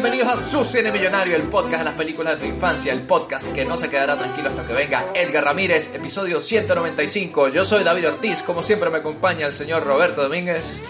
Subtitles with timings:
[0.00, 3.52] Bienvenidos a Su Cine Millonario, el podcast de las películas de tu infancia, el podcast
[3.52, 7.48] que no se quedará tranquilo hasta que venga Edgar Ramírez, episodio 195.
[7.48, 10.84] Yo soy David Ortiz, como siempre me acompaña el señor Roberto Domínguez.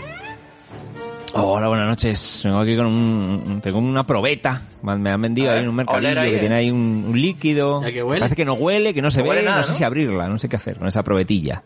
[1.32, 2.43] Hola, buenas noches.
[2.44, 4.61] Vengo aquí con un, tengo una probeta.
[4.82, 6.40] Me han vendido ahí en un mercadillo ahí, que eh.
[6.40, 7.82] tiene ahí un, un líquido.
[7.82, 8.20] ¿A qué huele?
[8.20, 9.30] Parece que no huele, que no se No ve.
[9.30, 9.79] huele nada, no sé ¿no?
[9.79, 11.62] si abrirla, no sé qué hacer con esa probetilla.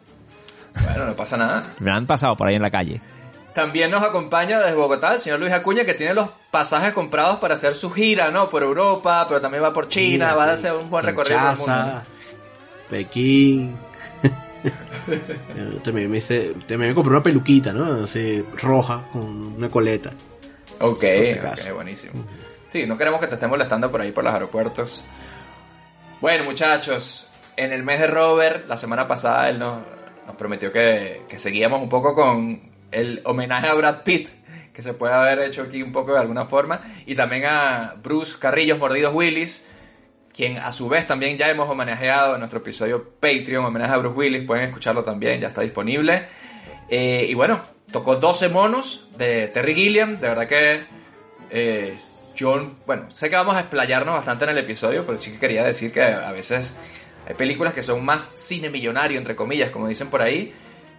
[0.84, 1.64] Bueno, no pasa nada.
[1.80, 3.01] Me la han pasado por ahí en la calle.
[3.55, 7.55] También nos acompaña desde Bogotá el señor Luis Acuña, que tiene los pasajes comprados para
[7.55, 8.48] hacer su gira, ¿no?
[8.48, 11.57] Por Europa, pero también va por China, va a hacer un buen recorrido por el
[11.59, 12.02] mundo.
[12.88, 13.77] Pekín.
[15.84, 18.05] También me hice, también me compré una peluquita, ¿no?
[18.05, 20.12] Así, roja, con una coleta.
[20.79, 21.74] Ok, si ok, acaso.
[21.74, 22.24] buenísimo.
[22.69, 25.05] Sí, no queremos que te estén molestando por ahí por los aeropuertos.
[26.21, 29.80] Bueno, muchachos, en el mes de Robert, la semana pasada él nos,
[30.27, 34.28] nos prometió que, que seguíamos un poco con el homenaje a Brad Pitt,
[34.73, 38.37] que se puede haber hecho aquí un poco de alguna forma, y también a Bruce
[38.38, 39.66] Carrillos Mordidos Willis,
[40.32, 44.16] quien a su vez también ya hemos homenajeado en nuestro episodio Patreon, homenaje a Bruce
[44.16, 46.26] Willis, pueden escucharlo también, ya está disponible.
[46.88, 50.85] Eh, y bueno, tocó 12 monos de Terry Gilliam, de verdad que
[51.51, 51.95] eh,
[52.35, 55.65] yo, bueno, sé que vamos a explayarnos bastante en el episodio, pero sí que quería
[55.65, 56.76] decir que a veces
[57.26, 60.54] hay películas que son más cine millonario, entre comillas, como dicen por ahí,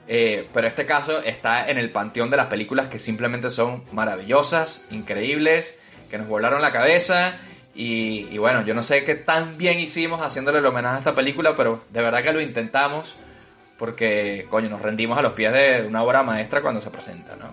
[0.08, 4.86] eh, pero este caso está en el panteón de las películas que simplemente son maravillosas,
[4.92, 5.76] increíbles,
[6.10, 7.38] que nos volaron la cabeza.
[7.76, 11.16] Y, y bueno, yo no sé qué tan bien hicimos haciéndole el homenaje a esta
[11.16, 13.16] película, pero de verdad que lo intentamos
[13.78, 17.48] porque, coño, nos rendimos a los pies de una obra maestra cuando se presenta, ¿no?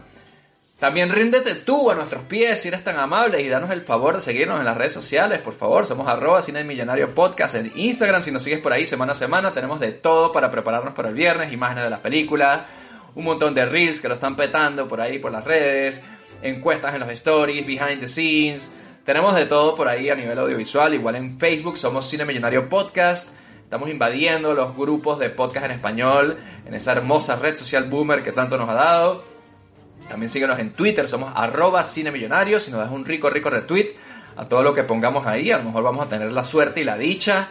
[0.81, 4.23] También ríndete tú a nuestros pies si eres tan amable y danos el favor de
[4.23, 5.85] seguirnos en las redes sociales, por favor.
[5.85, 8.23] Somos arroba Cine Millonario Podcast en Instagram.
[8.23, 11.15] Si nos sigues por ahí semana a semana, tenemos de todo para prepararnos para el
[11.15, 12.63] viernes, imágenes de las películas,
[13.15, 16.01] un montón de reels que lo están petando por ahí por las redes,
[16.41, 18.73] encuestas en los stories, behind the scenes.
[19.05, 20.95] Tenemos de todo por ahí a nivel audiovisual.
[20.95, 23.35] Igual en Facebook somos Cine Millonario Podcast.
[23.65, 28.33] Estamos invadiendo los grupos de podcast en español en esa hermosa red social boomer que
[28.33, 29.30] tanto nos ha dado.
[30.11, 33.95] También síguenos en Twitter, somos arroba cinemillonarios y nos das un rico, rico retweet
[34.37, 35.53] a todo lo que pongamos ahí.
[35.53, 37.51] A lo mejor vamos a tener la suerte y la dicha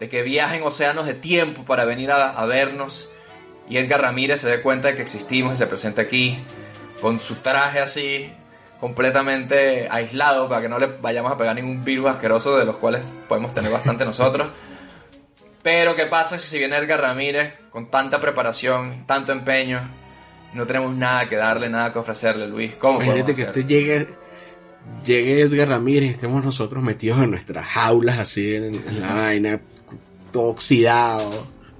[0.00, 3.10] de que viajen océanos de tiempo para venir a, a vernos
[3.68, 6.42] y Edgar Ramírez se dé cuenta de que existimos y se presente aquí
[7.02, 8.32] con su traje así
[8.80, 13.04] completamente aislado para que no le vayamos a pegar ningún virus asqueroso de los cuales
[13.28, 14.48] podemos tener bastante nosotros.
[15.62, 20.00] Pero ¿qué pasa si viene Edgar Ramírez con tanta preparación, tanto empeño?
[20.54, 22.74] No tenemos nada que darle, nada que ofrecerle, Luis.
[22.76, 24.08] ¿Cómo Imagínate que este llegue,
[25.06, 29.60] llegue Edgar Ramírez y estemos nosotros metidos en nuestras jaulas así en, en la vaina,
[30.32, 31.30] todo oxidado,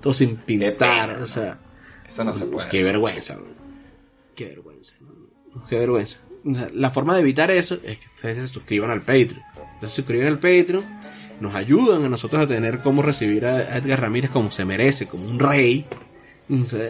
[0.00, 1.58] todo sin pintar, pena, o sea,
[2.06, 2.68] Eso no se puede.
[2.68, 3.38] qué vergüenza,
[4.36, 4.94] qué vergüenza,
[5.68, 6.18] qué vergüenza.
[6.72, 9.42] La forma de evitar eso es que ustedes se suscriban al Patreon.
[9.56, 10.84] Entonces se suscriben al Patreon,
[11.40, 15.06] nos ayudan a nosotros a tener cómo recibir a a Edgar Ramírez como se merece,
[15.06, 15.86] como un rey.
[16.48, 16.88] O sea,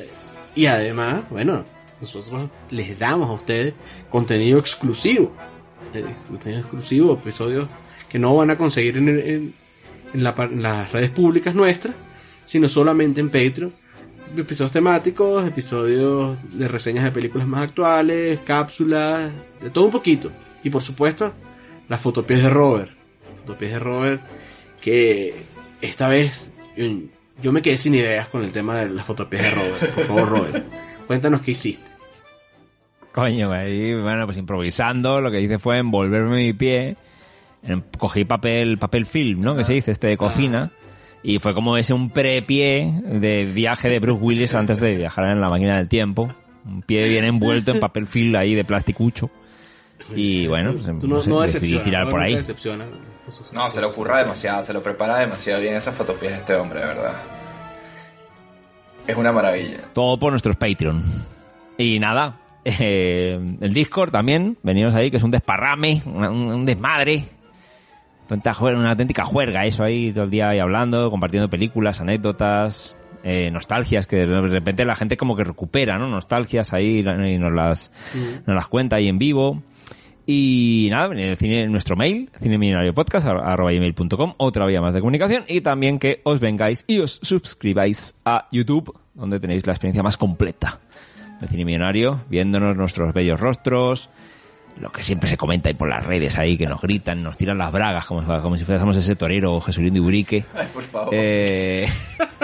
[0.55, 1.65] Y además, bueno,
[2.01, 3.75] nosotros les damos a ustedes
[4.11, 5.33] contenido exclusivo.
[5.95, 7.69] Eh, Contenido exclusivo, episodios
[8.09, 9.55] que no van a conseguir en, en-
[10.13, 11.95] en la en las redes públicas nuestras,
[12.45, 13.73] sino solamente en Patreon.
[14.37, 19.31] Episodios temáticos, episodios de reseñas de películas más actuales, cápsulas,
[19.61, 20.31] de todo un poquito.
[20.63, 21.33] Y por supuesto,
[21.89, 22.91] las fotopies de Robert.
[23.45, 24.21] Fotopies de Robert,
[24.81, 25.35] que
[25.81, 26.49] esta vez
[27.43, 29.95] yo, me quedé sin ideas con el tema de las fotopies de Robert.
[29.95, 30.67] Por favor, Robert,
[31.07, 31.91] cuéntanos qué hiciste.
[33.13, 36.97] Coño, ahí, bueno, pues improvisando, lo que hice fue envolverme mi pie,
[37.99, 39.57] cogí papel, papel film, ¿no?
[39.57, 40.71] Que se dice, este de cocina,
[41.23, 45.41] y fue como ese un prepié de viaje de Bruce Willis antes de viajar en
[45.41, 46.33] la máquina del tiempo.
[46.65, 49.31] Un pie bien envuelto en papel film ahí de plasticucho.
[50.15, 52.39] Y bueno, pues, no, no sé, decidí tirar no, por ahí.
[53.53, 56.81] No, se le ocurra demasiado, se lo prepara demasiado bien esas fotopies de este hombre,
[56.81, 57.15] de verdad.
[59.07, 59.79] Es una maravilla.
[59.93, 61.03] Todo por nuestros Patreon.
[61.79, 67.25] Y nada, eh, el Discord también, venimos ahí, que es un desparrame, un, un desmadre.
[68.63, 72.95] Una auténtica juerga, eso ahí todo el día ahí hablando, compartiendo películas, anécdotas,
[73.25, 76.09] eh, nostalgias, que de repente la gente como que recupera, ¿no?
[76.09, 77.93] Nostalgias ahí y nos las,
[78.47, 79.63] nos las cuenta ahí en vivo.
[80.33, 85.43] Y nada, el cine, nuestro mail, cinemillonariopodcast.com, otra vía más de comunicación.
[85.49, 90.17] Y también que os vengáis y os suscribáis a YouTube, donde tenéis la experiencia más
[90.17, 90.79] completa
[91.41, 94.09] del cine millonario, viéndonos nuestros bellos rostros,
[94.79, 97.59] lo que siempre se comenta ahí por las redes ahí, que nos gritan, nos tiran
[97.59, 100.45] las bragas, como, como si fuésemos ese torero Jesulín de Urique.
[100.55, 101.09] Ay, por favor.
[101.13, 101.89] Eh,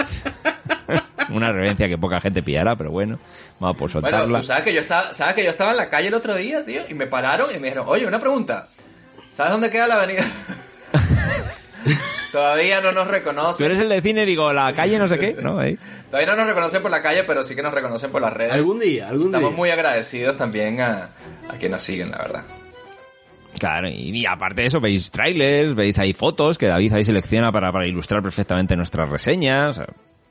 [1.29, 3.19] una reverencia que poca gente pillará, pero bueno,
[3.59, 4.21] vamos por soltarla.
[4.23, 6.35] Bueno, tú sabes que yo estaba, sabes que yo estaba en la calle el otro
[6.35, 8.67] día, tío, y me pararon y me dijeron, oye, una pregunta.
[9.29, 10.23] ¿Sabes dónde queda la avenida?
[12.31, 13.65] Todavía no nos Tú reconocen.
[13.65, 15.53] eres el de cine, digo, la calle no sé qué, ¿no?
[16.11, 18.53] Todavía no nos reconocen por la calle, pero sí que nos reconocen por las redes.
[18.53, 19.57] Algún día, algún Estamos día.
[19.57, 21.09] muy agradecidos también a,
[21.47, 22.43] a quienes nos siguen, la verdad.
[23.59, 27.51] Claro, y, y aparte de eso, veis trailers, veis ahí fotos que David ahí selecciona
[27.51, 29.69] para, para ilustrar perfectamente nuestras reseñas.
[29.69, 29.87] o sea,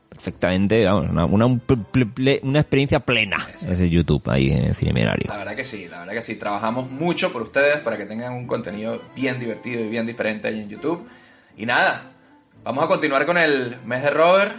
[0.09, 4.75] perfectamente, vamos, una, una, un ple- ple- una experiencia plena ese YouTube ahí en el
[4.75, 5.25] Cine Milenario.
[5.29, 6.35] La verdad que sí, la verdad que sí.
[6.35, 10.59] Trabajamos mucho por ustedes para que tengan un contenido bien divertido y bien diferente ahí
[10.59, 11.07] en YouTube.
[11.57, 12.03] Y nada,
[12.63, 14.55] vamos a continuar con el mes de Robert.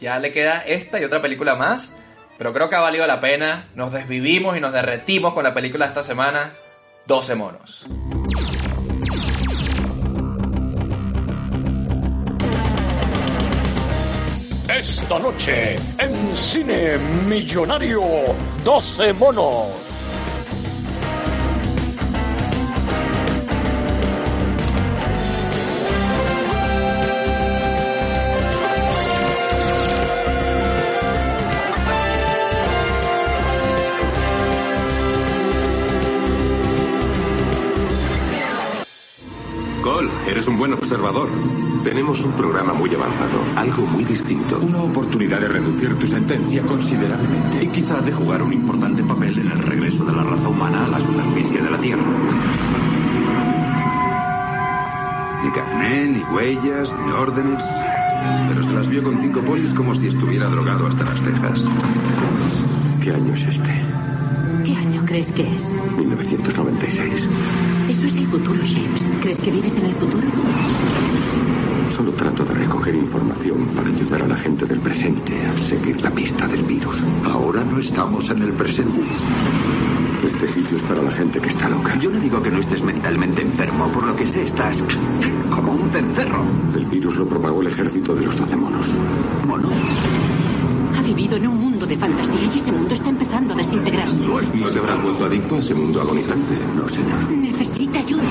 [0.00, 1.92] Ya le queda esta y otra película más.
[2.38, 3.68] Pero creo que ha valido la pena.
[3.74, 6.52] Nos desvivimos y nos derretimos con la película de esta semana.
[7.06, 7.86] 12 monos.
[14.78, 16.96] Esta noche, en Cine
[17.26, 18.00] Millonario,
[18.62, 19.66] 12 monos.
[39.82, 41.28] Cole, eres un buen observador.
[41.84, 44.58] Tenemos un programa muy avanzado, algo muy distinto.
[44.58, 47.64] Una oportunidad de reducir tu sentencia considerablemente.
[47.64, 50.88] Y quizá de jugar un importante papel en el regreso de la raza humana a
[50.88, 52.02] la superficie de la Tierra.
[55.42, 57.64] Ni carné, ni huellas, ni órdenes.
[58.48, 61.64] Pero se las vio con cinco polis como si estuviera drogado hasta las cejas.
[63.02, 63.72] ¿Qué año es este?
[64.64, 65.74] ¿Qué año crees que es?
[65.96, 67.28] 1996.
[67.88, 69.02] Eso es el futuro, James.
[69.22, 70.26] ¿Crees que vives en el futuro?
[72.00, 76.08] Solo trato de recoger información para ayudar a la gente del presente a seguir la
[76.10, 76.96] pista del virus.
[77.26, 79.02] Ahora no estamos en el presente.
[80.26, 81.98] Este sitio es para la gente que está loca.
[81.98, 84.82] Yo no digo que no estés mentalmente enfermo, por lo que sé estás
[85.54, 86.42] como un cencerro.
[86.74, 88.86] El virus lo propagó el ejército de los doce monos.
[89.46, 89.74] Monos.
[90.96, 94.24] Ha vivido en un mundo de fantasía y ese mundo está empezando a desintegrarse.
[94.24, 96.56] ¿No te habrás vuelto adicto a ese mundo agonizante?
[96.74, 97.30] No, señor.
[97.30, 98.22] Necesita ayuda.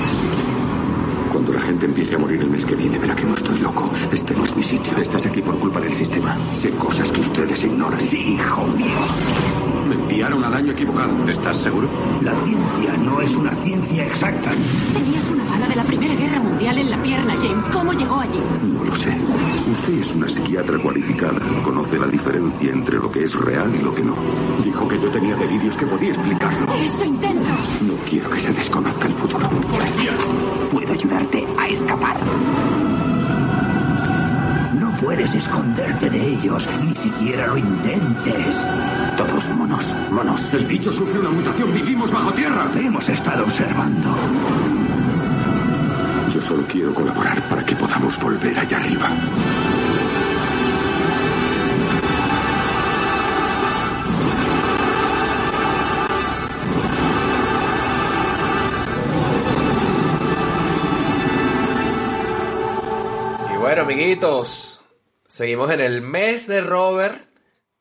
[1.52, 3.90] La gente empiece a morir el mes que viene, verá que no estoy loco.
[4.12, 4.96] Este no es mi sitio.
[4.98, 6.36] Estás aquí por culpa del sistema.
[6.52, 8.00] Sé cosas que ustedes ignoran.
[8.00, 9.69] Sí, hijo mío.
[9.90, 11.28] Me enviaron al año equivocado.
[11.28, 11.88] ¿Estás seguro?
[12.22, 14.52] La ciencia no es una ciencia exacta.
[14.94, 17.64] Tenías una bala de la Primera Guerra Mundial en la pierna, James.
[17.72, 18.38] ¿Cómo llegó allí?
[18.62, 19.16] No lo sé.
[19.72, 21.40] Usted es una psiquiatra cualificada.
[21.64, 24.14] Conoce la diferencia entre lo que es real y lo que no.
[24.62, 26.72] Dijo que yo tenía delirios que podía explicarlo.
[26.74, 27.50] Eso intento.
[27.80, 29.50] No quiero que se desconozca el futuro.
[30.70, 32.16] Puedo ayudarte a escapar.
[35.00, 38.54] No puedes esconderte de ellos, ni siquiera lo intentes.
[39.16, 40.52] Todos monos, monos.
[40.52, 41.72] El bicho sufre una mutación.
[41.72, 42.68] Vivimos bajo tierra.
[42.70, 44.14] Te hemos estado observando.
[46.34, 49.10] Yo solo quiero colaborar para que podamos volver allá arriba.
[63.54, 64.69] Y bueno, amiguitos,
[65.40, 67.18] seguimos en el mes de Robert.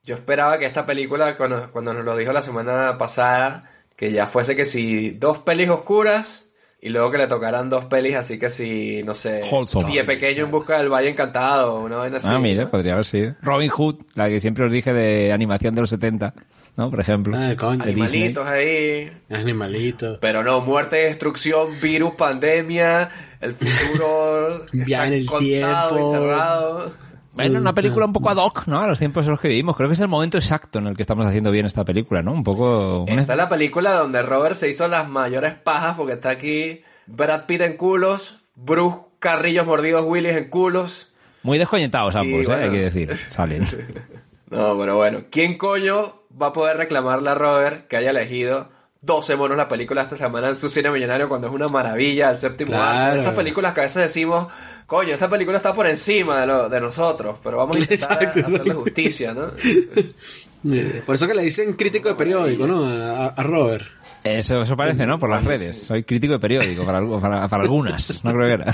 [0.06, 4.28] Yo esperaba que esta película, cuando, cuando nos lo dijo la semana pasada, que ya
[4.28, 8.50] fuese que si dos pelis oscuras y luego que le tocaran dos pelis así que
[8.50, 9.42] si, no sé.
[9.86, 12.30] Pie Pequeño en busca del Valle Encantado, una vaina así.
[12.32, 13.36] Ah, mira, podría haber sido.
[13.42, 16.34] Robin Hood, la que siempre os dije de animación de los 70,
[16.78, 16.90] ¿no?
[16.90, 17.36] Por ejemplo.
[17.38, 17.84] Ah, coño.
[17.84, 19.12] Animalitos ahí.
[19.30, 20.18] Animalitos.
[20.22, 23.10] Pero no, muerte, destrucción, virus, pandemia,
[23.42, 26.10] el futuro Viaje en el contado y tiempo.
[26.10, 27.09] cerrado.
[27.34, 28.82] Bueno, una película un poco ad hoc, ¿no?
[28.82, 29.76] A los tiempos en los que vivimos.
[29.78, 32.34] Creo que es el momento exacto en el que estamos haciendo bien esta película, ¿no?
[32.34, 33.04] Un poco...
[33.04, 36.82] un- Esta es la película donde Robert se hizo las mayores pajas porque está aquí
[37.06, 41.14] Brad Pitt en culos, Bruce Carrillos mordidos Willis en culos.
[41.44, 42.56] Muy desconectados ambos, Y ¿eh?
[42.56, 43.16] Hay que decir.
[43.16, 43.66] Salen.
[44.50, 48.70] No, pero bueno, ¿quién coño va a poder reclamarle a Robert que haya elegido
[49.02, 52.36] 12 monos la película esta semana en su cine millonario cuando es una maravilla el
[52.36, 52.88] séptimo Claro.
[53.08, 53.20] arte?
[53.20, 54.48] Estas películas que a veces decimos,
[54.86, 58.40] coño, esta película está por encima de, lo, de nosotros, pero vamos a intentar Exacto,
[58.42, 58.82] hacerle exacto.
[58.82, 59.48] justicia, ¿no?
[61.06, 62.84] Por eso que le dicen crítico de periódico, ¿no?
[62.86, 63.86] A, a Robert.
[64.26, 65.18] Eso, eso parece, ¿no?
[65.18, 65.82] Por las redes.
[65.84, 68.22] Soy crítico de periódico para, algu- para, para algunas.
[68.26, 68.74] No creo que era.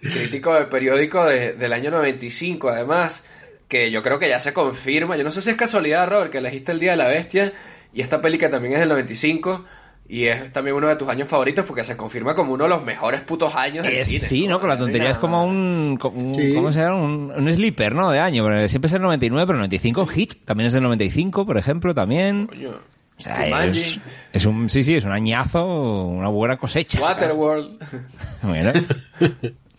[0.00, 3.24] Crítico del periódico de- del año 95, además,
[3.68, 5.18] que yo creo que ya se confirma.
[5.18, 7.52] Yo no sé si es casualidad, Robert, que elegiste El Día de la Bestia
[7.92, 9.64] y esta peli que también es del 95
[10.10, 12.82] y es también uno de tus años favoritos porque se confirma como uno de los
[12.84, 14.18] mejores putos años del Es- cine.
[14.20, 14.58] sí, ¿no?
[14.58, 16.54] Con la tontería es como un, un- Sí.
[16.54, 16.96] ¿cómo se llama?
[16.96, 18.10] Un, un sleeper, ¿no?
[18.10, 18.42] De año.
[18.44, 20.44] Pero siempre es el 99, pero el 95 hit.
[20.46, 22.46] También es del 95, por ejemplo, también.
[22.46, 22.70] Coño.
[22.70, 23.98] O sea, es,
[24.32, 25.66] es un, sí, sí, es un añazo,
[26.06, 27.00] una buena cosecha.
[27.00, 27.78] Waterworld.
[28.42, 28.72] Bueno,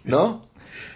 [0.03, 0.41] ¿No?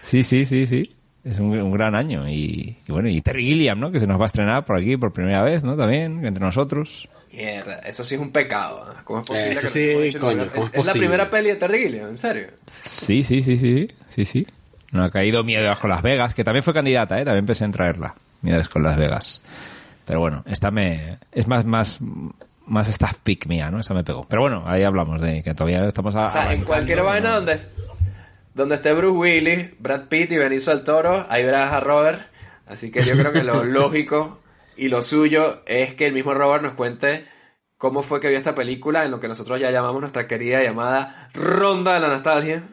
[0.01, 0.89] sí, sí, sí, sí.
[1.23, 2.27] Es un, un gran año.
[2.27, 3.91] Y, y bueno, y Terry Gilliam, ¿no?
[3.91, 5.77] Que se nos va a estrenar por aquí por primera vez, ¿no?
[5.77, 7.07] También, entre nosotros.
[7.31, 8.85] Mierda, eso sí es un pecado.
[8.91, 8.95] ¿eh?
[9.05, 10.85] ¿Cómo es posible Eso que sí, no hemos hecho coño, ninguna- ¿cómo es, es es
[10.85, 10.99] la posible?
[11.07, 12.47] primera peli de Terry Gilliam, en serio.
[12.67, 14.47] Sí, sí, sí, sí, sí, sí.
[14.91, 17.25] No ha caído Miedos con Las Vegas, que también fue candidata, ¿eh?
[17.25, 18.13] También pensé en traerla.
[18.41, 19.41] Miedos con Las Vegas.
[20.05, 21.17] Pero bueno, esta me...
[21.31, 21.99] Es más, más,
[22.67, 23.79] más staff pick mía, ¿no?
[23.79, 24.25] Esa me pegó.
[24.29, 26.25] Pero bueno, ahí hablamos de que todavía estamos a...
[26.25, 27.59] O sea, en cualquier vaina donde,
[28.53, 32.21] donde esté Bruce Willis, Brad Pitt y Benicio del Toro, ahí verás a Robert.
[32.65, 34.39] Así que yo creo que lo lógico
[34.77, 37.25] y lo suyo es que el mismo Robert nos cuente
[37.77, 41.29] cómo fue que vio esta película en lo que nosotros ya llamamos nuestra querida llamada
[41.33, 42.63] Ronda de la Nostalgia,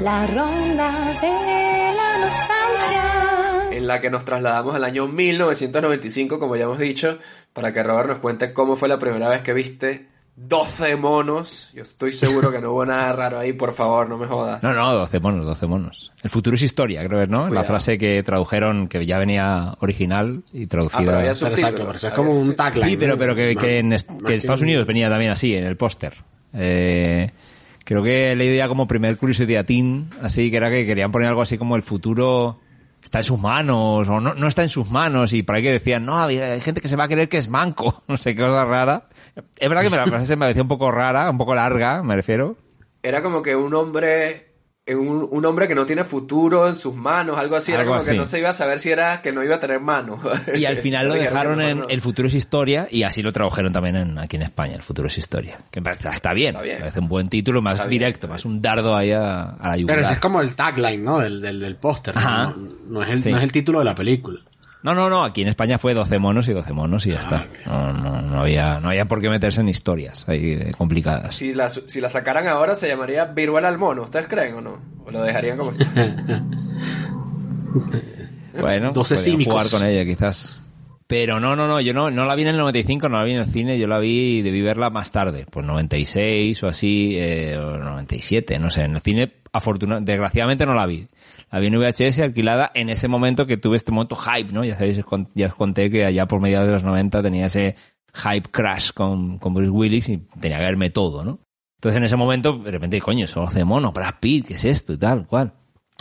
[0.00, 3.76] La ronda de la nostalgia.
[3.76, 7.18] en la que nos trasladamos al año 1995, como ya hemos dicho,
[7.52, 10.08] para que Robert nos cuente cómo fue la primera vez que viste
[10.48, 11.70] 12 monos.
[11.74, 14.62] Yo estoy seguro que no hubo nada raro ahí, por favor, no me jodas.
[14.62, 16.12] No, no, 12 monos, 12 monos.
[16.22, 17.48] El futuro es historia, creo que es, ¿no?
[17.50, 21.00] La frase que tradujeron, que ya venía original y Ah, traducida...
[21.00, 21.58] pero había Pero subtítulos.
[21.60, 22.88] exacto, pero eso es como un tagline.
[22.90, 23.90] Sí, pero, pero que, que en,
[24.26, 26.14] que Estados un- Unidos venía también así, en el póster.
[26.54, 27.30] Eh,
[27.84, 31.42] creo que he leído ya como primer Curiosity así que era que querían poner algo
[31.42, 32.58] así como el futuro
[33.02, 35.72] está en sus manos o no, no está en sus manos y por ahí que
[35.72, 38.34] decían, no, había- hay gente que se va a creer que es manco, no sé
[38.34, 39.08] qué cosa rara.
[39.58, 42.16] Es verdad que me la frase me parecía un poco rara, un poco larga, me
[42.16, 42.56] refiero.
[43.02, 44.49] Era como que un hombre,
[44.88, 47.70] un, un hombre que no tiene futuro en sus manos, algo así.
[47.70, 48.10] Era Algo como así.
[48.12, 50.18] que no se iba a saber si era que no iba a tener manos.
[50.54, 51.88] Y al final lo dejaron en no.
[51.88, 55.06] El futuro es historia y así lo tradujeron también en- aquí en España, El futuro
[55.08, 55.58] es historia.
[55.70, 56.74] Que me parece, está bien, Está bien.
[56.76, 59.50] me parece un buen título, más Está bien, directo, está más un dardo ahí a,
[59.50, 59.96] a la yugular.
[59.96, 61.18] Pero ese es como el tagline, ¿no?
[61.20, 62.16] Del, del, del póster.
[62.16, 62.22] ¿no?
[62.50, 62.56] No,
[62.88, 63.30] no es el, Sí.
[63.30, 64.40] no es el título de la película.
[64.82, 67.46] No, no, no, aquí en España fue 12 monos y 12 monos y ya está.
[67.66, 71.34] No, no, no había, no había por qué meterse en historias ahí eh, complicadas.
[71.34, 74.78] Si la, si la sacaran ahora se llamaría Viruela al mono, ¿ustedes creen o no?
[75.04, 75.84] ¿O lo dejarían como está?
[78.58, 79.52] Bueno, 12 podían cínicos.
[79.54, 80.58] jugar con ella quizás.
[81.06, 83.32] Pero no, no, no, yo no, no la vi en el 95, no la vi
[83.32, 87.56] en el cine, yo la vi, debí verla más tarde, pues 96 o así, eh,
[87.56, 91.08] o 97, no sé, en el cine, afortunadamente, desgraciadamente no la vi.
[91.52, 94.64] Vi en VHS alquilada en ese momento que tuve este momento hype, ¿no?
[94.64, 95.00] Ya sabéis,
[95.34, 97.74] ya os conté que allá por mediados de los 90 tenía ese
[98.14, 101.40] hype crash con, con Bruce Willis y tenía que verme todo, ¿no?
[101.78, 104.92] Entonces en ese momento, de repente, coño, solo hace mono, Brad Pitt, ¿qué es esto?
[104.92, 105.54] Y tal, cual.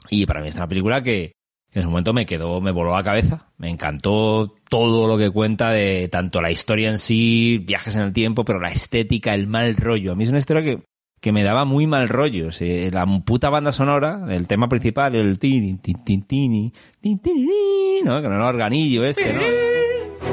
[0.09, 1.33] Y para mí es una película que
[1.71, 3.51] en ese momento me quedó, me voló la cabeza.
[3.57, 8.13] Me encantó todo lo que cuenta de tanto la historia en sí, viajes en el
[8.13, 10.11] tiempo, pero la estética, el mal rollo.
[10.11, 10.83] A mí es una historia que,
[11.21, 12.47] que me daba muy mal rollo.
[12.47, 17.19] O sea, la puta banda sonora, el tema principal, el tini, tin, tin, tini, tin,
[17.19, 18.21] tini, ¿no?
[18.21, 19.39] Con el organillo este, ¿no?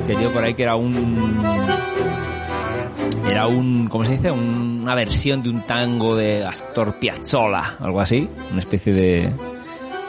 [0.07, 1.37] Que dio por ahí que era un
[3.29, 4.31] era un, ¿cómo se dice?
[4.31, 9.33] Un- una versión de un tango de Astor Piazzolla, algo así, una especie de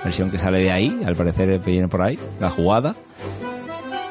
[0.04, 2.96] versión que sale de ahí, al parecer viene por ahí, la jugada.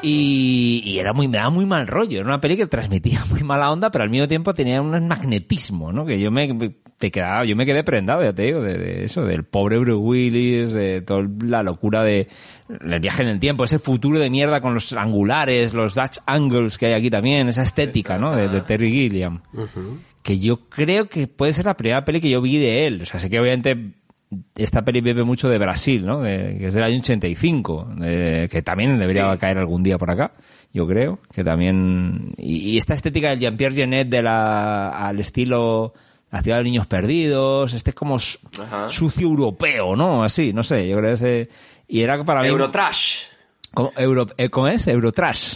[0.01, 3.43] Y, y era muy, me daba muy mal rollo, era una peli que transmitía muy
[3.43, 6.05] mala onda, pero al mismo tiempo tenía un magnetismo, ¿no?
[6.05, 9.25] Que yo me, te quedaba, yo me quedé prendado, ya te digo, de, de eso,
[9.25, 12.27] del pobre Bruce Willis, de toda la locura de,
[12.69, 16.77] el viaje en el tiempo, ese futuro de mierda con los angulares, los Dutch angles
[16.77, 18.35] que hay aquí también, esa estética, ¿no?
[18.35, 19.41] De, de Terry Gilliam.
[20.21, 23.01] Que yo creo que puede ser la primera peli que yo vi de él.
[23.01, 23.93] O sea, sé que obviamente
[24.55, 26.21] esta peli bebe mucho de Brasil, ¿no?
[26.21, 29.37] De- que es del año 85, de- que también debería Sí.
[29.37, 30.33] caer algún día por acá,
[30.73, 32.33] yo creo, que también...
[32.37, 35.93] Y, y esta estética del Jean-Pierre Genet de la, al estilo
[36.29, 38.39] La ciudad de los niños perdidos, este es como su-
[38.89, 40.23] sucio europeo, ¿no?
[40.25, 41.49] Así, no sé, yo creo que ese...
[41.87, 42.47] Y era para mí...
[42.49, 43.27] Eurotrash.
[43.73, 44.87] ¿Cómo, Euro, eh, ¿Cómo es?
[44.87, 45.55] Eurotrash.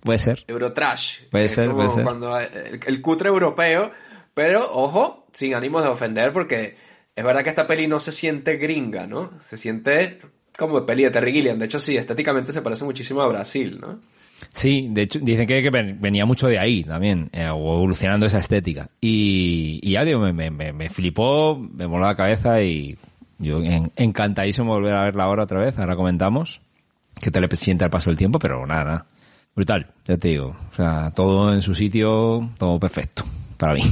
[0.00, 0.44] Puede ser.
[0.46, 1.22] Eurotrash.
[1.30, 2.04] Puede ser, puede ser.
[2.04, 3.90] Cuando el, el cutre europeo,
[4.32, 6.76] pero ojo, sin ánimos de ofender, porque
[7.16, 9.30] es verdad que esta peli no se siente gringa, ¿no?
[9.38, 10.18] Se siente
[10.58, 11.58] como peli de Terry Gilliam.
[11.58, 14.00] De hecho, sí, estéticamente se parece muchísimo a Brasil, ¿no?
[14.54, 18.38] Sí, de hecho, dicen que, que ven- venía mucho de ahí también, eh, evolucionando esa
[18.40, 18.88] estética.
[19.00, 22.98] Y, y ya digo, me, me, flipó, me voló la cabeza y
[23.38, 26.60] yo en- encantadísimo volver a verla ahora otra vez, ahora comentamos,
[27.20, 29.06] que te le sienta el paso del tiempo, pero nada, nada.
[29.54, 30.56] Brutal, ya te digo.
[30.72, 33.22] O sea, todo en su sitio, todo perfecto,
[33.58, 33.82] para mí.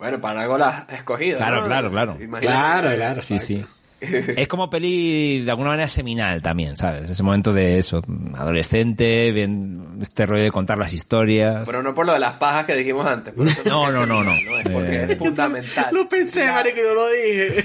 [0.00, 1.36] Bueno, para algo la has escogido.
[1.36, 1.66] Claro, ¿no?
[1.66, 2.12] claro, claro.
[2.12, 2.46] Imagínate.
[2.46, 3.22] Claro, claro.
[3.22, 3.66] Sí, sí.
[4.00, 7.10] Es como peli de alguna manera seminal también, ¿sabes?
[7.10, 8.02] Ese momento de eso,
[8.34, 11.62] adolescente, bien, este rollo de contar las historias.
[11.66, 13.34] Pero no por lo de las pajas que dijimos antes.
[13.34, 14.32] por eso No, es no, no, no.
[14.34, 15.04] seminal, Es porque Eh.
[15.04, 15.86] es fundamental.
[15.94, 17.64] Lo pensé, y no lo dije.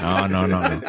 [0.00, 0.80] No, no, no, no.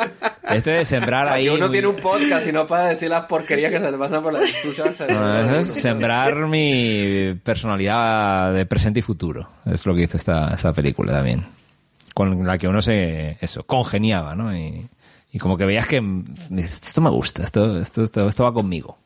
[0.50, 1.48] Este de sembrar ahí.
[1.50, 4.24] Uno muy- tiene un podcast y no para decir las porquerías que se le pasan
[4.24, 4.86] por la suya.
[5.10, 9.48] No, eso es sembrar mi personalidad de presente y futuro.
[9.72, 11.44] Es lo que hizo esta, esta película también.
[12.20, 14.54] Con la que uno se, eso, congeniaba, ¿no?
[14.54, 14.90] Y,
[15.32, 16.04] y como que veías que
[16.58, 18.98] esto me gusta, esto, esto, esto, esto va conmigo.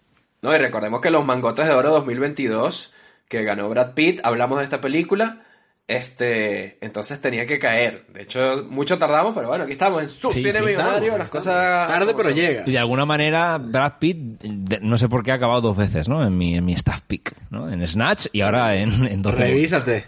[0.42, 2.92] No, y recordemos que los Mangotes de Oro 2022,
[3.28, 5.42] que ganó Brad Pitt, hablamos de esta película.
[5.86, 8.06] Este, entonces tenía que caer.
[8.12, 11.30] De hecho, mucho tardamos, pero bueno, aquí estamos en su Sí, cine sí, millonario, las
[11.30, 11.88] cosas.
[11.88, 12.34] Tarde, pero son.
[12.36, 12.64] llega.
[12.66, 16.10] Y de alguna manera, Brad Pitt, de- no sé por qué ha acabado dos veces,
[16.10, 16.26] ¿no?
[16.26, 17.70] En mi, en mi staff pick, ¿no?
[17.70, 19.38] En Snatch y ahora en, en 12.
[19.38, 20.06] Revísate.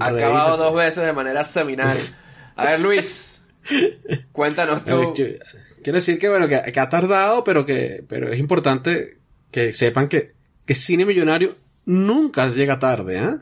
[0.00, 1.98] Ha acabado dos veces de manera seminal.
[2.60, 3.42] A ver, Luis,
[4.32, 5.14] cuéntanos tú.
[5.14, 5.38] que-
[5.82, 9.18] quiero decir que bueno, que, que ha tardado, pero que pero es importante
[9.50, 10.32] que sepan que,
[10.66, 13.36] que cine millonario nunca llega tarde, ¿eh?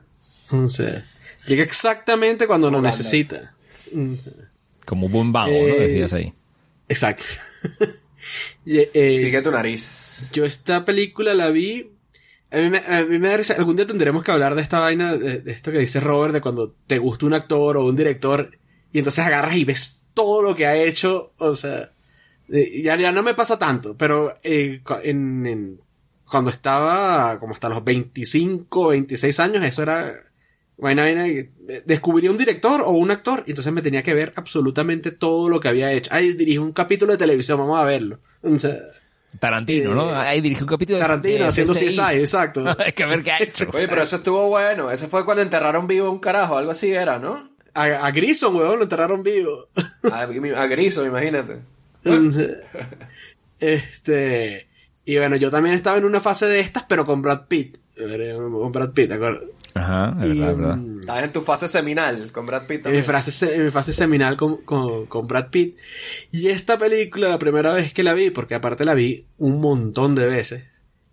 [0.50, 1.04] O sea,
[1.46, 3.54] llega exactamente cuando lo necesita.
[4.87, 5.56] Como buen vago, ¿no?
[5.58, 6.32] Eh, Decías ahí.
[6.88, 7.25] Exacto.
[8.66, 10.30] Eh, Sigue tu nariz.
[10.34, 11.90] Yo esta película la vi.
[12.50, 13.54] A mí, me, a mí me da risa.
[13.54, 16.42] Algún día tendremos que hablar de esta vaina, de, de esto que dice Robert, de
[16.42, 18.50] cuando te gusta un actor o un director
[18.92, 21.33] y entonces agarras y ves todo lo que ha hecho.
[21.38, 21.90] O sea,
[22.52, 25.80] eh, ya, ya no me pasa tanto, pero eh, cu- en, en-
[26.28, 30.14] cuando estaba como hasta los 25, 26 años, eso era
[30.76, 31.50] vaina, vaina, eh,
[31.87, 35.59] descubrí un director o un actor y entonces me tenía que ver absolutamente todo lo
[35.61, 36.11] que había hecho.
[36.12, 38.18] Ay, dirige un capítulo de televisión, vamos a verlo.
[38.42, 38.76] O sea,
[39.40, 40.11] Tarantino, ¿no?
[40.14, 42.18] Ahí dirigió un capítulo de- Tarantino de haciendo CSI.
[42.21, 42.64] Exacto.
[42.78, 43.66] Hay que ver qué ha hecho.
[43.73, 44.90] Oye, pero eso estuvo bueno.
[44.90, 47.50] Ese fue cuando enterraron vivo un carajo, algo así era, ¿no?
[47.80, 49.68] A, a Grison, weón, lo enterraron vivo.
[50.12, 51.61] A, a Griso, imagínate.
[53.61, 54.68] este.
[55.04, 57.78] Y bueno, yo también estaba en una fase de estas, pero con Brad Pitt.
[57.97, 59.47] Con Brad Pitt, ¿de acuerdo?
[59.75, 63.02] Ajá, es Y, verdad, mm, Estás en tu fase seminal con Brad Pitt en mi,
[63.02, 63.04] también.
[63.04, 65.76] frase, en mi fase seminal con, con, con Brad Pitt.
[66.30, 70.14] Y esta película, la primera vez que la vi, porque aparte la vi un montón
[70.14, 70.64] de veces.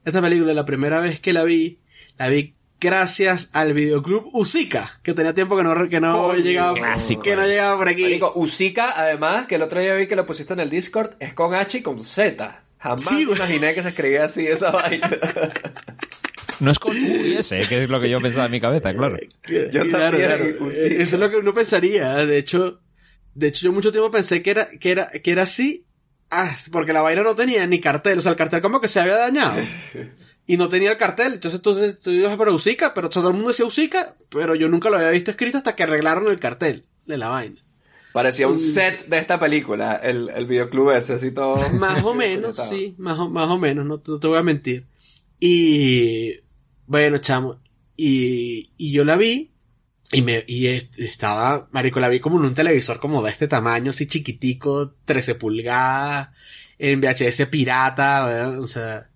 [0.03, 1.79] Esta película, la primera vez que la vi,
[2.17, 6.39] la vi gracias al videoclub Usica, que tenía tiempo que no, que no Coño.
[6.39, 7.21] llegaba, Clásico.
[7.21, 8.04] que no llegaba por aquí.
[8.04, 11.34] Marico, Usika, además, que el otro día vi que lo pusiste en el Discord, es
[11.34, 12.63] con H y con Z.
[12.80, 15.10] Jamás Sí, imaginé que se escribía así esa vaina.
[16.62, 18.93] No es con U y S, que es lo que yo pensaba en mi cabeza,
[18.95, 19.17] claro.
[19.45, 20.45] Yo claro, también, claro.
[20.65, 21.04] Usica.
[21.04, 22.13] Eso es lo que uno pensaría.
[22.26, 22.80] De hecho,
[23.34, 25.86] de hecho yo mucho tiempo pensé que era, que era, que era así.
[26.32, 28.19] Ah, porque la vaina no tenía ni cartel.
[28.19, 29.60] O sea, el cartel como que se había dañado.
[30.47, 31.34] Y no tenía el cartel.
[31.34, 34.89] Entonces tú, tú dices, pero Usica, pero todo el mundo decía Usica, pero yo nunca
[34.89, 37.62] lo había visto escrito hasta que arreglaron el cartel de la vaina.
[38.13, 41.58] Parecía un set de esta película, el, el videoclub ese, así todo.
[41.71, 44.43] Más o menos, sí, más o, más o menos, no, te- no te voy a
[44.43, 44.86] mentir.
[45.39, 46.31] Y
[46.88, 47.60] bueno, chamo,
[47.97, 49.51] y, y yo la vi
[50.12, 53.47] y me y es- estaba, marico, la vi como en un televisor como de este
[53.47, 56.29] tamaño, así chiquitico, 13 pulgadas,
[56.77, 58.60] en VHS pirata, ¿verdad?
[58.60, 59.10] o sea,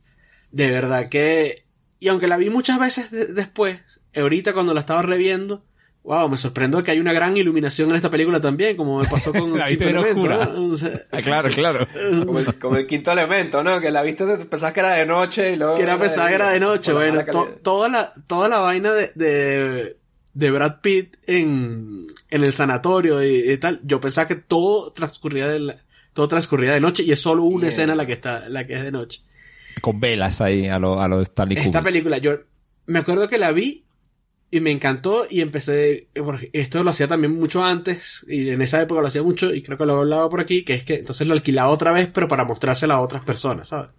[0.51, 1.63] de verdad que
[1.99, 3.79] y aunque la vi muchas veces de- después,
[4.15, 5.65] ahorita cuando la estaba reviendo,
[6.03, 9.33] wow, me sorprendo que hay una gran iluminación en esta película también, como me pasó
[9.33, 10.45] con La viste Quinto Elemento, oscura.
[10.53, 10.73] ¿no?
[10.73, 11.85] O sea, Ah, claro, claro.
[12.25, 13.81] Como el, como el quinto elemento, ¿no?
[13.81, 15.75] Que la viste, te pensabas que era de noche y luego.
[15.75, 18.93] que era pensada que era de noche, la bueno, to- toda la, toda la vaina
[18.93, 19.97] de, de,
[20.33, 25.47] de Brad Pitt en, en el sanatorio y, y tal, yo pensaba que todo transcurría
[25.49, 25.77] de la-
[26.13, 27.69] todo transcurría de noche y es solo una Bien.
[27.69, 29.21] escena la que está, la que es de noche.
[29.79, 31.83] Con velas ahí a lo, a lo Stanley Esta Kubrick.
[31.85, 32.39] película, yo
[32.85, 33.85] me acuerdo que la vi
[34.51, 38.81] y me encantó y empecé, porque esto lo hacía también mucho antes y en esa
[38.81, 40.95] época lo hacía mucho y creo que lo he hablado por aquí, que es que
[40.95, 43.91] entonces lo alquilaba otra vez pero para mostrársela a otras personas, ¿sabes?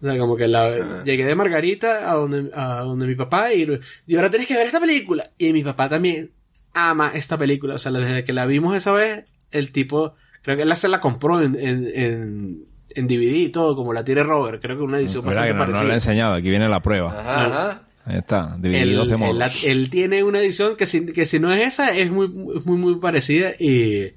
[0.00, 3.78] O sea, como que la, llegué de Margarita a donde, a donde mi papá y,
[4.08, 5.30] y ahora tenés que ver esta película.
[5.38, 6.32] Y mi papá también
[6.74, 7.76] ama esta película.
[7.76, 11.00] O sea, desde que la vimos esa vez, el tipo, creo que él se la
[11.00, 12.64] compró en, en, en,
[12.96, 14.60] en DVD y todo, como la tiene Robert.
[14.62, 15.94] Creo que una edición que bastante no, no lo he parecida.
[15.94, 17.10] enseñado, aquí viene la prueba.
[17.18, 17.82] Ajá, ajá.
[18.04, 21.52] Ahí está, DVD Él, 12 él- él tiene una edición que si, que si no
[21.52, 23.52] es esa, es muy, muy, muy parecida.
[23.60, 24.14] Y,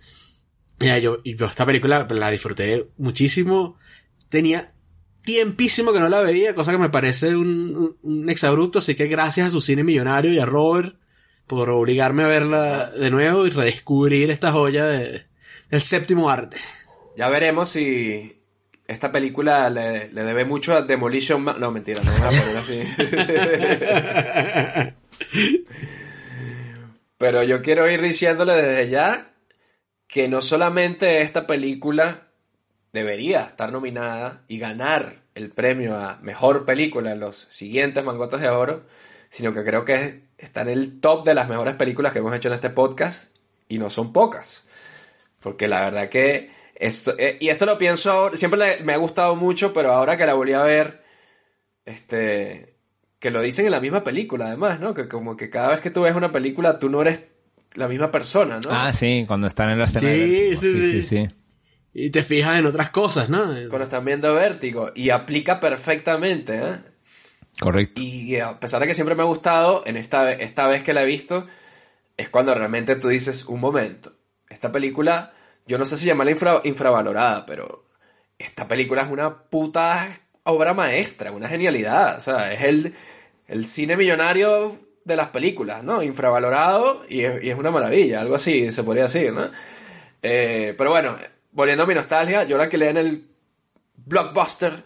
[0.79, 3.77] mira, yo, esta película la disfruté muchísimo.
[4.29, 4.67] Tenía
[5.23, 8.79] tiempísimo que no la veía, cosa que me parece un, un, un exabrupto.
[8.79, 10.95] Así que gracias a su cine millonario y a Robert
[11.47, 15.25] por obligarme a verla de nuevo y redescubrir esta joya de,
[15.69, 16.57] del séptimo arte.
[17.17, 18.34] Ya veremos si
[18.87, 21.59] esta película le, le debe mucho a Demolition Man.
[21.59, 22.83] No, mentira, no me voy a poner así.
[27.17, 29.31] Pero yo quiero ir diciéndole desde ya
[30.07, 32.27] que no solamente esta película
[32.93, 38.49] debería estar nominada y ganar el premio a mejor película en los siguientes mangotos de
[38.49, 38.85] oro,
[39.29, 42.47] sino que creo que está en el top de las mejores películas que hemos hecho
[42.47, 43.35] en este podcast
[43.67, 44.65] y no son pocas.
[45.41, 48.97] Porque la verdad que esto, eh, y esto lo pienso ahora, siempre le- me ha
[48.97, 51.03] gustado mucho, pero ahora que la volví a ver,
[51.85, 52.75] este,
[53.19, 54.93] que lo dicen en la misma película además, ¿no?
[54.93, 57.21] Que como que cada vez que tú ves una película tú no eres
[57.73, 58.69] la misma persona, ¿no?
[58.71, 61.01] Ah, sí, cuando están en la escena Sí, de sí, sí, sí.
[61.01, 61.35] sí, sí.
[61.93, 63.45] Y te fijas en otras cosas, ¿no?
[63.69, 66.75] Cuando están viendo Vértigo y aplica perfectamente, ¿eh?
[67.59, 68.01] Correcto.
[68.01, 71.03] Y a pesar de que siempre me ha gustado, en esta, esta vez que la
[71.03, 71.47] he visto,
[72.17, 74.13] es cuando realmente tú dices, un momento,
[74.49, 75.33] esta película,
[75.67, 77.85] yo no sé si llamarla infra- infravalorada, pero
[78.37, 80.07] esta película es una puta
[80.43, 82.17] obra maestra, una genialidad.
[82.17, 82.93] O sea, es el,
[83.47, 86.01] el cine millonario de las películas, ¿no?
[86.03, 89.49] Infravalorado y es, y es una maravilla, algo así se podría decir, ¿no?
[90.21, 91.15] Eh, pero bueno,
[91.51, 93.27] volviendo a mi nostalgia, yo la que leí en el
[94.05, 94.83] Blockbuster.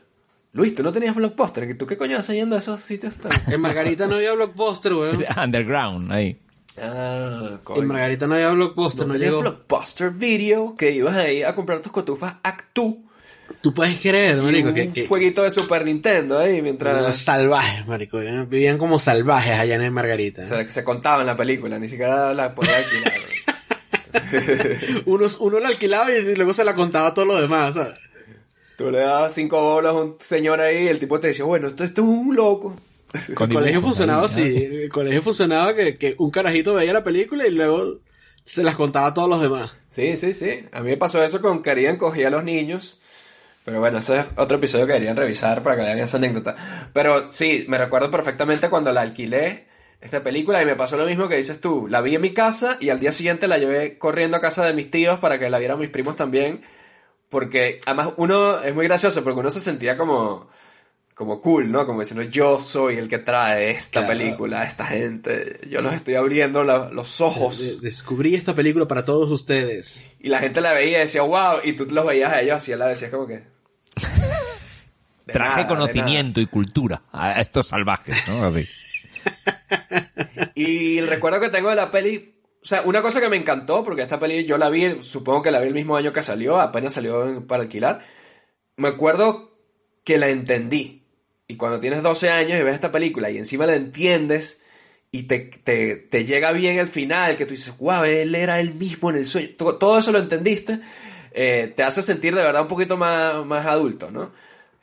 [0.51, 1.77] Luis, ¿tú no tenías Blockbuster?
[1.77, 3.31] ¿Tú qué coño haces yendo a esos sitios tan...
[3.53, 5.15] En Margarita no había blockbuster, weón.
[5.43, 6.39] Underground, ahí.
[6.81, 7.81] Ah, coño.
[7.81, 9.39] En Margarita no había blockbuster, no no, llegó.
[9.39, 13.05] Blockbuster Video que ibas ahí a comprar tus cotufas Actu
[13.61, 17.85] Tú puedes creer, marico, un que, que jueguito de Super Nintendo ahí mientras unos salvajes,
[17.87, 18.21] marico.
[18.21, 18.45] ¿eh?
[18.47, 20.43] Vivían como salvajes allá en Margarita.
[20.43, 23.13] se, se contaba en la película, ni siquiera la podía alquilar.
[25.05, 27.93] Unos, uno la alquilaba y luego se la contaba a todos los demás, ¿sabes?
[28.75, 31.67] Tú le dabas cinco bolas a un señor ahí y el tipo te decía, bueno,
[31.67, 32.75] esto, esto es un loco.
[33.29, 34.41] El colegio funcionaba así.
[34.41, 37.99] El colegio funcionaba que, que un carajito veía la película y luego
[38.45, 39.71] se las contaba a todos los demás.
[39.89, 40.65] Sí, sí, sí.
[40.71, 42.99] A mí me pasó eso con Querían cogía a los niños.
[43.65, 46.55] Pero bueno, ese es otro episodio que deberían revisar para que vean esa anécdota.
[46.93, 49.67] Pero sí, me recuerdo perfectamente cuando la alquilé,
[50.01, 51.87] esta película, y me pasó lo mismo que dices tú.
[51.87, 54.73] La vi en mi casa y al día siguiente la llevé corriendo a casa de
[54.73, 56.61] mis tíos para que la vieran mis primos también.
[57.29, 60.49] Porque además uno es muy gracioso porque uno se sentía como,
[61.19, 61.85] como cool, ¿no?
[61.85, 64.07] Como diciendo, yo soy el que trae esta Claro.
[64.07, 65.59] película a esta gente.
[65.69, 67.59] Yo los estoy abriendo la- los ojos.
[67.81, 69.99] De- descubrí esta película para todos ustedes.
[70.21, 72.71] Y la gente la veía y decía, wow, y tú los veías a ellos así,
[72.71, 73.43] él la decías como que...
[75.25, 78.45] Traje nada, conocimiento y cultura a estos salvajes, ¿no?
[78.45, 78.65] Así.
[80.55, 83.83] Y el recuerdo que tengo de la peli, o sea, una cosa que me encantó,
[83.83, 86.61] porque esta peli yo la vi, supongo que la vi el mismo año que salió,
[86.61, 88.01] apenas salió para alquilar,
[88.77, 89.57] me acuerdo
[90.05, 90.98] que la entendí.
[91.49, 94.61] Y cuando tienes 12 años y ves esta película y encima la entiendes
[95.09, 98.75] y te, te, te llega bien el final, que tú dices, wow, él era el
[98.75, 100.79] mismo en el sueño, todo, todo eso lo entendiste,
[101.31, 104.31] eh, te hace sentir de verdad un poquito más, más adulto, ¿no?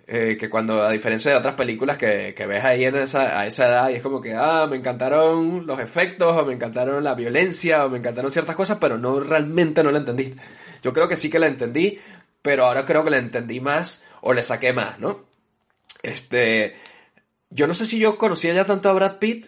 [0.09, 3.47] Eh, que cuando, a diferencia de otras películas que, que ves ahí en esa, a
[3.47, 7.15] esa edad y es como que, ah, me encantaron los efectos, o me encantaron la
[7.15, 10.43] violencia, o me encantaron ciertas cosas, pero no realmente no la entendiste.
[10.83, 12.01] Yo creo que sí que la entendí,
[12.43, 15.36] pero ahora creo que la entendí más o le saqué más, ¿no?
[16.07, 16.75] Este,
[17.51, 19.47] yo no sé si yo conocía ya tanto a Brad Pitt,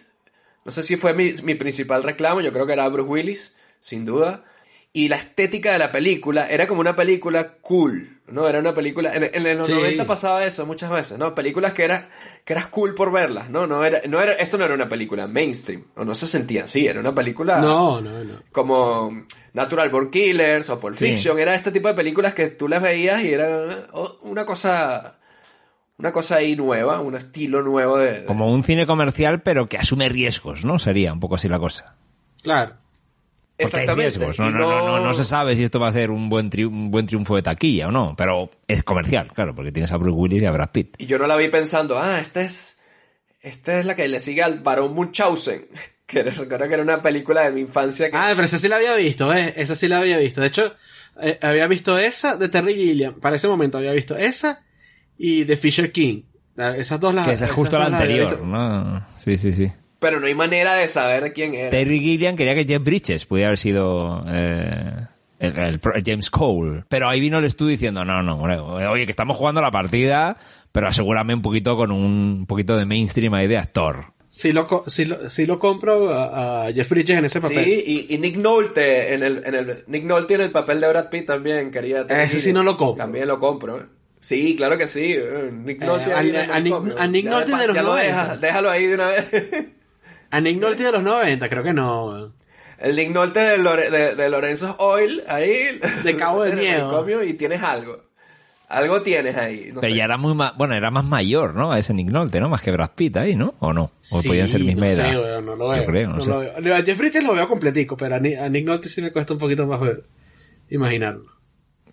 [0.65, 4.05] no sé si fue mi, mi principal reclamo, yo creo que era Bruce Willis, sin
[4.05, 4.43] duda.
[4.91, 8.49] Y la estética de la película era como una película cool, ¿no?
[8.49, 9.13] Era una película...
[9.13, 9.73] En, en los Sí.
[9.73, 11.35] 90 pasaba eso muchas veces, ¿no?
[11.35, 12.09] Películas que, era,
[12.43, 13.67] que eras cool por verlas, ¿no?
[13.67, 16.87] no, era, no era, esto no era una película mainstream, o no se sentía así,
[16.87, 18.41] era una película No, no, no.
[18.51, 21.05] como Natural Born Killers o Pulp Sí.
[21.11, 21.37] Fiction.
[21.37, 25.18] Era este tipo de películas que tú las veías y era oh, una cosa...
[25.99, 28.21] Una cosa ahí nueva, un estilo nuevo de...
[28.21, 30.79] de- Como un cine comercial, pero que asume riesgos, ¿no?
[30.79, 31.95] Sería un poco así la cosa.
[32.41, 32.71] Claro.
[32.71, 32.81] Porque
[33.57, 34.03] hay Exactamente.
[34.17, 34.39] riesgos.
[34.39, 36.65] No, no, no, no, no se sabe si esto va a ser un buen, tri-
[36.65, 40.17] un buen triunfo de taquilla o no, pero es comercial, claro, porque tienes a Bruce
[40.17, 40.95] Willis y a Brad Pitt.
[40.97, 42.79] Y yo no la vi pensando, ah, esta es,
[43.41, 45.67] esta es la que le sigue al varón Munchausen,
[46.05, 48.15] que recuerdo que era una película de mi infancia que...
[48.15, 49.53] Ah, pero esa sí la había visto, ¿eh?
[49.57, 50.39] Esa sí la había visto.
[50.39, 50.73] De hecho,
[51.21, 53.15] eh, había visto esa de Terry Gilliam.
[53.19, 54.63] Para ese momento había visto esa
[55.19, 56.23] y de Fisher King.
[56.57, 58.41] Esas dos las Que es justo la anterior.
[58.41, 59.05] ¿no?
[59.17, 59.71] Sí, sí, sí.
[59.99, 61.69] Pero no hay manera de saber de quién era.
[61.69, 64.91] Terry Gilliam quería que Jeff Bridges pudiera haber sido eh,
[65.39, 66.83] el, el pro- el James Cole.
[66.89, 70.37] Pero ahí vino el estudio diciendo, no, no, hombre, oye, que estamos jugando la partida,
[70.71, 74.05] pero asegúrame un poquito con un poquito de mainstream ahí de actor.
[74.31, 77.63] Sí lo, sí lo, sí lo compro a, a Jeff Bridges en ese papel.
[77.65, 80.87] Sí, y, y Nick Nolte, en el, en el, Nick Nolte en el papel de
[80.87, 82.01] Brad Pitt también quería...
[82.07, 83.03] Ese sí no lo compro.
[83.03, 83.85] También lo compro, ¿eh?
[84.19, 85.13] Sí, claro que sí.
[85.17, 86.49] eh, Nick Eh, Nolte a- Nick-
[86.97, 88.01] a Nolte de los ya lo 90.
[88.23, 89.31] deja- déjalo ahí de una vez.
[90.31, 92.33] A Nick Nolte de los 90, creo que no.
[92.77, 95.79] El Nick Nolte de, Lore- de, de Lorenzo Oil, ahí.
[96.03, 96.87] De Cabo de en el Miedo.
[96.87, 98.03] manicomio Y tienes algo.
[98.67, 99.69] Algo tienes ahí.
[99.73, 99.97] No pero sé.
[99.97, 101.71] ya era muy ma- bueno, era más mayor, ¿no?
[101.71, 102.49] A ese Nick Nolte, ¿no?
[102.49, 103.55] Más que Brad Pitt ahí, ¿no?
[103.59, 103.85] ¿O no?
[104.11, 105.09] O Sí, podían ser misma no edad.
[105.11, 105.85] sé, weón, no lo Yo veo.
[105.87, 106.29] creo, no, no sé.
[106.29, 106.75] lo veo.
[106.75, 109.33] A Jeff Bridges lo veo completico, pero a Nick, a Nick Nolte sí me cuesta
[109.33, 110.03] un poquito más ver,
[110.69, 111.25] imaginarlo.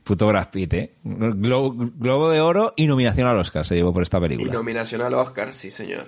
[0.06, 0.94] Puto Brad Pitt, ¿eh?
[1.04, 4.52] Glo- Globo de Oro y nominación al Oscar se llevó por esta Y película.
[4.52, 6.04] nominación al Oscar, sí, señor.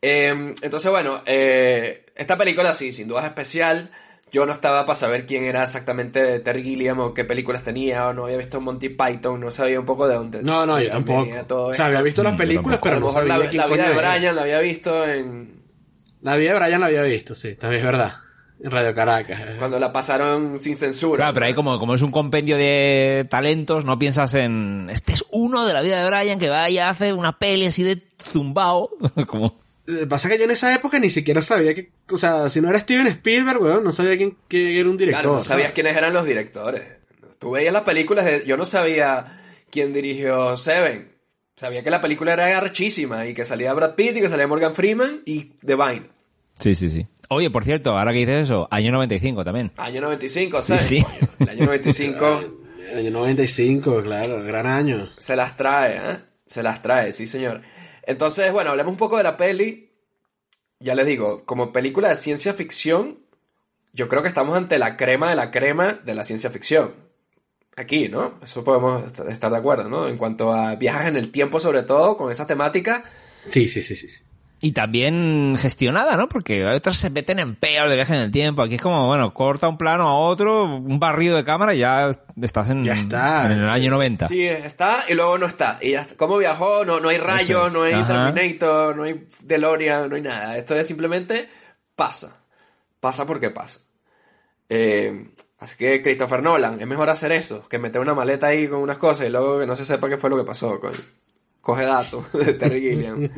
[0.00, 3.90] Eh, entonces, bueno, eh, esta película sí, sin duda es especial.
[4.30, 8.12] Yo no estaba para saber quién era exactamente Terry Gilliam o qué películas tenía, o
[8.14, 10.42] no había visto Monty Python, no sabía un poco de dónde.
[10.42, 11.28] No, no, yo tampoco.
[11.46, 13.66] todo O sea, había visto las Mm, películas, a pero no sabía la, quién la
[13.66, 14.14] vida de era.
[14.16, 15.62] Brian la había visto en
[16.22, 18.14] La vida de Brian la había visto, sí, también es verdad.
[18.64, 19.40] Radio Caracas.
[19.58, 21.16] cuando la pasaron sin censura.
[21.16, 24.88] Claro, pero ahí como, como es un compendio de talentos, no piensas en...
[24.90, 27.82] Este es uno de la vida de Brian que vaya a hacer una peli así
[27.82, 28.90] de zumbao.
[29.26, 29.60] como...
[29.84, 32.48] Lo que pasa es que yo en esa época ni siquiera sabía que, o sea,
[32.48, 35.22] si no era Steven Spielberg, weón, no sabía quién, quién era un director.
[35.22, 35.74] Claro, no sabías ¿sabes?
[35.74, 36.84] quiénes eran los directores.
[37.40, 39.26] Tú veías las películas, de- yo no sabía
[39.70, 41.10] quién dirigió Seven.
[41.56, 44.72] Sabía que la película era archísima y que salía Brad Pitt y que salía Morgan
[44.72, 46.06] Freeman y Devine.
[46.52, 47.06] Sí, sí, sí.
[47.32, 49.72] Oye, por cierto, ahora que dices eso, año 95 también.
[49.76, 50.82] Año 95, ¿sabes?
[50.82, 51.04] Sí, sí.
[51.04, 52.40] Coño, el año 95
[52.92, 55.10] El año 95, claro, gran año.
[55.18, 56.16] se las trae, ¿eh?
[56.46, 57.62] Se las trae, sí, señor.
[58.04, 59.90] Entonces, bueno, hablemos un poco de la peli.
[60.80, 63.18] Ya les digo, como película de ciencia ficción,
[63.92, 66.94] yo creo que estamos ante la crema de la crema de la ciencia ficción.
[67.76, 68.38] Aquí, ¿no?
[68.42, 70.08] Eso podemos est- estar de acuerdo, ¿no?
[70.08, 73.04] En cuanto a viajes en el tiempo, sobre todo, con esa temática.
[73.46, 74.08] Sí, sí, sí, sí.
[74.64, 76.28] Y también gestionada, ¿no?
[76.28, 78.62] Porque otros se meten en peor de viaje en el tiempo.
[78.62, 82.10] Aquí es como, bueno, corta un plano a otro, un barrido de cámara y ya
[82.40, 83.46] estás en, Ya está.
[83.46, 84.28] en el año 90.
[84.28, 85.78] Sí, está y luego no está.
[85.82, 86.16] Y ya está.
[86.16, 86.84] ¿Cómo viajó?
[86.84, 87.72] No, no hay rayos, es.
[87.72, 88.32] no hay Ajá.
[88.32, 90.56] Terminator, no hay DeLorean, no hay nada.
[90.56, 91.48] Esto es simplemente
[91.96, 92.44] pasa.
[93.00, 93.80] Pasa porque pasa.
[94.68, 98.78] Eh, así que Christopher Nolan, es mejor hacer eso que meter una maleta ahí con
[98.78, 100.78] unas cosas y luego que no se sepa qué fue lo que pasó.
[100.78, 100.94] coño.
[101.62, 103.28] Coge datos de Terry Gilliam.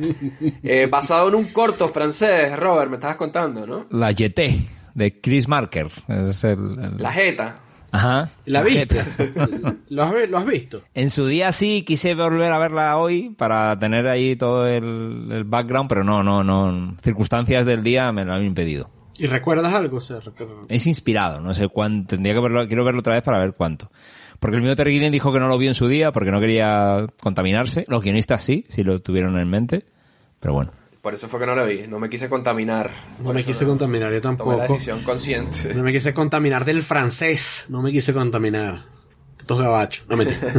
[0.63, 3.85] Eh, basado en un corto francés, Robert, me estabas contando, ¿no?
[3.91, 4.41] La GT
[4.95, 5.87] de Chris Marker.
[6.07, 7.59] Es el, el- La Jeta.
[7.91, 8.29] Ajá.
[8.45, 9.01] ¿La viste?
[9.03, 9.77] GT.
[9.89, 10.81] ¿Lo has, ¿Lo has visto?
[10.93, 15.43] En su día sí quise volver a verla hoy para tener ahí todo el, el
[15.45, 16.95] background, pero no, no, no.
[17.01, 18.89] Circunstancias del día me lo han impedido.
[19.17, 19.97] ¿Y recuerdas algo?
[19.97, 20.19] O sea,
[20.67, 22.15] Es inspirado, no sé cuánto.
[22.15, 23.89] Tendría que verlo, quiero verlo otra vez para ver cuánto.
[24.45, 26.39] Porque el mío Terry Gilliam dijo que no lo vio en su día porque no
[26.39, 27.83] quería contaminarse.
[27.87, 29.85] Los guionistas sí, sí lo tuvieron en mente.
[30.39, 30.71] Pero bueno.
[31.01, 31.87] Por eso fue que no la vi.
[31.87, 32.91] No me quise contaminar.
[33.17, 34.57] no Por me quise contaminar, yo Tomé tampoco.
[34.57, 35.73] la decisión consciente.
[35.73, 37.65] No me quise contaminar del francés.
[37.69, 38.83] No me quise contaminar.
[39.39, 40.05] Estos gabachos.
[40.07, 40.39] No mentira.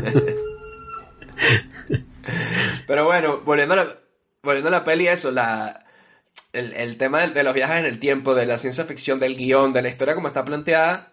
[2.88, 3.98] Pero bueno, volviendo a la,
[4.42, 5.84] volviendo a la peli, eso, la,
[6.52, 9.36] el, el tema de, de los viajes en el tiempo, de la ciencia ficción, del
[9.36, 11.12] guion, de la historia como está planteada,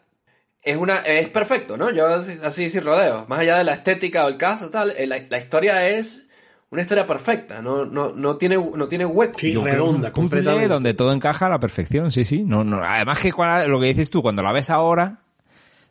[0.63, 1.91] es una es perfecto, ¿no?
[1.91, 3.27] Yo así, así sin rodeos.
[3.29, 6.25] Más allá de la estética o el caso, tal, eh, la, la historia es
[6.69, 9.37] una historia perfecta, no, no, no tiene, no tiene hueco.
[9.37, 12.43] Sí, redonda, un puzzle donde todo encaja a la perfección, sí, sí.
[12.43, 12.81] No, no.
[12.83, 15.19] Además que cua- lo que dices tú, cuando la ves ahora,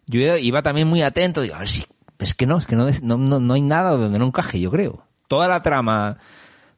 [0.07, 1.85] yo iba también muy atento, digo, a ver si,
[2.19, 4.71] es que no, es que no, no, no, no hay nada donde no encaje, yo
[4.73, 5.07] creo.
[5.29, 6.19] Toda la trama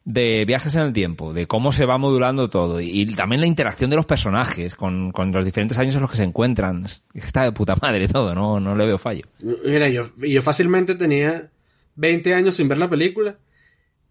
[0.07, 3.47] de viajes en el tiempo, de cómo se va modulando todo, y, y también la
[3.47, 7.05] interacción de los personajes con, con los diferentes años en los que se encuentran, es-
[7.15, 9.25] está de puta madre todo, no, no le veo fallo.
[9.65, 11.51] Mira, yo, yo fácilmente tenía
[11.97, 13.37] 20 años sin ver la película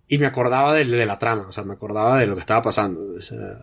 [0.08, 2.62] y me acordaba de, de la trama, o sea, me acordaba de lo que estaba
[2.63, 2.99] pasando.
[3.17, 3.60] o sea,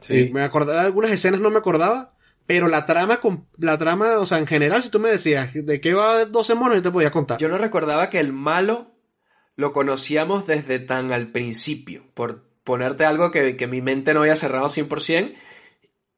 [0.00, 0.14] Sí.
[0.28, 2.12] y me acordaba de algunas escenas, no me acordaba,
[2.46, 5.80] pero la trama, con- la trama, o sea, en general, si tú me decías de
[5.80, 7.38] qué va 12 monos, yo te podía contar.
[7.38, 8.93] Yo no recordaba que el malo
[9.56, 14.36] lo conocíamos desde tan al principio, por ponerte algo que, que mi mente no había
[14.36, 15.34] cerrado 100%.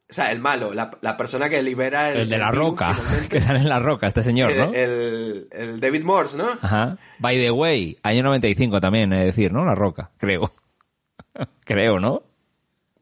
[0.08, 2.20] O sea, el malo, la, la persona que libera el...
[2.20, 2.96] El de la virus, roca,
[3.28, 4.72] que sale en la roca, este señor, ¿no?
[4.72, 6.50] el, el David Morse, ¿no?
[6.62, 6.96] Ajá.
[7.18, 9.64] By the way, año 95 también, es decir, ¿no?
[9.64, 10.52] La roca, creo.
[11.64, 12.22] creo, ¿no?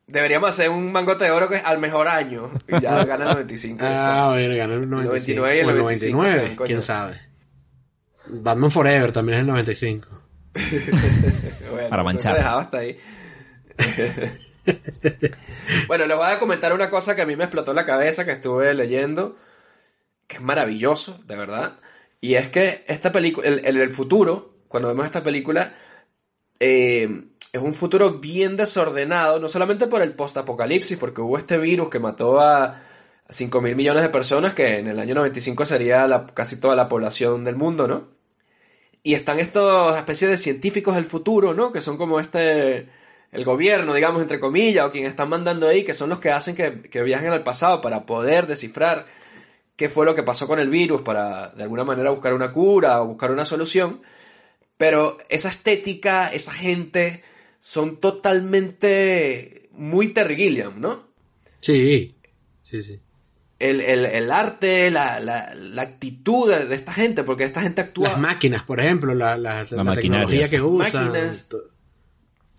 [0.07, 2.51] Deberíamos hacer un mangote de oro que es al mejor año.
[2.68, 3.85] Y ya gana el 95.
[3.87, 5.40] Ah, bueno, ganó el 95.
[5.40, 6.66] 99 y el o el 95, 99, sí, coño.
[6.66, 7.20] quién sabe.
[8.27, 10.09] Batman Forever también es el 95.
[11.70, 12.36] Bueno, Para manchar.
[12.36, 12.96] dejaba hasta ahí.
[15.88, 18.32] bueno, les voy a comentar una cosa que a mí me explotó la cabeza, que
[18.32, 19.36] estuve leyendo,
[20.26, 21.78] que es maravilloso, de verdad.
[22.20, 25.74] Y es que esta película, el, el, el futuro, cuando vemos esta película,
[26.60, 31.90] eh, es un futuro bien desordenado, no solamente por el post-apocalipsis, porque hubo este virus
[31.90, 32.80] que mató a
[33.28, 36.88] 5 mil millones de personas, que en el año 95 sería la- casi toda la
[36.88, 38.13] población del mundo, ¿no?
[39.04, 41.70] Y están estos especies de científicos del futuro, ¿no?
[41.70, 42.88] Que son como este,
[43.30, 46.56] el gobierno, digamos, entre comillas, o quien están mandando ahí, que son los que hacen
[46.56, 49.06] que, que viajen al pasado para poder descifrar
[49.76, 53.00] qué fue lo que pasó con el virus, para de alguna manera buscar una cura
[53.02, 54.00] o buscar una solución.
[54.76, 57.22] Pero esa estética, esa gente,
[57.60, 61.08] son totalmente muy Terry Gilliam, ¿no?
[61.60, 62.16] Sí,
[62.62, 63.00] sí, sí.
[63.70, 67.81] El, el- el arte, la, la- la actitud de, de esta gente, porque esta gente
[67.83, 68.11] actúa...
[68.11, 71.07] Las máquinas, por ejemplo, la, la- tecnología que usan.
[71.09, 71.48] Máquinas.
[71.48, 71.62] to-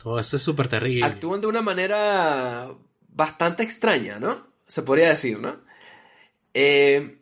[0.02, 1.06] Todo eso es súper terrible.
[1.06, 2.68] actúan de una manera
[3.10, 4.48] bastante extraña, ¿no?
[4.68, 5.58] Se podría decir, ¿no?
[6.54, 7.20] Eh,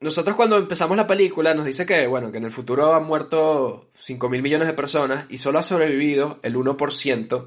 [0.00, 3.90] nosotros cuando empezamos la película nos dice que, bueno, que en el futuro han muerto
[3.94, 7.46] 5 mil millones de personas y solo ha sobrevivido el 1%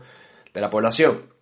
[0.53, 1.32] de la población.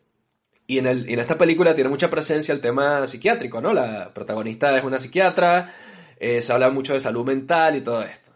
[0.72, 3.74] Y en, el, en esta película tiene mucha presencia el tema psiquiátrico, ¿no?
[3.74, 5.70] La protagonista es una psiquiatra,
[6.18, 8.32] eh, se habla mucho de salud mental y todo esto.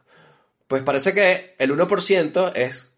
[0.68, 2.94] Pues parece que el 1% es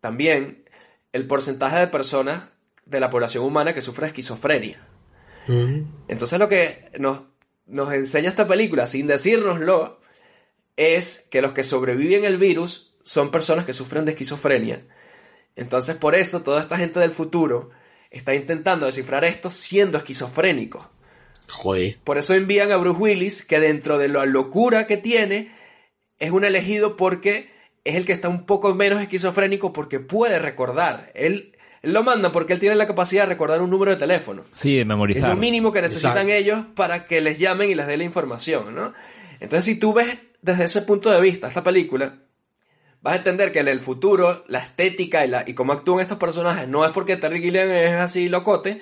[0.00, 0.64] también
[1.12, 2.54] el porcentaje de personas
[2.86, 4.78] de la población humana que sufre esquizofrenia.
[5.46, 5.82] Mm.
[6.08, 7.24] Entonces lo que nos,
[7.66, 10.00] nos enseña esta película, sin decírnoslo,
[10.78, 14.86] es que los que sobreviven el virus son personas que sufren de esquizofrenia.
[15.54, 17.72] Entonces por eso toda esta gente del futuro
[18.10, 20.86] está intentando descifrar esto siendo esquizofrénicos.
[21.48, 21.98] Joder.
[22.04, 25.50] Por eso envían a Bruce Willis, que dentro de la locura que tiene,
[26.18, 27.50] es un elegido porque
[27.84, 31.10] es el que está un poco menos esquizofrénico porque puede recordar.
[31.14, 34.42] Él, él lo manda porque él tiene la capacidad de recordar un número de teléfono.
[34.52, 35.28] Sí, de Es memorizar.
[35.30, 36.32] lo mínimo que necesitan Exacto.
[36.34, 38.92] ellos para que les llamen y les dé la información, ¿no?
[39.40, 42.14] Entonces, si tú ves desde ese punto de vista esta película,
[43.02, 46.18] vas a entender que en el futuro, la estética y, la, y cómo actúan estos
[46.18, 48.80] personajes no es porque Terry Gilliam es así locote,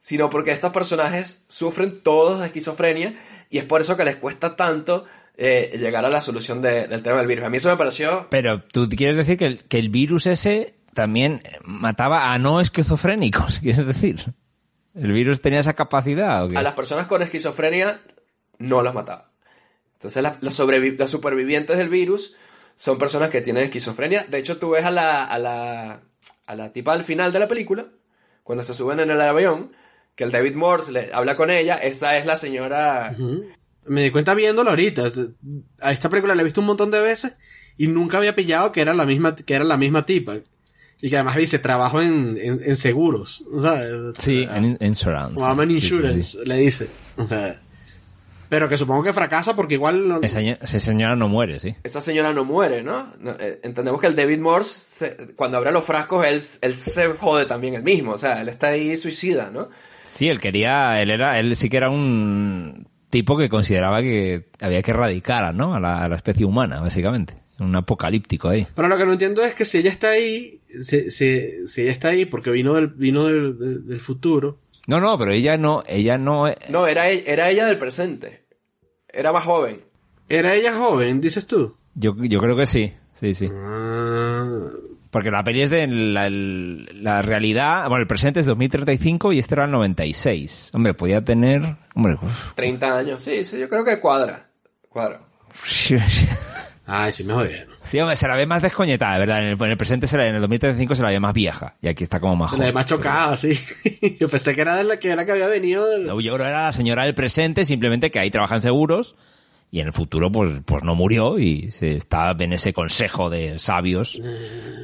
[0.00, 3.14] sino porque estos personajes sufren todos de esquizofrenia
[3.50, 5.04] y es por eso que les cuesta tanto
[5.36, 7.44] eh, llegar a la solución de- del tema del virus.
[7.44, 10.74] A mí eso me pareció Pero tú quieres decir que el, que el virus ese
[10.94, 14.24] también mataba a no esquizofrénicos, quieres decir.
[14.94, 16.56] ¿El virus tenía esa capacidad o qué?
[16.58, 18.00] a las personas con esquizofrenia
[18.58, 19.30] no las mataba.
[19.94, 22.34] Entonces la- los, los supervivientes del virus
[22.78, 24.24] son personas que tienen esquizofrenia.
[24.30, 26.00] De hecho, tú ves a la, a la,
[26.46, 27.86] a la tipa al final de la película,
[28.44, 29.72] cuando se suben en el avión,
[30.14, 33.16] que el David Morse le habla con ella, esa es la señora...
[33.84, 35.10] Me di cuenta viéndolo ahorita.
[35.80, 37.34] A esta película la he visto un montón de veces
[37.78, 40.36] y nunca había pillado que era la misma, que era la misma tipa.
[41.00, 43.44] Y que además dice, trabajo en, en, en seguros.
[43.52, 43.82] O sea,
[44.18, 45.42] Sí, sea, en insurance.
[45.42, 45.94] o I'm an Sí, sí, sí.
[45.94, 46.88] insurance, le dice.
[47.16, 47.60] O sea,
[48.48, 51.74] pero que supongo que fracasa porque igual no- Esa, esa señora no muere, sí.
[51.84, 53.06] Esa señora no muere, ¿no?
[53.20, 54.70] No, eh, entendemos que el David Morse,
[55.16, 58.12] se- cuando abre los frascos, él, él se jode también el mismo.
[58.12, 59.68] O sea, él está ahí suicida, ¿no?
[60.14, 64.82] Sí, él quería, él era, él sí que era un tipo que consideraba que había
[64.82, 65.74] que erradicar, ¿no?
[65.74, 67.34] A la, a la especie humana, básicamente.
[67.60, 68.66] Un apocalíptico ahí.
[68.74, 71.90] Pero lo que no entiendo es que si ella está ahí, si, si, si ella
[71.92, 75.82] está ahí porque vino del, vino del, del- del futuro, No, no, pero ella no,
[75.86, 78.44] ella no, No, era, e- era ella del presente.
[79.08, 79.82] Era más joven.
[80.30, 81.76] ¿era ella joven, dices tú?
[81.94, 83.48] yo, yo creo que sí, sí, sí.
[83.54, 84.46] Ah,
[85.10, 89.54] Porque la peli es de la, la realidad, bueno, el presente es 2035 y este
[89.54, 90.70] era el 96.
[90.74, 91.62] Hombre, podía tener,
[91.94, 92.54] hombre, uf.
[92.54, 93.22] 30 años.
[93.22, 94.48] Sí, sí, yo creo que cuadra.
[94.88, 95.20] Cuadra.
[96.90, 97.74] Ay, sí me jodieron.
[97.82, 99.42] Sí, hombre, se la ve más descoñetada, de ¿verdad?
[99.42, 101.76] En el, en el presente, se la, en el 2035 se la ve más vieja.
[101.82, 102.66] Y aquí está como más La joven.
[102.66, 103.58] de más chocada, sí.
[104.18, 106.06] Yo pensé que era de la que, era que había venido del...
[106.06, 109.16] No, Yo creo que era la señora del presente, simplemente que ahí trabajan seguros
[109.70, 113.58] y en el futuro pues, pues no murió y se está en ese consejo de
[113.58, 114.18] sabios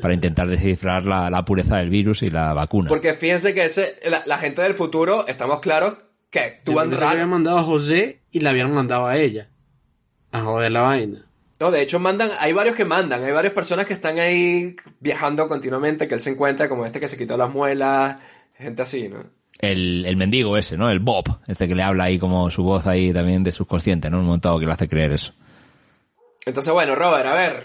[0.03, 2.91] para intentar descifrar la, la pureza del virus y la vacuna.
[2.91, 5.97] Porque fíjense que ese, la, la gente del futuro, estamos claros
[6.29, 7.31] que actúan pensé que habían raro.
[7.31, 9.49] mandado a José y la habían mandado a ella.
[10.33, 11.25] A joder la vaina.
[11.61, 15.47] No, de hecho mandan, hay varios que mandan, hay varias personas que están ahí viajando
[15.49, 18.17] continuamente, que él se encuentra, como este que se quitó las muelas,
[18.57, 19.19] gente así, ¿no?
[19.61, 20.91] El, el mendigo ese, ¿no?
[20.91, 24.19] El Bob, este que le habla ahí como su voz ahí también de subconsciente, ¿no?
[24.19, 25.33] Un montado que le hace creer eso.
[26.45, 27.65] Entonces, bueno, Robert, a ver,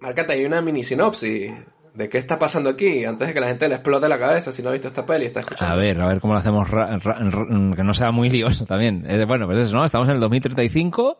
[0.00, 1.52] márcate ahí una mini sinopsis
[1.94, 4.62] de qué está pasando aquí, antes de que la gente le explote la cabeza si
[4.62, 5.74] no ha visto esta peli y está escuchando.
[5.74, 7.46] A ver, a ver cómo lo hacemos ra- ra- ra-
[7.76, 9.04] que no sea muy lioso también.
[9.06, 9.84] Eh, bueno, pues eso, ¿no?
[9.84, 11.18] Estamos en el 2035.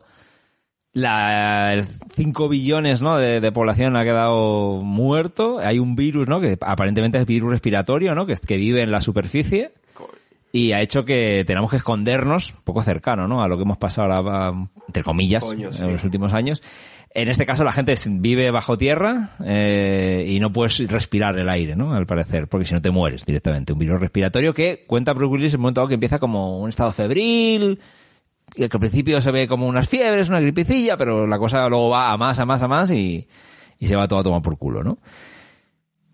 [0.93, 3.17] La, el 5 billones ¿no?
[3.17, 5.59] de, de población ha quedado muerto.
[5.59, 6.41] Hay un virus, ¿no?
[6.41, 8.25] Que aparentemente es virus respiratorio, ¿no?
[8.25, 9.71] Que, que vive en la superficie.
[10.53, 13.41] Y ha hecho que tenemos que escondernos un poco cercano, ¿no?
[13.41, 14.53] A lo que hemos pasado ahora,
[14.85, 15.83] entre comillas, Coño, sí.
[15.83, 16.61] en los últimos años.
[17.13, 21.77] En este caso la gente vive bajo tierra eh, y no puedes respirar el aire,
[21.77, 21.93] ¿no?
[21.93, 23.71] Al parecer, porque si no te mueres directamente.
[23.71, 26.69] Un virus respiratorio que cuenta Bruce Willis en un momento dado que empieza como un
[26.69, 27.79] estado febril,
[28.55, 32.11] que al principio se ve como unas fiebres, una gripecilla, pero la cosa luego va
[32.11, 33.27] a más, a más, a más y,
[33.81, 34.99] se va todo a tomar por culo, ¿no?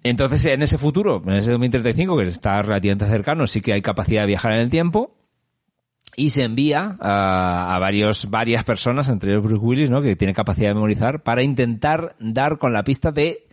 [0.04, 4.22] Entonces, en ese futuro, en ese 2035, que está relativamente cercano, sí que hay capacidad
[4.22, 5.18] de viajar en el tiempo
[6.16, 10.02] y se envía a, a varios, varias personas, entre ellos Bruce Willis, ¿no?
[10.02, 13.48] que tiene capacidad de memorizar, para intentar dar con la pista de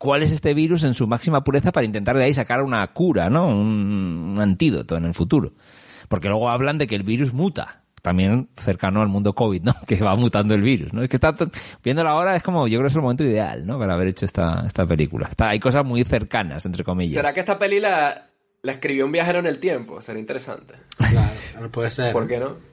[0.00, 3.28] cuál es este virus en su máxima pureza para intentar de ahí sacar una cura,
[3.28, 3.48] ¿no?
[3.48, 5.52] Un antídoto en el futuro.
[6.08, 7.84] Porque luego hablan de que el virus muta.
[8.02, 9.74] También cercano al mundo COVID, ¿no?
[9.86, 11.02] Que va mutando el virus, ¿no?
[11.02, 11.34] Es que está,
[11.82, 13.78] viéndolo ahora es como, yo creo que es el momento ideal, ¿no?
[13.78, 15.28] Para haber hecho esta, esta película.
[15.28, 17.14] Está, hay cosas muy cercanas, entre comillas.
[17.14, 18.30] ¿Será que esta peli la,
[18.62, 20.00] la escribió un viajero en el tiempo?
[20.00, 20.74] Sería interesante.
[20.96, 21.30] Claro,
[21.60, 22.12] no puede ser.
[22.12, 22.69] ¿Por qué no?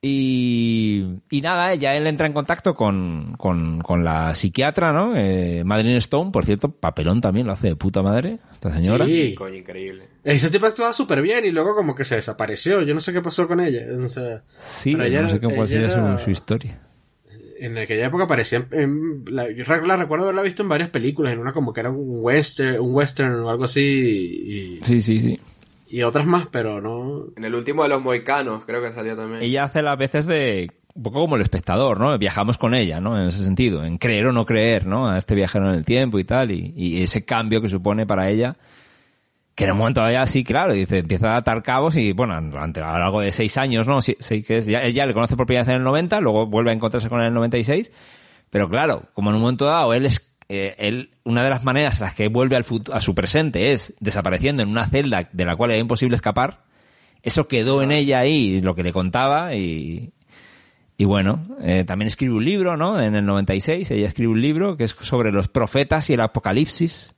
[0.00, 5.14] Y, y nada, ya él entra en contacto con, con, con la psiquiatra, ¿no?
[5.16, 9.04] Eh, Madeline Stone, por cierto, papelón también lo hace de puta madre, esta señora.
[9.04, 9.34] Sí.
[9.36, 10.04] Coño, increíble.
[10.22, 12.82] Ese tipo actuaba súper bien y luego como que se desapareció.
[12.82, 13.86] Yo no sé qué pasó con ella.
[14.02, 16.78] O sea, Sí, ella no sé qué- cuál sería su, era- su historia.
[17.60, 21.32] En aquella época aparecía en, en- la, yo la recuerdo haberla visto en varias películas,
[21.32, 25.20] en una como que era un western, un western o algo así y, Sí, sí,
[25.20, 25.40] sí.
[25.88, 27.26] Y otras más, pero no.
[27.36, 29.42] En el último de los moicanos creo que salió también.
[29.42, 32.16] Ella hace las veces de un poco como el espectador, ¿no?
[32.18, 33.20] Viajamos con ella, ¿no?
[33.20, 35.08] En ese sentido, en creer o no creer, ¿no?
[35.08, 38.28] A este viajero en el tiempo y tal, y, y ese cambio que supone para
[38.28, 38.56] ella,
[39.58, 42.80] que en un momento ya sí, claro, dice, empieza a atar cabos y, bueno, durante
[42.80, 44.00] a lo largo de seis años, ¿no?
[44.00, 46.46] Sí, sí que es, ya, ella le conoce por primera vez en el 90, luego
[46.46, 47.90] vuelve a encontrarse con él en el 96,
[48.50, 51.98] pero claro, como en un momento dado él es, eh, él, una de las maneras
[51.98, 55.56] en las que vuelve al a su presente es desapareciendo en una celda de la
[55.56, 56.64] cual era imposible escapar,
[57.22, 60.14] eso quedó en ella ahí, lo que le contaba y,
[60.96, 63.00] y bueno, eh, también escribe un libro, ¿no?
[63.00, 67.14] En el 96 ella escribe un libro que es sobre los profetas y el apocalipsis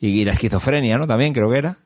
[0.00, 1.06] y, y la esquizofrenia, ¿no?
[1.06, 1.78] También creo que era.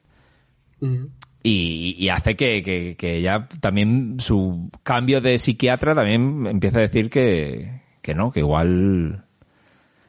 [1.43, 7.09] Y hace que, que, que ya también su cambio de psiquiatra también empieza a decir
[7.09, 9.26] que, que no, que igual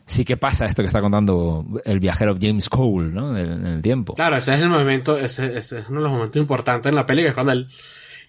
[0.08, 3.38] sí que pasa esto que está contando el viajero James Cole, ¿no?
[3.38, 4.16] En el tiempo.
[4.16, 7.06] Claro, ese es el momento, ese, ese es uno de los momentos importantes en la
[7.06, 7.68] peli, que es cuando él-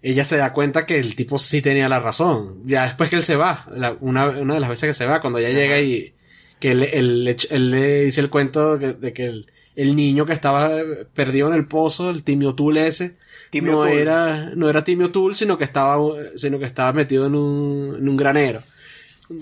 [0.02, 2.58] ella se da cuenta que el tipo sí tenía la razón.
[2.66, 5.20] Ya después que él se va, la- una, una de las veces que se va,
[5.20, 6.14] cuando ella llega y
[6.60, 9.94] que él, él le ech- él le dice el cuento de, de que el, el
[9.96, 10.70] niño que estaba
[11.14, 13.16] perdido en el pozo, el Timio Tool ese,
[13.50, 13.92] Timio no Tool.
[13.92, 15.96] era, no era Timio Tool, sino que estaba,
[16.36, 18.62] sino que estaba metido en un, en un granero.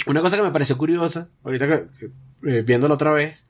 [0.06, 2.10] Una cosa que me pareció curiosa, ahorita que, que,
[2.44, 3.44] eh, viéndolo otra vez,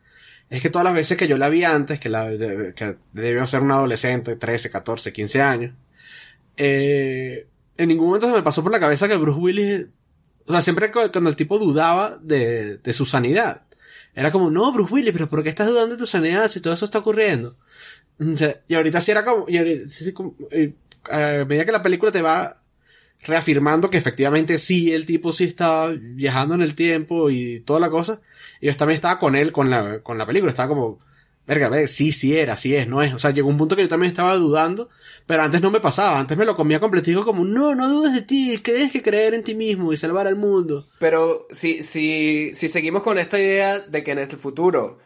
[0.51, 2.29] es que todas las veces que yo la vi antes, que la
[2.75, 5.75] que debió ser una adolescente, 13, 14, 15 años,
[6.57, 9.87] eh, en ningún momento se me pasó por la cabeza que Bruce Willis,
[10.47, 13.63] o sea, siempre cu- cuando el tipo dudaba de, de su sanidad,
[14.15, 16.73] era como, no, Bruce Willis, pero ¿por qué estás dudando de tu sanidad si todo
[16.75, 17.57] eso está ocurriendo?
[18.69, 20.37] Y ahorita sí era como, y ahorita sí, como,
[21.11, 22.63] a medida que la película te va
[23.27, 27.91] reafirmando que efectivamente sí, el tipo sí estaba viajando en el tiempo y toda la
[27.91, 28.21] cosa,
[28.61, 31.01] y yo también estaba con él, con la, con la película, estaba como,
[31.47, 33.15] verga, ver, sí, sí era, sí es, no es.
[33.15, 34.89] O sea, llegó un punto que yo también estaba dudando,
[35.27, 38.23] pero antes no me pasaba, antes me lo comía completico como, no, no dudes de
[38.23, 40.85] ti, que tienes que creer en ti mismo y salvar al mundo.
[40.99, 44.99] Pero si, si, si seguimos con esta idea de que en el futuro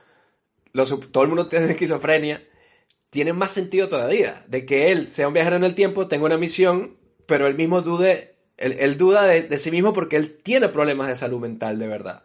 [0.73, 2.43] los, todo el mundo tiene esquizofrenia,
[3.11, 4.45] tiene más sentido todavía.
[4.49, 6.97] De que él sea un viajero en el tiempo, tenga una misión,
[7.31, 11.15] pero él mismo dude, él, duda de, de sí mismo porque él tiene problemas de
[11.15, 12.25] salud mental de verdad.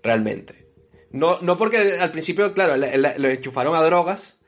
[0.00, 0.68] Realmente.
[1.10, 4.38] No, no porque al principio, claro, lo enchufaron a drogas,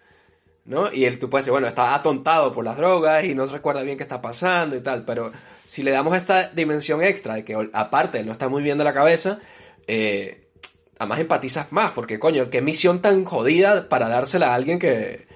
[0.64, 0.92] ¿no?
[0.92, 3.82] Y él, tú puedes decir, bueno, está atontado por las drogas y no se recuerda
[3.82, 5.32] bien qué está pasando y tal, pero
[5.64, 8.84] si le damos esta dimensión extra de que aparte él no está muy bien de
[8.84, 9.40] la cabeza,
[9.88, 10.52] eh,
[11.00, 15.26] además empatizas más, porque coño, qué misión tan jodida para dársela a alguien que,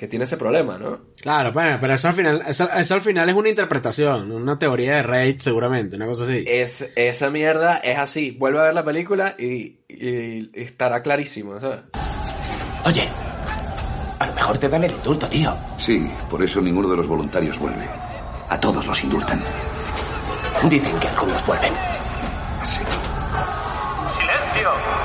[0.00, 0.98] que tiene ese problema, ¿no?
[1.20, 4.94] Claro, bueno, pero eso al final, eso, eso al final es una interpretación, una teoría
[4.96, 6.42] de Reid seguramente, una cosa así.
[6.46, 11.60] Es, esa mierda es así, vuelve a ver la película y, y- y estará clarísimo,
[11.60, 11.80] ¿sabes?
[12.86, 13.06] Oye,
[14.20, 15.54] a lo mejor te dan el indulto, tío.
[15.76, 17.86] Sí, por eso ninguno de los voluntarios vuelve.
[18.48, 19.42] A todos los indultan.
[20.66, 21.74] Dicen que algunos vuelven.
[22.62, 22.80] Sí.
[24.18, 24.70] ¡Silencio!
[24.72, 24.99] ¡Silencio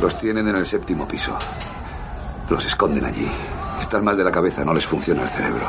[0.00, 1.36] Los tienen en el séptimo piso.
[2.48, 3.28] Los esconden allí.
[3.78, 5.66] Están mal de la cabeza, no les funciona el cerebro.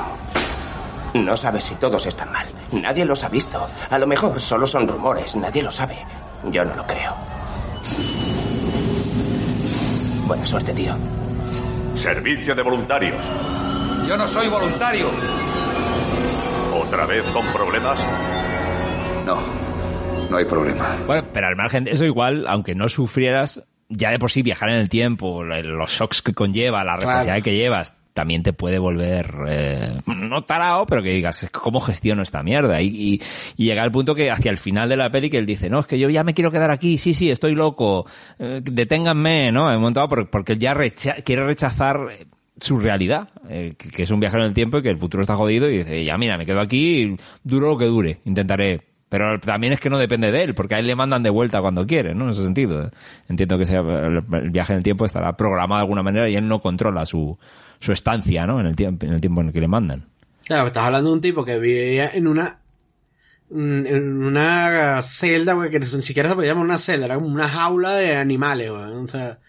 [1.14, 2.48] No sabes si todos están mal.
[2.72, 3.68] Nadie los ha visto.
[3.90, 5.98] A lo mejor solo son rumores, nadie lo sabe.
[6.50, 7.14] Yo no lo creo.
[10.26, 10.96] Buena suerte, tío.
[11.96, 13.24] Servicio de voluntarios.
[14.08, 15.10] Yo no soy voluntario.
[16.74, 18.00] ¿Otra vez con problemas?
[19.26, 19.40] No,
[20.30, 20.96] no hay problema.
[21.06, 23.62] Bueno, pero al margen de eso, igual, aunque no sufrieras,
[23.92, 27.56] ya de por sí viajar en el tiempo, los shocks que conlleva, la responsabilidad que
[27.56, 32.82] llevas, también te puede volver, eh, no tarao, pero que digas, ¿cómo gestiono esta mierda?
[32.82, 33.22] Y, y,
[33.56, 35.80] y llega al punto que hacia el final de la peli que él dice, no,
[35.80, 38.06] es que yo ya me quiero quedar aquí, sí, sí, estoy loco,
[38.38, 39.66] eh, deténganme, ¿no?
[39.80, 42.00] Momento dado, porque, porque él ya recha- quiere rechazar
[42.58, 45.22] su realidad, eh, que, que es un viajero en el tiempo y que el futuro
[45.22, 49.42] está jodido y dice, ya mira, me quedo aquí, duro lo que dure, intentaré Pero
[49.42, 51.86] también es que no depende de él, porque a él le mandan de vuelta cuando
[51.86, 52.24] quiere, ¿no?
[52.24, 52.90] En ese sentido.
[53.28, 56.48] Entiendo que sea el, viaje en el tiempo estará programado de alguna manera y él
[56.48, 57.38] no controla su,
[57.78, 58.62] su estancia, ¿no?
[58.62, 60.06] En el tiempo, en el tiempo en el que le mandan.
[60.46, 62.58] Claro, estás hablando de un tipo que vivía en una
[63.50, 67.28] mm, en una celda, güey, que ni siquiera se podía llamar una celda, era como
[67.28, 68.82] una jaula de animales, güey.
[68.82, 69.40] O sea,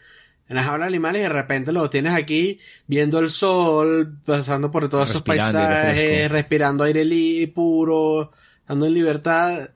[0.48, 2.58] en la jaula de animales y de repente lo tienes aquí
[2.88, 8.32] viendo el sol, pasando por todos esos paisajes, respirando aire li puro,
[8.72, 9.68] estando en libertad,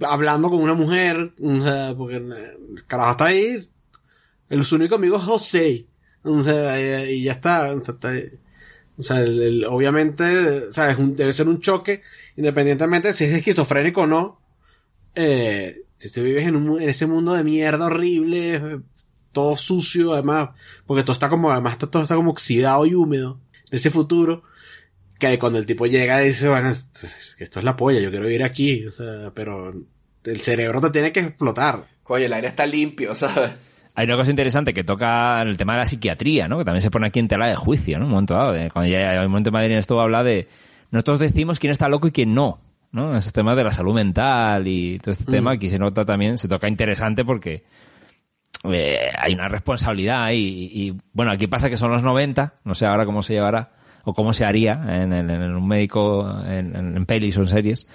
[0.00, 3.56] hablando con una mujer, o sea, porque el carajo está ahí,
[4.50, 5.86] el único amigo es José,
[6.22, 11.32] o sea, y, ya está, o sea, el- el- obviamente, o sea, es un- debe
[11.32, 12.02] ser un choque,
[12.36, 14.38] independientemente de si es esquizofrénico o no.
[15.14, 18.80] Eh, si tú vives en, un, en ese mundo de mierda horrible, eh,
[19.32, 20.50] todo sucio, además,
[20.86, 23.40] porque todo está como, además todo está como oxidado y húmedo,
[23.70, 24.42] en ese futuro,
[25.30, 28.00] que cuando el tipo llega y dice, bueno, esto, es que esto es la polla,
[28.00, 29.72] yo quiero vivir aquí, o sea, pero
[30.24, 31.84] el cerebro te tiene que explotar.
[32.02, 33.52] Coño, el aire está limpio, ¿sabes?
[33.94, 36.58] Hay una cosa interesante que toca el tema de la psiquiatría, ¿no?
[36.58, 38.06] Que también se pone aquí en tela de juicio, ¿no?
[38.06, 38.52] Un momento dado.
[38.52, 40.48] de- cuando ya hay un momento en Madrid en esto habla de...
[40.90, 42.58] Nosotros decimos quién está loco y quién no,
[42.90, 43.16] ¿no?
[43.16, 45.30] Esos temas de la salud mental y todo este Mm.
[45.34, 47.64] tema aquí se nota también, se toca interesante porque
[48.64, 53.04] eh, hay una responsabilidad y, bueno, aquí pasa que son los 90, no sé ahora
[53.04, 53.72] cómo se llevará
[54.04, 57.86] o cómo se haría en, en- en un médico, en, en, pelis o en series.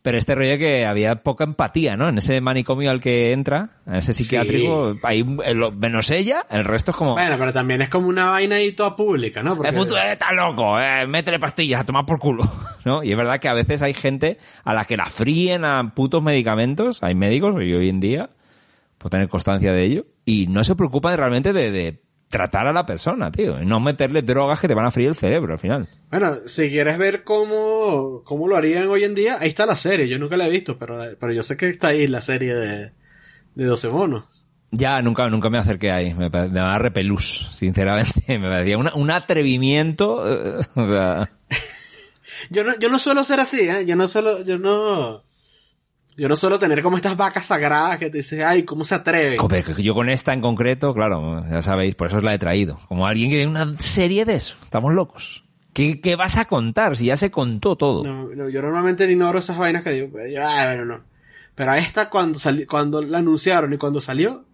[0.00, 2.08] Pero este rollo que había poca empatía, ¿no?
[2.08, 6.64] En ese manicomio al que entra, en ese psiquiátrico, hay eh, lo- menos ella, el
[6.64, 7.14] resto es como...
[7.14, 9.56] Bueno, pero también es como una vaina ahí toda pública, ¿no?
[9.56, 12.44] Porque- El futuro está loco, eh, métele pastillas a tomar por culo,
[12.84, 13.02] ¿no?
[13.02, 16.22] Y es verdad que a veces hay gente a la que la fríen a putos
[16.22, 18.30] medicamentos, hay médicos y hoy en día,
[18.98, 22.84] por tener constancia de ello, y no se preocupan realmente de, de tratar a la
[22.86, 25.88] persona, tío, y no meterle drogas que te van a fríer el cerebro al final.
[26.10, 30.08] Bueno, si quieres ver cómo, cómo lo harían hoy en día, ahí está la serie.
[30.08, 32.92] Yo nunca la he visto, pero, pero yo sé que está ahí la serie de,
[33.54, 34.24] de 12 monos.
[34.70, 39.10] Ya, nunca, nunca me acerqué ahí, me, me da repelús, sinceramente, me parecía una- un
[39.10, 40.16] atrevimiento,
[40.74, 41.30] o sea,
[42.50, 43.84] Yo no, yo no suelo ser así, ¿eh?
[43.86, 45.24] Yo no suelo, yo no,
[46.18, 49.36] yo no suelo tener como estas vacas sagradas que te dices, ay, ¿cómo se atreve?
[49.78, 52.76] Yo con esta en concreto, claro, ya sabéis, por eso os la he traído.
[52.88, 54.56] Como alguien que ve una serie de eso.
[54.62, 55.44] Estamos locos.
[55.72, 58.02] ¿Qué, qué vas a contar si ya se contó todo?
[58.04, 60.08] No, no, yo normalmente ignoro esas vainas que digo,
[60.44, 61.04] ah, bueno, no.
[61.54, 64.44] Pero a esta cuando sali- cuando la anunciaron y cuando salió,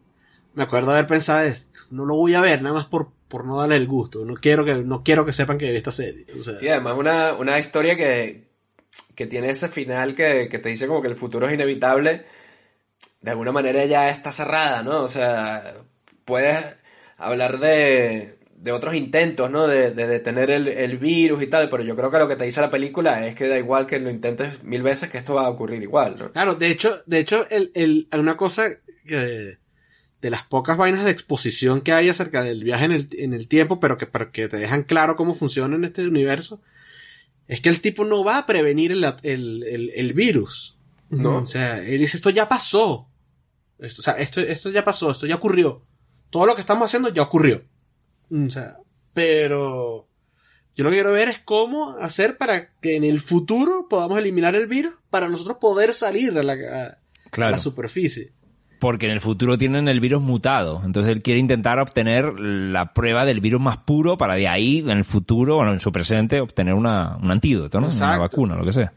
[0.55, 3.59] me acuerdo haber pensado esto, no lo voy a ver, nada más por, por no
[3.59, 4.25] darle el gusto.
[4.25, 6.27] No quiero que, no quiero que sepan que vi esta serie.
[6.39, 8.49] O sea, Sí, además una, una historia que,
[9.15, 12.25] que tiene ese final que, que te dice como que el futuro es inevitable.
[13.21, 15.03] De alguna manera ya está cerrada, ¿no?
[15.03, 15.75] O sea,
[16.25, 16.65] puedes
[17.17, 19.67] hablar de, de otros intentos, ¿no?
[19.67, 22.45] De, de detener el, el virus y tal, pero yo creo que lo que te
[22.45, 25.47] dice la película es que da igual que lo intentes mil veces que esto va
[25.47, 26.33] a ocurrir igual, ¿no?
[26.33, 28.71] Claro, de hecho, de hecho, el, el, una cosa
[29.07, 29.59] que
[30.25, 33.47] de las pocas vainas de exposición que hay acerca del viaje en el, en el
[33.47, 36.63] tiempo, pero que, pero que te dejan claro cómo funciona en este universo,
[37.49, 40.77] es que el tipo no va a prevenir el, el, el, el virus.
[41.11, 41.39] No.
[41.39, 43.09] O sea, él dice, esto ya pasó.
[43.79, 45.83] Esto, o sea, esto, esto ya pasó, esto ya ocurrió.
[46.31, 47.63] Todo lo que estamos haciendo ya ocurrió.
[48.31, 48.79] O sea,
[49.13, 50.09] pero
[50.77, 54.55] yo lo que quiero ver es cómo hacer para que en el futuro podamos eliminar
[54.55, 56.99] el virus para nosotros poder salir a la, a-
[57.53, 58.33] la superficie.
[58.85, 60.83] Porque en el futuro tienen el virus mutado.
[60.85, 64.91] Entonces él quiere intentar obtener la prueba del virus más puro para de ahí, en
[64.91, 67.89] el futuro, bueno, en su presente, obtener una, un antídoto, ¿no?
[67.89, 68.93] Una vacuna, lo que sea.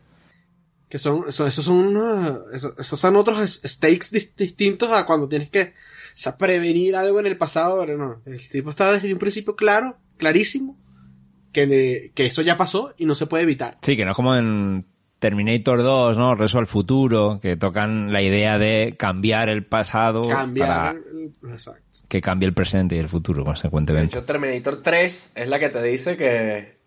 [0.90, 5.06] Que son, eso- esos son unos- esos, esos son otros es- stakes dis- distintos a
[5.06, 8.22] cuando tienes que o sea, prevenir algo en el pasado, pero no.
[8.26, 10.78] El tipo está desde un principio claro, clarísimo,
[11.54, 13.78] que, que eso ya pasó y no se puede evitar.
[13.82, 14.84] Sí, que no es como en
[15.20, 16.36] Terminator 2, ¿no?
[16.36, 20.68] Reso al futuro, que tocan la idea de cambiar el pasado Cambiar.
[20.68, 21.32] para el-
[22.08, 24.18] que cambie el presente y el futuro, De consecuentemente.
[24.18, 26.78] hecho, Terminator 3 es la que te dice que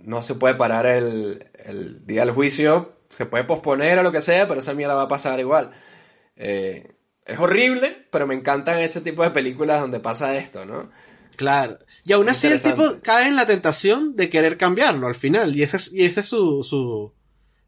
[0.00, 4.20] no se puede parar el, el día del juicio, se puede posponer o lo que
[4.20, 5.70] sea, pero esa mierda va a pasar igual.
[6.36, 6.92] Eh,
[7.24, 10.90] es horrible, pero me encantan ese tipo de películas donde pasa esto, ¿no?
[11.36, 11.78] Claro.
[12.04, 15.54] Y aún así el tipo cae en la tentación de querer cambiarlo al final.
[15.56, 17.12] Y esa es, y esa es su, su,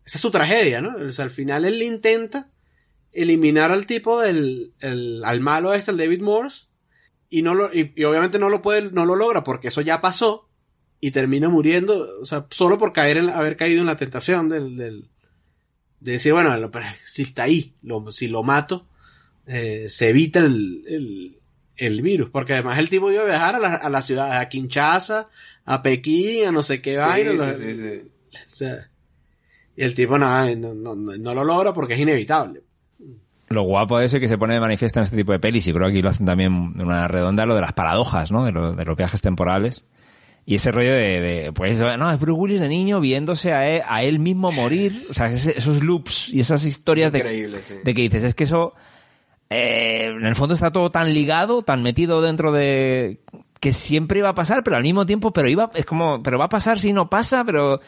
[0.04, 0.96] esa es su tragedia, ¿no?
[0.96, 2.50] O sea, al final él intenta
[3.12, 6.66] eliminar al tipo del, el, al malo este, el David Morse,
[7.28, 10.00] y no lo, y, y obviamente no lo puede, no lo logra porque eso ya
[10.00, 10.48] pasó,
[11.00, 14.76] y termina muriendo, o sea, solo por caer en, haber caído en la tentación del,
[14.76, 15.08] del,
[16.00, 16.70] de decir, bueno, lo-
[17.04, 18.86] si está ahí, lo- si lo mato,
[19.46, 21.38] eh, se evita el, el,
[21.76, 24.48] el virus, porque además el tipo iba a viajar a la, a la ciudad, a
[24.48, 25.28] Kinshasa,
[25.64, 27.30] a Pekín, a no sé qué vaina.
[27.32, 28.08] Sí, los- sí, sí, sí.
[28.34, 28.88] o sea,
[29.76, 32.62] Y el tipo nada, no, no, no- no lo logra porque es inevitable.
[33.48, 35.66] Lo guapo de eso y que se pone de manifiesto en este tipo de pelis,
[35.66, 38.44] y creo que aquí lo hacen también de una redonda, lo de las paradojas, ¿no?
[38.44, 39.84] De, lo- de los viajes temporales.
[40.44, 43.82] Y ese rollo de, de, pues, no, es Bruce Willis de niño viéndose a él,
[43.86, 44.96] a él mismo morir.
[45.10, 47.74] O sea, ese- esos loops y esas historias de, sí.
[47.84, 48.74] de que dices, es que eso,
[49.50, 53.20] eh, en el fondo está todo tan ligado, tan metido dentro de
[53.60, 56.46] que siempre iba a pasar, pero al mismo tiempo, pero iba, es como, pero va
[56.46, 57.80] a pasar si no pasa, pero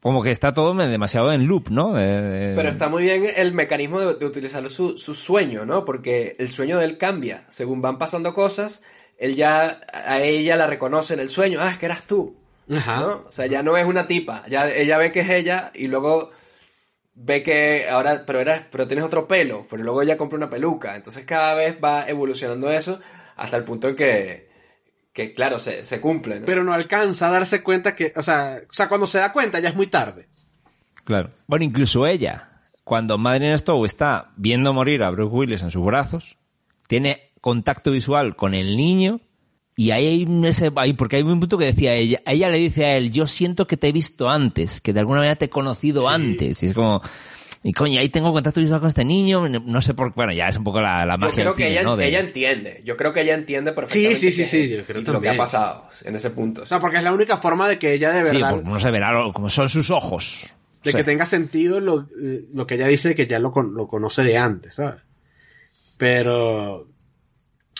[0.00, 1.92] como que está todo demasiado en loop, ¿no?
[1.94, 5.84] De- de- Pero está muy bien el mecanismo de, de utilizar su, su sueño, ¿no?
[5.84, 7.44] Porque el sueño de él cambia.
[7.48, 8.82] Según van pasando cosas,
[9.18, 11.58] él ya, a ella la reconoce en el sueño.
[11.60, 12.36] Ah, es que eras tú.
[12.70, 13.00] Ajá.
[13.00, 13.08] ¿no?
[13.26, 14.44] O sea, ya no es una tipa.
[14.48, 16.30] Ya ella ve que es ella y luego
[17.14, 19.66] ve que ahora, pero eras, pero tienes otro pelo.
[19.68, 20.94] Pero luego ella compra una peluca.
[20.94, 23.00] Entonces cada vez va evolucionando eso
[23.36, 24.47] hasta el punto en que,
[25.18, 26.46] que claro, se, se cumple, ¿no?
[26.46, 29.58] Pero no alcanza a darse cuenta que, o sea, o sea, cuando se da cuenta
[29.58, 30.28] ya es muy tarde.
[31.04, 31.30] Claro.
[31.48, 36.36] Bueno, incluso ella, cuando Madeline Stowe está viendo morir a Bruce Willis en sus brazos,
[36.86, 39.20] tiene contacto visual con el niño
[39.74, 42.58] y ahí hay un ese, ahí- porque hay un punto que decía ella, ella le
[42.58, 45.46] dice a él, yo siento que te he visto antes, que de alguna manera te
[45.46, 46.62] he conocido antes.
[46.62, 47.02] Y es como,
[47.62, 50.56] y coño, ahí tengo contacto visual con este niño, no sé por bueno, ya es
[50.56, 51.96] un poco la, la Yo magia creo del que cine, ella, ¿no?
[51.96, 52.82] De- ella entiende.
[52.84, 55.28] Yo creo que ella entiende perfectamente Sí, sí, sí, qué sí, yo creo lo que
[55.28, 56.62] ha pasado en ese punto.
[56.62, 58.78] O sea, porque es la única forma de que ella de Sí, verdad, porque no
[58.78, 60.46] se verá lo- como son sus ojos.
[60.84, 60.96] de Sí.
[60.96, 62.08] que tenga sentido lo,
[62.54, 65.00] lo que ella dice que ya lo, con- lo conoce de antes, ¿sabes?
[65.96, 66.86] Pero,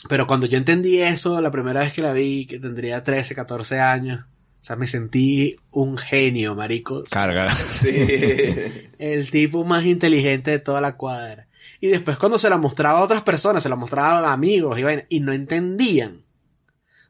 [0.09, 3.79] pero cuando yo entendí eso, la primera vez que la vi, que tendría 13, 14
[3.81, 4.24] años,
[4.61, 7.04] o sea, me sentí un genio, marico.
[7.11, 7.50] Carga.
[7.52, 7.90] Sí.
[8.98, 11.46] El tipo más inteligente de toda la cuadra.
[11.80, 14.82] Y después cuando se la mostraba a otras personas, se la mostraba a amigos y,
[14.82, 16.22] vaina, y no entendían.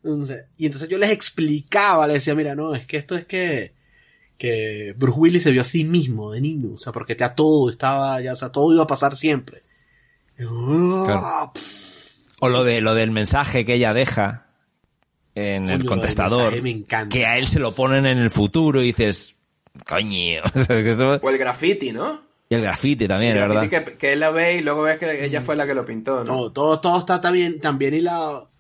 [0.05, 3.74] Entonces- y entonces yo les explicaba, les decía, mira, no, es que esto es que,
[4.36, 7.70] que Bruce Willis se vio a sí mismo de niño, o sea, porque ya todo
[7.70, 9.62] estaba, ya, o sea, todo iba a pasar siempre.
[10.40, 11.53] "Ah, Claro.
[12.40, 14.47] O lo de lo del mensaje que ella deja
[15.39, 17.16] en Coño, el contestador, mensaje me encanta.
[17.16, 19.36] que a él se lo ponen en el futuro y dices,
[19.86, 20.43] coño,
[21.22, 22.28] o el graffiti, ¿no?
[22.51, 23.68] y el grafite también, el ¿verdad?
[23.68, 25.84] graffiti que, que él la ve y luego ves que ella fue la que lo
[25.84, 26.24] pintó, ¿no?
[26.24, 28.51] Todo, todo, todo está también, también hilado.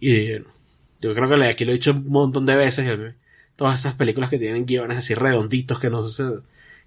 [0.00, 2.86] Y yo creo que aquí lo he dicho un montón de veces.
[2.86, 3.14] que
[3.56, 6.24] Todas esas películas que tienen guiones así redonditos, que no se,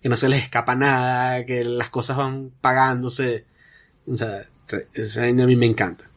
[0.02, 3.45] que no se les escapa nada, que las cosas van pagándose.
[4.08, 6.10] O sea, a mí me encanta.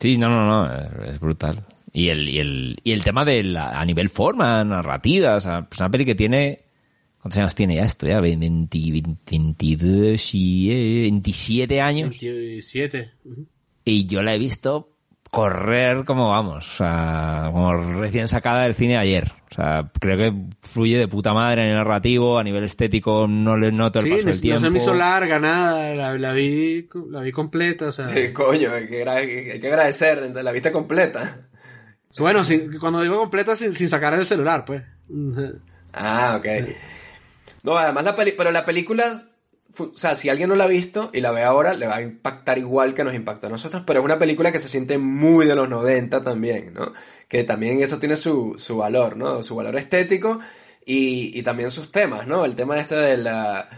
[0.00, 1.64] Sí, no, no, no, es- brutal.
[1.92, 5.66] Y el, y el, y el tema de la, a nivel forma, narrativa, o sea,
[5.70, 6.60] es una peli que tiene,
[7.20, 8.06] ¿cuántos años tiene ya esto?
[8.06, 8.78] Ya 20,
[9.30, 12.10] 22 y eh, 27 años.
[12.20, 13.10] 27.
[13.24, 13.46] ujú.
[13.84, 14.90] Y yo la he visto
[15.30, 19.32] correr como vamos, o sea, como recién sacada del cine ayer.
[19.50, 23.56] O sea, creo que fluye de puta madre en el narrativo, a nivel estético no
[23.56, 24.60] le noto el Sí, paso no, del tiempo.
[24.60, 25.94] no se me hizo larga, nada.
[25.94, 28.08] La, la vi, la vi completa, o sea.
[28.08, 31.48] Sí, coño, hay que, hay que agradecer, la vista completa.
[32.18, 34.82] Bueno, sin- cuando digo completa, sin, sin sacar el celular, pues.
[35.92, 36.46] Ah, ok.
[37.64, 39.12] No, además la peli pero la película,
[39.76, 42.02] o sea, si alguien no la ha visto y la ve ahora, le va a
[42.02, 45.46] impactar igual que nos impactó a nosotros, pero es una película que se siente muy
[45.46, 46.92] de los 90 también, ¿no?
[47.28, 49.42] Que también eso tiene su, su valor, ¿no?
[49.42, 50.40] Su valor estético
[50.86, 52.44] y, y también sus temas, ¿no?
[52.44, 53.68] El tema este de la...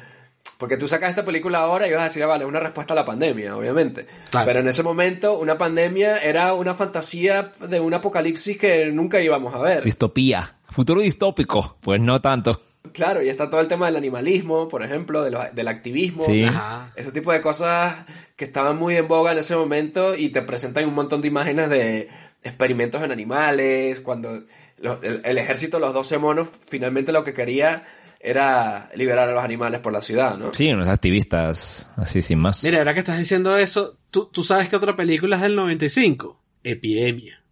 [0.59, 2.93] Porque tú sacas esta película ahora y vas a decir, ah, vale, es una respuesta
[2.93, 4.07] a la pandemia, obviamente.
[4.31, 4.47] Claro.
[4.47, 9.55] Pero en ese momento, una pandemia era una fantasía de un apocalipsis que nunca íbamos
[9.55, 9.85] a ver.
[9.85, 10.59] Distopía.
[10.69, 11.79] Futuro distópico.
[11.81, 12.61] Pues no tanto.
[12.93, 16.23] Claro, y está todo el tema del animalismo, por ejemplo, de lo- del activismo.
[16.25, 16.45] Sí.
[16.45, 16.91] Ajá.
[16.97, 17.95] Ese tipo de cosas
[18.37, 21.69] que estaban muy en boga en ese momento y te presentan un montón de imágenes
[21.71, 22.09] de
[22.43, 24.43] experimentos en animales, cuando
[24.79, 27.85] lo- el, el ejército, los 12 monos, finalmente lo que quería
[28.19, 30.53] era liberar a los animales por la ciudad, ¿no?
[30.53, 32.63] Sí, unos activistas así sin más.
[32.65, 36.39] Mira, ahora que estás diciendo eso, ¿tú, tú sabes que otra película es del 95?
[36.65, 37.43] Epidemia.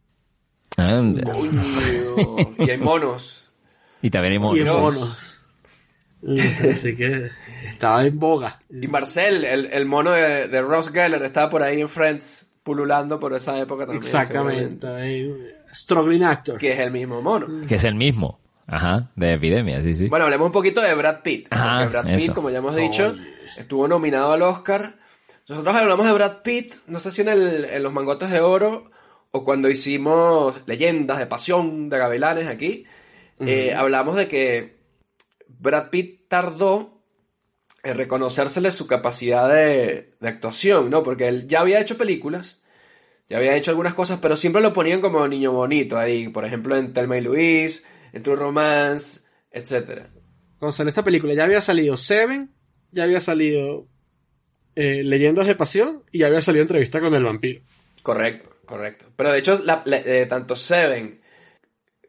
[0.76, 1.02] Ah,
[1.32, 1.62] Coño,
[2.58, 3.47] y hay monos.
[4.02, 4.76] Y también hay Y monos.
[4.76, 5.34] monos.
[6.26, 7.30] Así que
[7.68, 8.60] estaba en boga.
[8.70, 13.20] Y Marcel, el, el mono de, de Ross Geller, estaba por ahí en Friends, pululando
[13.20, 14.02] por esa época también.
[14.02, 15.56] Exactamente.
[15.72, 16.58] Struggling actor.
[16.58, 17.46] Que es el mismo mono.
[17.68, 18.40] Que es el mismo.
[18.66, 20.08] Ajá, de epidemia, sí, sí.
[20.08, 21.48] Bueno, hablemos un poquito de Brad Pitt.
[21.48, 22.34] Porque Brad Pitt, eso.
[22.34, 23.14] como ya hemos dicho,
[23.56, 24.96] estuvo nominado al Oscar.
[25.48, 28.90] Nosotros hablamos de Brad Pitt, no sé si en, el- en los mangotes de oro
[29.30, 32.84] o cuando hicimos leyendas de pasión de gavilanes aquí.
[33.40, 34.76] Eh, hablamos de que
[35.48, 37.02] Brad Pitt tardó
[37.82, 41.02] en reconocérsele su capacidad de, de actuación, ¿no?
[41.02, 42.60] Porque él ya había hecho películas,
[43.28, 46.76] ya había hecho algunas cosas, pero siempre lo ponían como niño bonito ahí, por ejemplo
[46.76, 49.20] en Thelma y Louise, en True Romance,
[49.52, 50.02] etc.
[50.60, 52.50] salió esta película, ya había salido Seven,
[52.90, 53.86] ya había salido
[54.74, 57.62] eh, Leyendas de Pasión y ya había salido Entrevista con el Vampiro.
[58.02, 59.06] Correcto, correcto.
[59.16, 61.20] Pero de hecho, la- la- eh, tanto Seven,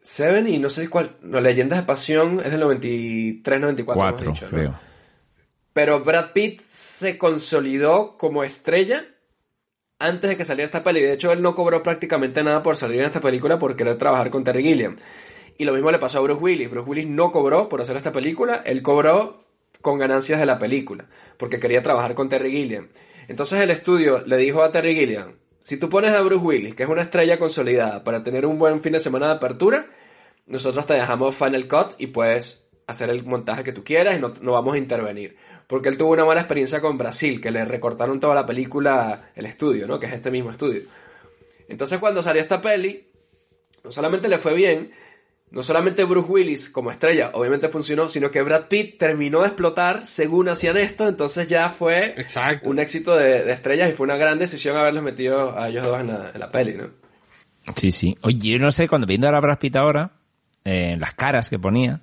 [0.09, 4.31] Seven y no sé cuál, no, Leyendas de Pasión es del 93, 94, hemos Cuatro,
[4.31, 4.51] dicho, ¿no?
[4.51, 4.73] creo.
[5.71, 9.05] Pero Brad Pitt se consolidó como estrella
[9.99, 11.01] antes de que saliera esta peli.
[11.01, 14.31] De hecho, él no cobró prácticamente nada por salir en esta película por querer trabajar
[14.31, 14.95] con Terry Gilliam.
[15.59, 16.71] Y lo mismo le pasó a Bruce Willis.
[16.71, 19.45] Bruce Willis no cobró por hacer esta película, él cobró
[19.81, 21.05] con ganancias de la película,
[21.37, 22.87] porque quería trabajar con Terry Gilliam.
[23.27, 26.81] Entonces el estudio le dijo a Terry Gilliam, si tú pones a Bruce Willis, que
[26.83, 29.85] es una estrella consolidada, para tener un buen fin de semana de apertura,
[30.49, 34.33] nosotros te dejamos Final Cut y puedes hacer el montaje que tú quieras y no,
[34.41, 35.37] no vamos a intervenir.
[35.67, 39.45] Porque él tuvo una mala experiencia con Brasil, que le recortaron toda la película, el
[39.45, 39.99] estudio, ¿no?
[39.99, 40.81] Que es este mismo estudio.
[41.67, 43.07] Entonces cuando salió esta peli,
[43.83, 44.91] no solamente le fue bien,
[45.51, 50.05] no solamente Bruce Willis como estrella obviamente funcionó, sino que Brad Pitt terminó de explotar
[50.05, 52.15] según hacían esto, entonces ya fue
[52.63, 55.99] un éxito de, de estrellas y fue una gran decisión haberlos metido a ellos dos
[55.99, 56.89] en la, en la peli, ¿no?
[57.75, 58.17] Sí, sí.
[58.23, 60.18] Oye, yo no sé, cuando viendo a la Brad Pitt ahora,
[60.65, 62.01] eh, las caras que ponía,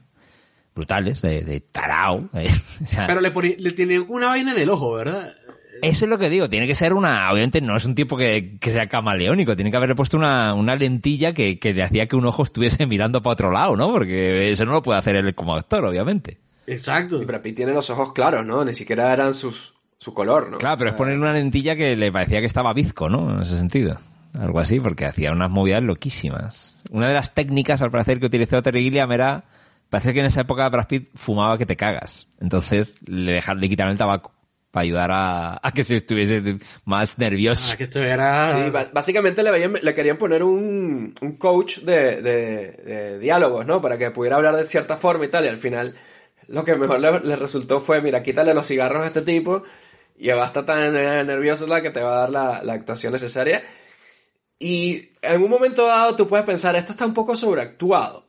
[0.75, 2.29] brutales, de, de tarao.
[2.35, 2.49] eh,
[2.83, 5.35] o sea, Pero le, poni- le tiene una vaina en el ojo, ¿verdad?
[5.83, 8.57] Eso es lo que digo, tiene que ser una, obviamente no es un tipo que,
[8.59, 12.17] que sea camaleónico, tiene que haberle puesto una, una lentilla que, que le hacía que
[12.17, 13.93] un ojo estuviese mirando para otro lado, ¿no?
[13.93, 16.39] Porque eso no lo puede hacer él como actor, obviamente.
[16.67, 17.21] Exacto.
[17.21, 18.65] Y Brad Pitt tiene los ojos claros, ¿no?
[18.65, 20.57] Ni siquiera eran sus, su color, ¿no?
[20.59, 23.35] Claro, pero es poner una lentilla que le parecía que estaba bizco, ¿no?
[23.35, 23.99] En ese sentido.
[24.39, 26.83] Algo así, porque hacía unas movidas loquísimas.
[26.91, 29.45] Una de las técnicas, al parecer, que utilizó Terry Gilliam era,
[29.89, 32.29] parece que en esa época Brad Pitt fumaba que te cagas.
[32.41, 34.33] Entonces le dejaron, le quitaron el tabaco
[34.71, 37.71] para ayudar a, a que se estuviese más nervioso.
[37.73, 38.53] Ah, que esto era...
[38.67, 43.81] Sí, básicamente le, veían- le querían poner un, un coach de, de- de diálogos, ¿no?
[43.81, 45.47] Para que pudiera hablar de cierta forma y tal.
[45.47, 45.95] Y al final
[46.49, 49.63] lo que mejor le, le resultó fue, mira, quítale los cigarros a este tipo
[50.19, 53.15] y va a estar tan nervioso la que te va a dar la, la actuación
[53.15, 53.63] necesaria.
[54.59, 58.27] Y en un momento dado tú puedes pensar, esto está un poco sobreactuado.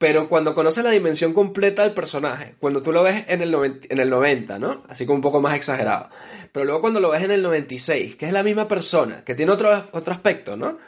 [0.00, 3.88] Pero cuando conoces la dimensión completa del personaje, cuando tú lo ves en el, 90,
[3.90, 4.82] en el 90, ¿no?
[4.88, 6.08] Así como un poco más exagerado.
[6.52, 9.52] Pero luego cuando lo ves en el 96, que es la misma persona, que tiene
[9.52, 10.78] otro, otro aspecto, ¿no?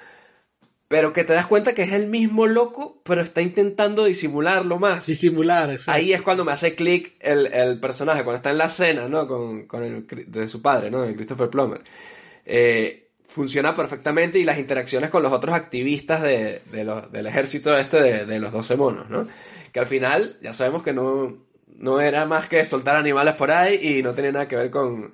[0.88, 5.06] Pero que te das cuenta que es el mismo loco, pero está intentando disimularlo más.
[5.06, 5.92] Disimular, exacto.
[5.92, 9.26] Ahí es cuando me hace clic el, el personaje, cuando está en la cena, ¿no?
[9.26, 11.02] Con, con el, de su padre, ¿no?
[11.02, 11.82] De Christopher Plummer.
[12.46, 13.01] Eh,
[13.32, 18.38] funciona perfectamente y las interacciones con los otros activistas de, los- del ejército este de,
[18.38, 19.26] los 12 monos, ¿no?
[19.72, 21.34] Que al final ya sabemos que no,
[21.78, 25.12] no era más que soltar animales por ahí y no tenía nada que ver con,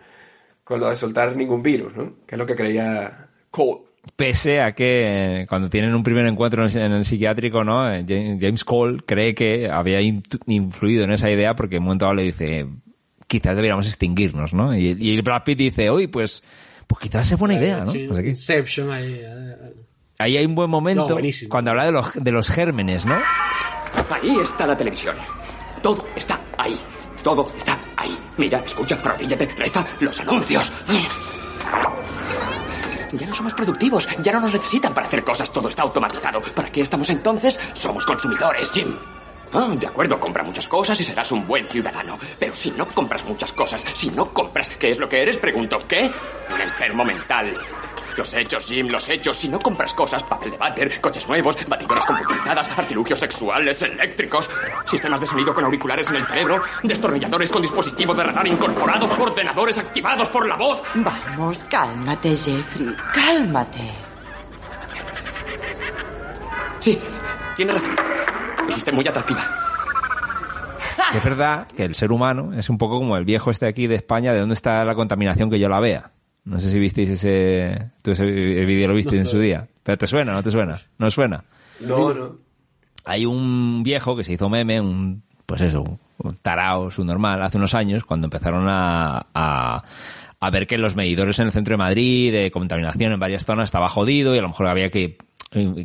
[0.64, 2.14] con lo de soltar ningún virus, ¿no?
[2.26, 3.82] Que es lo que creía Cole.
[4.16, 7.92] Pese a que eh, cuando tienen un primer encuentro en el, psiquiátrico, ¿no?
[7.92, 8.04] Eh,
[8.40, 12.22] James Cole cree que había influido en esa idea porque en un momento dado le
[12.24, 12.66] dice,
[13.28, 14.76] quizás deberíamos extinguirnos, ¿no?
[14.76, 16.42] Y, y Brad Pitt dice, uy, pues,
[16.88, 17.92] pues quizás es buena idea, ¿no?
[17.92, 18.28] Sé qué.
[18.30, 19.20] Inception ahí.
[19.22, 19.56] eh,
[20.18, 21.48] Ahí hay un buen momento No, buenísimo.
[21.50, 23.14] cuando habla de los, de los gérmenes, ¿no?
[24.10, 25.14] Ahí está la televisión.
[25.80, 26.76] Todo está ahí.
[27.22, 28.18] Todo está ahí.
[28.36, 30.72] Mira, escucha, arrodíllate, reza los anuncios.
[33.12, 36.42] Ya no somos productivos, ya no nos necesitan para hacer cosas, todo está automatizado.
[36.54, 37.58] ¿Para qué estamos entonces?
[37.74, 38.94] Somos consumidores, Jim.
[39.52, 42.18] Ah, de acuerdo, compra muchas cosas y serás un buen ciudadano.
[42.38, 45.38] Pero si no compras muchas cosas, si no compras, ¿qué es lo que eres?
[45.38, 46.10] Pregunto, ¿qué?
[46.52, 47.54] Un enfermo mental.
[48.16, 49.36] Los hechos, Jim, los hechos.
[49.36, 54.50] Si no compras cosas, papel de váter, coches nuevos, batidoras computarizadas, artilugios sexuales, eléctricos,
[54.90, 59.78] sistemas de sonido con auriculares en el cerebro, destornilladores con dispositivo de radar incorporado, ordenadores
[59.78, 60.82] activados por la voz.
[60.94, 62.96] Vamos, cálmate, Jeffrey.
[63.14, 63.88] Cálmate.
[66.80, 66.98] Sí,
[67.58, 67.96] tiene razón.
[68.68, 69.40] Es usted muy atractiva.
[71.12, 73.96] Es verdad que el ser humano es un poco como el viejo este aquí de
[73.96, 76.12] España, de dónde está la contaminación que yo la vea.
[76.44, 79.66] No sé si visteis ese, tú ese vídeo lo viste en su día.
[79.82, 80.80] Pero te suena, ¿no te suena?
[80.98, 81.42] ¿No suena?
[81.80, 82.36] No, no.
[83.04, 87.56] Hay un viejo que se hizo meme, un, pues eso, un tarao, su normal, hace
[87.56, 89.82] unos años, cuando empezaron a, a,
[90.38, 93.64] a ver que los medidores en el centro de Madrid de contaminación en varias zonas
[93.64, 95.18] estaba jodido y a lo mejor había que,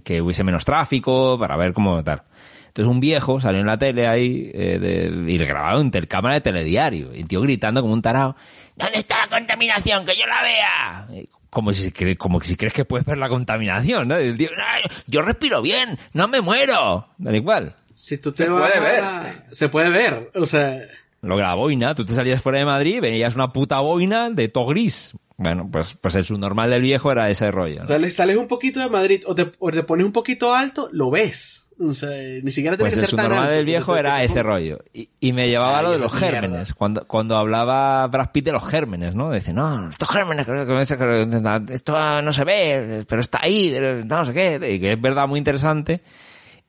[0.03, 2.24] que hubiese menos tráfico para ver cómo tal.
[2.68, 6.36] Entonces un viejo salió en la tele ahí eh, de- y le grabaron en cámara
[6.36, 7.14] de telediario.
[7.16, 8.36] Y el tío gritando como un tarao,
[8.76, 10.05] ¿dónde está la contaminación?
[10.05, 11.07] ¡Que yo la vea!
[11.11, 14.20] Eh, Como si, como que si crees que puedes ver la contaminación, ¿no?
[14.20, 14.64] Y el tío, "No,
[15.05, 17.07] yo respiro bien, no me muero.
[17.24, 17.76] Tal igual.
[17.93, 20.32] Si tú te Se vas puede a- Se puede ver.
[20.34, 20.76] O sea,
[21.22, 24.49] Lo que la boina, tú te salías fuera de Madrid, veías una puta boina de
[24.49, 25.14] to gris.
[25.38, 27.81] Bueno, pues, pues el subnormal del viejo era ese rollo.
[27.81, 27.88] ¿no?
[27.88, 31.09] sales, sales un poquito de Madrid o te, o te pones un poquito alto, lo
[31.09, 31.59] ves.
[31.79, 32.09] O sea,
[32.43, 34.43] ni siquiera tiene Pues que el ser tan subnormal alto, del viejo era te- ese
[34.43, 34.77] rollo.
[34.93, 36.41] Y, y me llevaba Ay, lo de los mierda.
[36.41, 36.73] gérmenes.
[36.75, 39.31] Cuando, cuando hablaba Brad Pitt de los gérmenes, ¿no?
[39.31, 40.47] Dice, no, estos gérmenes,
[41.71, 43.75] esto no se ve, pero está ahí,
[44.05, 44.59] no sé qué.
[44.75, 46.01] Y que es verdad muy interesante.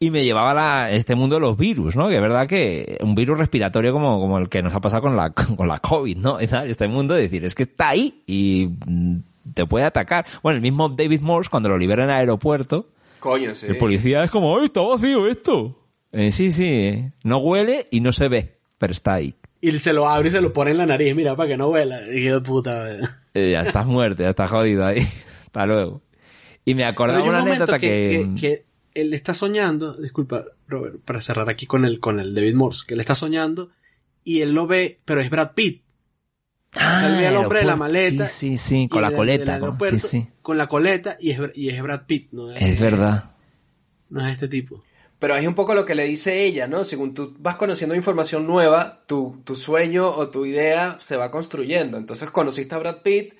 [0.00, 2.08] Y me llevaba a este mundo de los virus, ¿no?
[2.08, 5.16] Que es verdad que un virus respiratorio como, como el que nos ha pasado con
[5.16, 6.38] la, con la COVID, ¿no?
[6.38, 9.18] Este mundo de decir, es que está ahí y mm,
[9.54, 10.26] te puede atacar.
[10.42, 12.88] Bueno, el mismo David Morse, cuando lo libera en el aeropuerto,
[13.20, 13.66] Coño, sí.
[13.66, 15.78] el policía es como, ¡ay, está vacío esto!
[16.12, 17.12] Eh, sí, sí, eh.
[17.24, 19.34] no huele y no se ve, pero está ahí.
[19.60, 21.70] Y se lo abre y se lo pone en la nariz, mira, para que no
[21.70, 22.00] huela.
[22.12, 22.86] Y yo, puta.
[23.32, 25.00] Eh, ya estás muerto, ya estás jodido ahí.
[25.46, 26.02] Hasta luego.
[26.66, 28.28] Y me acordaba una anécdota que...
[28.36, 28.64] que, que
[28.94, 32.94] él está soñando, disculpa, Robert, para cerrar aquí con el, con el David Morse, que
[32.94, 33.70] él está soñando
[34.22, 35.82] y él lo ve, pero es Brad Pitt.
[36.76, 38.26] Ah, O sea, él ve al hombre de la maleta.
[38.26, 39.58] Sí, sí, sí, con la coleta.
[39.58, 39.78] ¿no?
[39.90, 40.26] Sí, sí.
[40.42, 42.50] Con la coleta y es, y es Brad Pitt, ¿no?
[42.52, 43.32] Es verdad.
[44.08, 44.82] No es este tipo.
[45.18, 46.84] Pero es un poco lo que le dice ella, ¿no?
[46.84, 51.96] Según tú vas conociendo información nueva, tu, tu sueño o tu idea se va construyendo.
[51.96, 53.34] Entonces conociste a Brad Pitt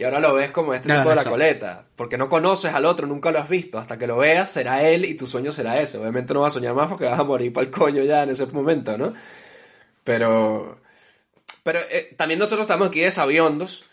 [0.00, 1.84] y ahora lo ves como este tipo de la coleta.
[1.94, 3.78] Porque no conoces al otro, nunca lo has visto.
[3.78, 5.98] Hasta que lo veas será él y tu sueño será ese.
[5.98, 8.30] Obviamente no vas a soñar más porque vas a morir para el coño ya en
[8.30, 9.12] ese momento, ¿no?
[10.02, 10.80] Pero...
[11.62, 13.90] Pero eh, también nosotros estamos aquí de sabiondos.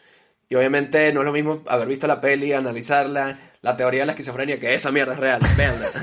[0.47, 4.13] Y obviamente no es lo mismo haber visto la peli, analizarla, la teoría de la
[4.13, 5.91] esquizofrenia, que esa mierda es real, véanla.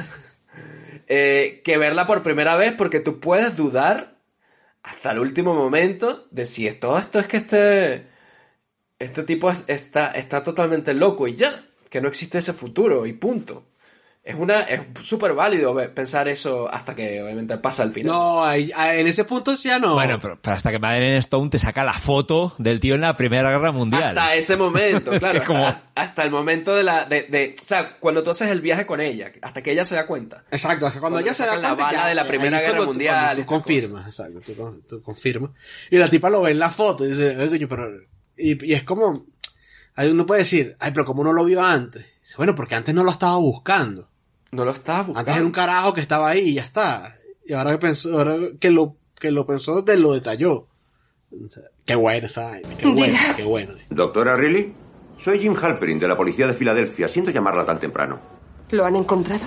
[1.07, 4.17] Eh, que verla por primera vez porque tú puedes dudar
[4.83, 8.14] hasta el último momento de si es todo esto es que este,
[9.05, 13.13] este tipo es- está, está totalmente loco y ya, que no existe ese futuro y
[13.13, 13.65] punto.
[14.27, 18.11] Es una es súper válido pensar eso hasta que obviamente pasa al final.
[18.15, 19.93] No, en ese punto ya no.
[19.93, 23.17] Bueno, pero, pero hasta que Madeleine Stone te saca la foto del tío en la
[23.17, 24.17] Primera Guerra Mundial.
[24.17, 25.41] Hasta ese momento, Es claro.
[25.41, 27.05] que como- hasta, hasta el momento de la.
[27.05, 29.95] De, de- o sea, cuando tú haces el viaje con ella, hasta que ella se
[29.95, 30.43] da cuenta.
[30.51, 32.27] Exacto, es que cuando, Cuando ella se da sacan la cuenta bala ya, de la
[32.27, 35.51] Primera es Guerra tú- Mundial Tú, confirmas, exacto, tú, tú confirmas.
[35.91, 37.91] Y la tipa lo ve en la foto y dice, "Ay, coño, pero...
[38.37, 39.27] Y, y es como...
[39.97, 42.05] Uno puede decir, ay, pero como no lo vio antes?
[42.21, 44.09] Dice, bueno, porque antes no lo estaba buscando.
[44.51, 45.21] No lo estaba buscando.
[45.21, 47.15] Antes era un carajo que estaba ahí y ya está.
[47.47, 50.67] Y ahora que pensó, ahora que lo, que lo pensó, te lo detalló.
[51.31, 52.63] O sea, qué bueno, ¿sabes?
[52.79, 53.75] Qué bueno, qué bueno.
[53.91, 54.73] Doctora Riley,
[55.21, 57.09] soy Jim Halperin de la Policía de Filadelfia.
[57.09, 58.19] Siento llamarla tan temprano.
[58.71, 59.45] ¿Lo han encontrado?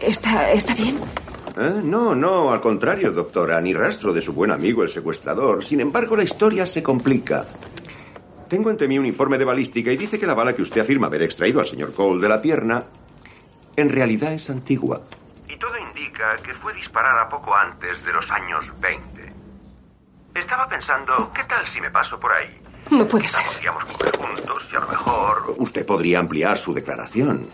[0.00, 0.98] ¿Está, está bien?
[1.56, 1.80] ¿Eh?
[1.82, 3.60] No, no, al contrario, doctora.
[3.60, 5.62] Ni rastro de su buen amigo el secuestrador.
[5.62, 7.46] Sin embargo, la historia se complica.
[8.48, 11.06] Tengo ante mí un informe de balística y dice que la bala que usted afirma
[11.06, 12.84] haber extraído al señor Cole de la pierna
[13.76, 15.02] en realidad es antigua.
[15.48, 19.32] Y todo indica que fue disparada poco antes de los años 20.
[20.34, 22.60] Estaba pensando, ¿qué tal si me paso por ahí?
[22.90, 23.42] No puede ser.
[23.46, 27.48] Podríamos comer juntos y a lo mejor usted podría ampliar su declaración.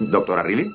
[0.00, 0.70] Doctora Riley.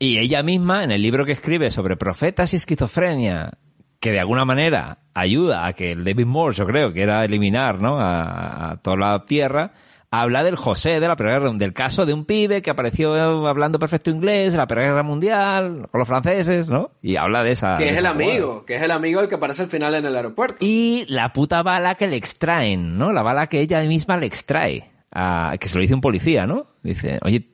[0.00, 3.52] Y ella misma, en el libro que escribe sobre profetas y esquizofrenia,
[4.00, 7.80] que de alguna manera ayuda a que el David Morse, yo creo, que era eliminar
[7.82, 8.00] ¿no?
[8.00, 9.72] a, a toda la tierra,
[10.10, 13.14] habla del José de la Primera Guerra, del caso de un pibe que apareció
[13.46, 16.92] hablando perfecto inglés en la Primera Guerra Mundial con los franceses, ¿no?
[17.02, 17.76] Y habla de esa...
[17.76, 18.14] Que es el jugada.
[18.14, 20.56] amigo, que es el amigo el que aparece al final en el aeropuerto.
[20.60, 23.12] Y la puta bala que le extraen, ¿no?
[23.12, 24.90] La bala que ella misma le extrae.
[25.12, 26.66] a- que se lo dice un policía, ¿no?
[26.82, 27.50] Dice, oye,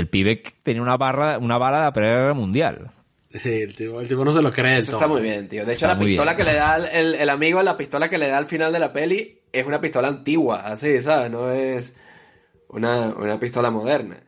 [0.00, 2.90] el pibe tenía una barra, una bala de la Primera Guerra Mundial.
[3.32, 4.70] Sí, el tipo, el tipo no se lo cree.
[4.72, 5.00] del Eso todo.
[5.00, 5.66] está muy bien, tío.
[5.66, 6.46] De hecho, Está la pistola bien.
[6.46, 8.92] que le da el, el- amigo, la pistola que le da al final de la
[8.92, 11.30] peli, es una pistola antigua, así, ¿sabes?
[11.32, 11.94] No es
[12.68, 14.18] una, una pistola moderna.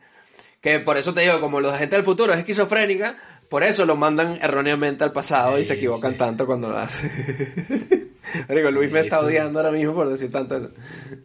[0.59, 3.15] Que por eso te digo, como los agentes del futuro es esquizofrénica,
[3.47, 7.09] por eso lo mandan erróneamente al pasado y se equivocan tanto cuando lo hacen.
[8.49, 10.71] Marico, Luis me está odiando ahora mismo por decir tanto eso.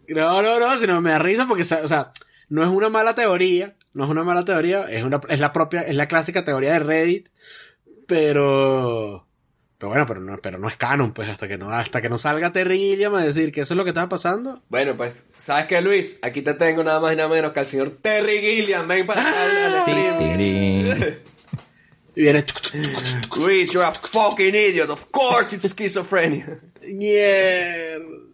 [0.09, 2.12] No, no, no, sino me da risa porque, o sea,
[2.49, 5.82] no es una mala teoría, no es una mala teoría, es una, es la propia,
[5.82, 7.28] es la clásica teoría de Reddit,
[8.07, 9.26] pero,
[9.78, 12.18] pero bueno, pero no, pero no es canon, pues hasta que no, hasta que no
[12.18, 14.62] salga Terry Gilliam a decir que eso es lo que estaba pasando.
[14.68, 16.18] Bueno, pues, ¿sabes qué, Luis?
[16.22, 18.86] Aquí te tengo nada más y nada menos que al señor Terry Gilliam.
[18.88, 21.22] Ven para acá al-.
[22.14, 22.45] Y viene,
[23.36, 24.90] Luis, you're a fucking idiot.
[24.90, 26.61] Of course it's schizophrenia.
[26.82, 28.32] Mierda.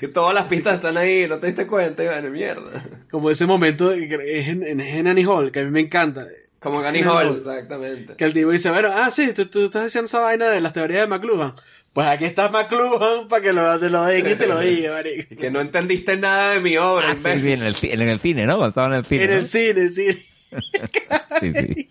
[0.00, 2.82] Que todas las pistas están ahí, no te diste cuenta, y bueno, mierda.
[3.10, 5.80] como ese momento de que es en, en, en Annie Hall, que a mí me
[5.80, 6.26] encanta.
[6.58, 8.14] Como Annie Hall, exactamente.
[8.16, 10.72] Que el tipo dice, bueno, ah, sí, tú, tú estás diciendo esa vaina de las
[10.72, 11.54] teorías de McLuhan.
[11.92, 15.34] Pues aquí está McLuhan para que lo, te lo diga y te lo diga, marico.
[15.34, 17.40] Y que no entendiste nada de mi obra, Ah, sí, imbécil.
[17.40, 18.56] sí, en el, ci- en el cine, ¿no?
[18.56, 19.24] Cuando estaba en el cine.
[19.24, 19.36] En ¿no?
[19.36, 20.26] el cine, sí.
[21.40, 21.88] Sí, sí.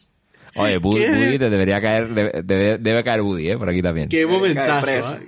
[0.55, 1.05] Oye, Woody.
[1.09, 3.57] Woody te debería caer, debe, debe- debe caer Woody, ¿eh?
[3.57, 4.09] Por aquí también.
[4.09, 5.15] Qué momentazo.
[5.15, 5.27] ¿eh?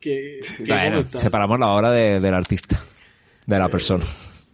[0.00, 2.80] Qué, qué Bueno, separamos la hora de- del artista,
[3.46, 4.04] de la persona.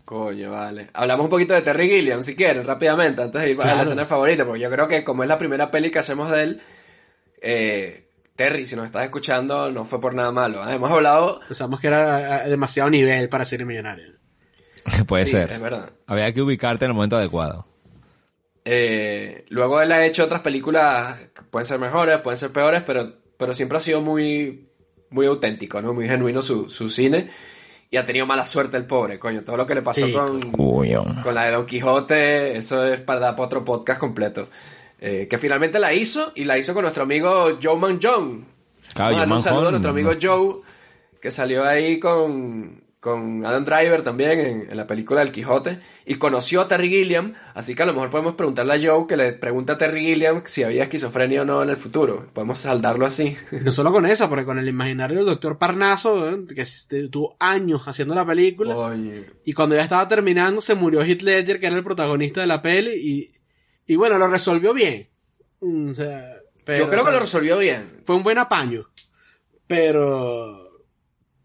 [0.05, 0.88] Coño, vale.
[0.92, 4.07] Hablamos un poquito de Terry Gilliam, si quieren, rápidamente, antes de ir a la escena
[4.07, 6.61] favorita, porque yo creo que como es la primera peli que hacemos de él,
[7.40, 10.68] eh, Terry, si nos estás escuchando, no fue por nada malo.
[10.68, 10.74] ¿eh?
[10.74, 11.40] Hemos hablado...
[11.49, 14.12] Pensamos que era eh, demasiado nivel para ser millonario.
[15.09, 15.51] Puede Sí, ser.
[15.53, 15.90] es verdad.
[16.07, 17.66] Había que ubicarte en el momento adecuado.
[18.64, 23.12] Eh, luego él ha hecho otras películas que pueden ser mejores, pueden ser peores, pero,
[23.36, 24.66] pero siempre ha sido muy,
[25.11, 25.92] muy auténtico, ¿no?
[25.94, 27.28] Muy genuino su, su cine.
[27.90, 29.42] Y ha tenido mala suerte el pobre, coño.
[29.44, 30.12] Todo lo que le pasó Sí.
[30.12, 34.48] con, con la de Don Quijote, eso es para dar para otro podcast completo.
[34.98, 38.44] Eh, que finalmente la hizo y la hizo con nuestro amigo Joe Manjon.
[38.94, 40.11] Claro, Vamos a darle Joe un saludo a nuestro amigo.
[40.20, 40.54] Joe,
[41.20, 46.16] que salió ahí con, con Adam Driver también en, en la película del Quijote y
[46.16, 49.32] conoció a Terry Gilliam, así que a lo mejor podemos preguntarle a Joe que le
[49.32, 52.26] pregunte a Terry Gilliam si había esquizofrenia o no en el futuro.
[52.32, 53.36] Podemos saldarlo así.
[53.62, 56.46] No solo con eso, porque con el imaginario del doctor Parnaso, ¿eh?
[56.52, 59.24] que este, tuvo años haciendo la película, Oye.
[59.44, 62.61] y cuando ya estaba terminando se murió Heath Ledger, que era el protagonista de la
[62.61, 63.30] peli, y,
[63.86, 65.09] y bueno, lo resolvió bien.
[65.61, 68.02] Mm, o sea, pero, Yo creo o sea, que lo resolvió bien.
[68.04, 68.88] Fue un buen apaño.
[69.68, 70.66] Pero.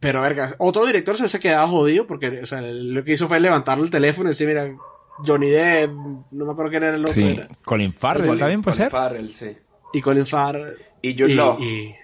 [0.01, 3.39] Pero, verga, otro director se hubiese quedado jodido porque, o sea, lo que hizo fue
[3.39, 4.69] levantarle el teléfono y decir, mira,
[5.25, 5.91] Johnny Depp,
[6.31, 7.13] no me acuerdo quién era el otro.
[7.13, 7.23] Sí.
[7.27, 7.47] era.
[7.63, 8.91] Colin Farrell Colin- también puede Colin ser.
[8.91, 9.57] Farrell, sí.
[9.93, 10.75] Y Colin Farrell.
[11.01, 11.57] Y Jude Law.
[11.61, 11.95] Y,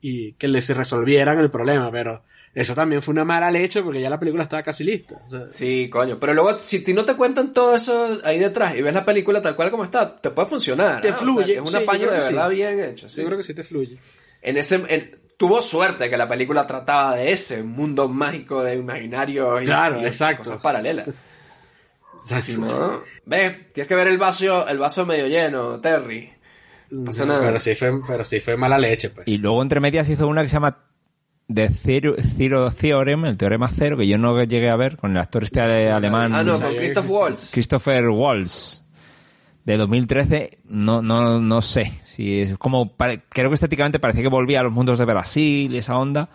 [0.00, 2.22] y que les resolvieran el problema, pero
[2.54, 5.20] eso también fue una mala leche porque ya la película estaba casi lista.
[5.24, 6.20] o sea, Sí, coño.
[6.20, 9.42] Pero luego, si ti no te cuentan todo eso ahí detrás y ves la película
[9.42, 11.00] tal cual como está, te puede funcionar.
[11.00, 11.14] Te ¿ah?
[11.14, 12.54] O sea, fluye, es un sí, apaño de verdad sí.
[12.54, 13.08] bien hecho.
[13.08, 13.98] sí, yo creo que sí te fluye.
[14.42, 19.60] En ese, en- tuvo suerte que la película trataba de ese mundo mágico de imaginario
[19.60, 20.42] y, Claro, y exacto.
[20.44, 21.08] cosas paralelas.
[22.40, 26.30] Si no, ves, tienes que ver el vaso, el vaso medio lleno, Terry.
[26.90, 27.40] No pasa nada.
[27.46, 29.26] Pero sí fue, pero sí fue mala leche, pues.
[29.28, 30.78] Y luego entre medias hizo una que se llama
[31.52, 35.18] The Zero, Zero Theorem, el teorema cero, que yo no llegué a ver, con el
[35.18, 37.50] actor este alemán Ah, no, con Christoph Waltz.
[37.52, 38.80] Christopher Waltz
[39.64, 44.28] de 2013 no no no sé si es como pare- creo que estéticamente parecía que
[44.28, 46.28] volvía a los mundos de Brasil y esa onda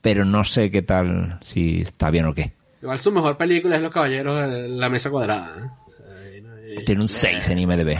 [0.00, 2.52] pero no sé qué tal si está bien o qué
[2.82, 5.56] Igual su mejor película es Los Caballeros de la Mesa Cuadrada.
[5.56, 5.70] ¿eh?
[5.86, 7.96] O sea, ahí no hay- tiene un 6 en IMDb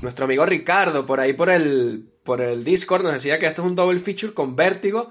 [0.00, 3.68] Nuestro amigo Ricardo, por ahí por el, por el Discord, nos decía que esto es
[3.68, 5.10] un double feature con Vértigo.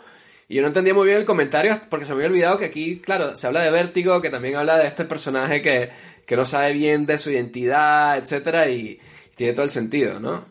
[0.50, 3.00] Y yo no entendía muy bien el comentario porque se me había olvidado que aquí,
[3.00, 5.90] claro, se habla de Vértigo, que también habla de este personaje que,
[6.26, 9.00] que no sabe bien de su identidad, etcétera, y
[9.36, 10.46] tiene todo el sentido, ¿no?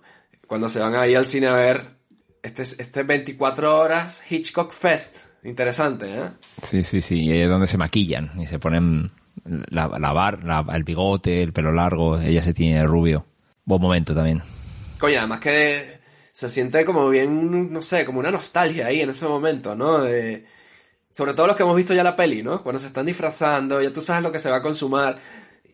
[0.47, 1.97] Cuando se van ahí al cine a ver
[2.43, 5.19] este, este 24 horas Hitchcock Fest.
[5.45, 6.25] Interesante, ¿eh?
[6.63, 9.11] sí sí sí y ahí es donde se maquillan y se ponen
[9.45, 13.27] la, la bar la- el bigote el pelo largo ella se tiene rubio
[13.65, 14.41] buen momento también
[14.99, 15.99] Coño, además que
[16.31, 20.03] se siente como bien, no sé, como una nostalgia ahí en ese momento, ¿no?
[20.03, 20.47] De,
[21.11, 22.63] sobre todo los que hemos visto ya la peli, ¿no?
[22.63, 25.19] Cuando se están disfrazando, ya tú sabes lo que se va a consumar.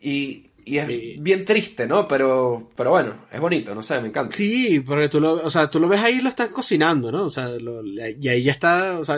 [0.01, 0.87] Y, y es
[1.21, 2.07] bien triste, ¿no?
[2.07, 4.35] Pero, pero bueno, es bonito, no sé, me encanta.
[4.35, 7.25] Sí, porque tú lo, o sea, tú lo ves ahí y lo están cocinando, ¿no?
[7.25, 9.17] O sea, lo- y ahí ya está, o sea,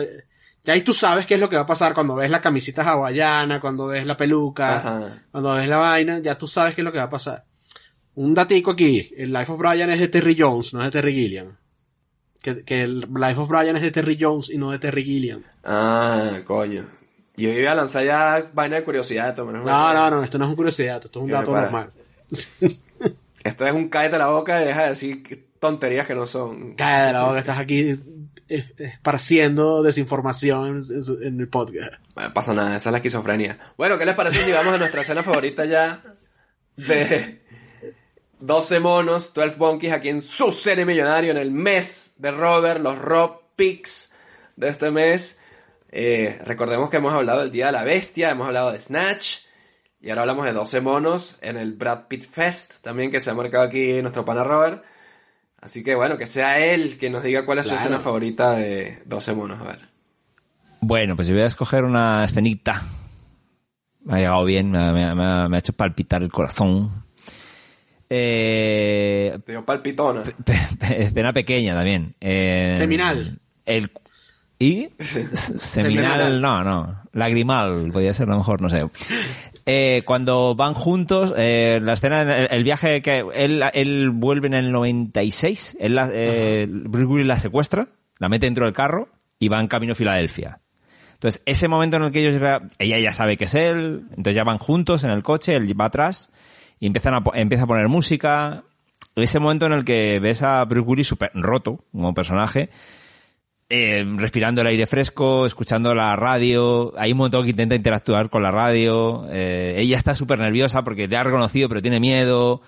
[0.64, 2.82] ya ahí tú sabes qué es lo que va a pasar cuando ves la camisita
[2.88, 5.22] hawaiana, cuando ves la peluca, Ajá.
[5.30, 7.44] cuando ves la vaina, ya tú sabes qué es lo que va a pasar.
[8.14, 11.14] Un datico aquí, el Life of Brian es de Terry Jones, no es de Terry
[11.14, 11.56] Gilliam.
[12.42, 15.42] Que, que el Life of Brian es de Terry Jones y no de Terry Gilliam.
[15.64, 16.86] Ah, coño.
[17.36, 19.36] Yo iba a lanzar ya vaina de curiosidad.
[19.36, 21.90] No, no, no, esto no es un curiosidad, esto es un dato normal.
[23.44, 26.76] Esto es un cállate la boca y deja de decir tonterías que no son.
[26.76, 27.92] Cállate de la boca, estás aquí
[28.48, 31.94] esparciendo desinformación en, en el podcast.
[32.14, 33.58] Bueno, pasa nada, esa es la esquizofrenia.
[33.76, 36.02] Bueno, ¿qué les parece si vamos a nuestra escena favorita ya
[36.76, 37.42] de
[38.40, 42.98] 12 monos, 12 monkeys aquí en su serie millonario en el mes de Robert, los
[42.98, 44.12] Rob Picks
[44.56, 45.38] de este mes.
[45.92, 49.40] Eh, recordemos que hemos hablado del Día de la Bestia, hemos hablado de Snatch
[50.00, 53.34] y ahora hablamos de 12 monos en el Brad Pitt Fest también que se ha
[53.34, 54.82] marcado aquí nuestro pana Robert.
[55.60, 59.02] Así que bueno, que sea él quien nos diga cuál es su escena favorita de
[59.04, 59.60] 12 monos.
[59.60, 59.78] A ver.
[60.80, 62.82] Bueno, pues yo voy a escoger una escenita.
[64.04, 66.32] Me ha llegado bien, me ha, me ha- me ha- me ha hecho palpitar el
[66.32, 66.90] corazón.
[68.10, 70.22] Eh, Te dio palpitona.
[70.90, 72.14] escena pequeña también.
[72.20, 73.38] Eh, Seminal.
[73.64, 73.90] El,
[74.62, 74.90] ¿Y?
[75.02, 77.02] Seminal, no, no.
[77.12, 78.86] Lagrimal, podría ser a lo mejor, no sé.
[79.66, 84.54] Eh, cuando van juntos, eh, la escena, el, el viaje que él, él vuelve en
[84.54, 87.88] el 96, él la, eh, Bruce Willis la secuestra,
[88.18, 89.08] la mete dentro del carro
[89.40, 90.60] y va en camino a Filadelfia.
[91.14, 92.40] Entonces, ese momento en el que ellos,
[92.78, 95.86] ella ya sabe que es él, entonces ya van juntos en el coche, él va
[95.86, 96.30] atrás
[96.78, 98.62] y empiezan a, empieza a poner música
[99.16, 102.70] ese momento en el que ves a Bruce Willis super roto como personaje,
[103.74, 106.92] eh, respirando el aire fresco, escuchando la radio.
[106.98, 109.26] Hay un momento que intenta interactuar con la radio.
[109.30, 112.60] eh, ella está súper nerviosa porque le ha reconocido, pero tiene miedo.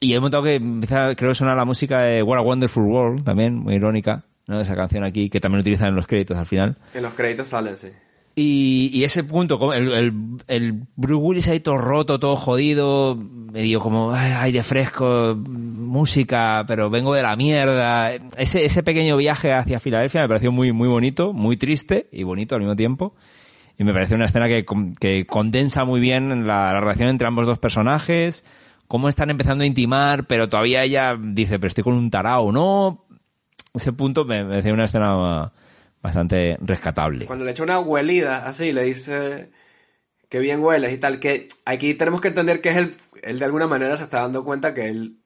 [0.00, 2.84] Y hay un momento que empieza, creo que suena la música de What a Wonderful
[2.84, 4.26] World, también, muy irónica.
[4.46, 6.76] Esa canción aquí, que también utilizan en los créditos al final.
[6.92, 7.88] En los créditos salen, sí.
[8.40, 10.12] Y, ese punto, el, el,
[10.46, 16.88] el Bruce Willis ahí todo roto, todo jodido, medio como "Ay, aire fresco, música, pero
[16.88, 18.12] vengo de la mierda.
[18.36, 22.54] Ese, ese pequeño viaje hacia Filadelfia me pareció muy, muy bonito, muy triste y bonito
[22.54, 23.16] al mismo tiempo.
[23.76, 24.64] Y me parece una escena que,
[25.00, 28.44] que condensa muy bien la, la relación entre ambos dos personajes,
[28.86, 33.04] cómo están empezando a intimar, pero todavía ella dice, pero estoy con un tarao, ¿no?
[33.74, 35.52] Ese punto me, me pareció una escena
[36.02, 37.26] bastante rescatable.
[37.26, 39.50] Cuando le echa una huelida, así, le dice
[40.28, 43.44] que bien hueles y tal, que aquí tenemos que entender que es él, él de
[43.44, 45.18] alguna manera se está dando cuenta que él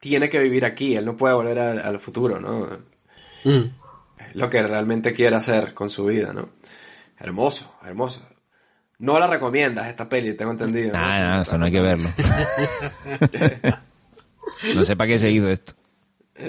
[0.00, 2.78] tiene que vivir aquí, él no puede volver al, al futuro, ¿no?
[3.44, 3.70] Mm.
[4.18, 6.50] Es lo que realmente quiere hacer con su vida, ¿no?
[7.18, 8.26] Hermoso, hermoso.
[8.98, 10.92] No la recomiendas esta peli, tengo entendido.
[10.92, 10.98] ¿no?
[10.98, 12.08] Ah, no, eso no hay que verlo.
[14.74, 15.74] No sé para qué se hizo esto.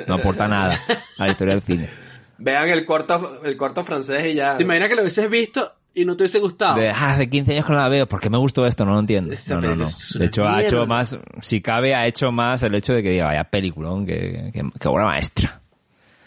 [0.08, 0.80] No aporta nada
[1.18, 1.90] a la historia del cine.
[2.38, 4.58] Vean el corto, el corto francés y ya.
[4.58, 6.80] ¿Te imaginas que lo hubieses visto y no te hubiese gustado?
[6.80, 8.86] De, ah, hace 15 años que no la veo, ¿por qué me gustó esto?
[8.86, 9.36] No lo entiendo.
[9.50, 9.90] No, no, no.
[10.20, 10.68] De hecho, ha mierda.
[10.68, 14.52] hecho más, si cabe, ha hecho más el hecho de que diga, vaya peliculón, que,
[14.54, 15.62] que, que obra maestra.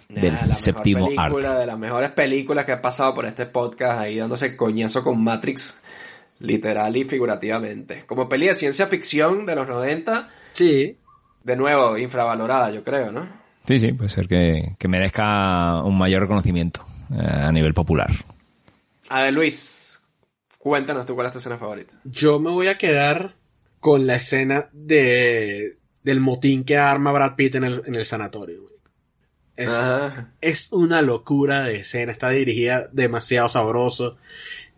[0.08, 1.34] Nah, del la séptimo arte.
[1.36, 5.22] película, de las mejores películas que ha pasado por este podcast ahí dándose coñazo con
[5.22, 5.80] Matrix,
[6.40, 8.04] literal y figurativamente.
[8.06, 10.28] Como peli de ciencia ficción de los 90.
[10.54, 10.96] Sí.
[11.44, 13.39] De nuevo, infravalorada, yo creo, ¿no?
[13.70, 18.10] Sí, sí, puede ser que, que merezca un mayor reconocimiento eh, a nivel popular.
[19.08, 20.02] A ver, Luis,
[20.58, 21.94] cuéntanos tú cuál es tu escena favorita.
[22.02, 23.36] Yo me voy a quedar
[23.78, 28.64] con la escena de del motín que arma Brad Pitt en el, en el sanatorio.
[29.54, 29.72] Es,
[30.40, 32.10] es una locura de escena.
[32.10, 34.16] Está dirigida demasiado sabroso.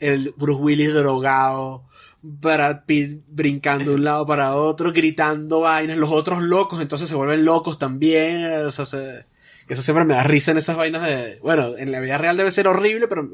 [0.00, 1.88] El Bruce Willis drogado.
[2.22, 5.96] Brad Pitt brincando de un lado para otro, gritando vainas.
[5.98, 8.64] Los otros locos, entonces se vuelven locos también.
[8.66, 9.24] O sea, se-
[9.68, 11.38] eso siempre me da risa en esas vainas de...
[11.42, 13.28] Bueno, en la vida real debe ser horrible, pero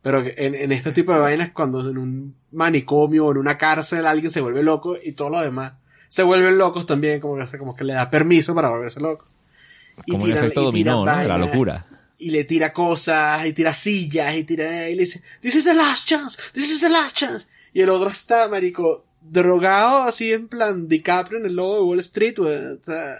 [0.00, 4.06] pero en, en este tipo de vainas, cuando en un manicomio o en una cárcel
[4.06, 5.72] alguien se vuelve loco y todos los demás
[6.08, 9.26] se vuelven locos también, como que, como que le da permiso para volverse loco.
[10.06, 11.84] Y Como un tiran- efecto y dominó, la locura.
[12.16, 15.74] Y le tira cosas, y tira sillas, y tira, y le dice, this is the
[15.74, 17.46] last chance, this is the last chance.
[17.72, 22.00] Y el otro está, marico, drogado así en plan DiCaprio en el logo de Wall
[22.00, 23.16] Street, o sea,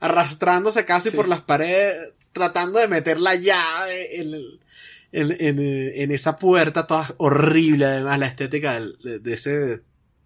[0.00, 4.34] arrastrándose casi por las paredes, tratando de meter la llave en,
[5.12, 9.80] en, en, en esa puerta toda horrible, además la estética del- de, de ese, de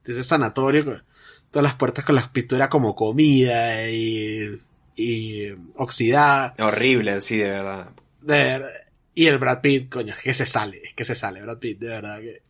[0.06, 1.02] ese sanatorio,
[1.50, 4.60] todas las puertas con las pinturas como comida y,
[4.96, 6.54] y oxidada.
[6.58, 7.90] Horrible, sí, de verdad.
[8.20, 8.70] De verdad.
[9.14, 11.78] Y el Brad Pitt, coño, es que se sale, es que se sale Brad Pitt,
[11.78, 12.42] de verdad que,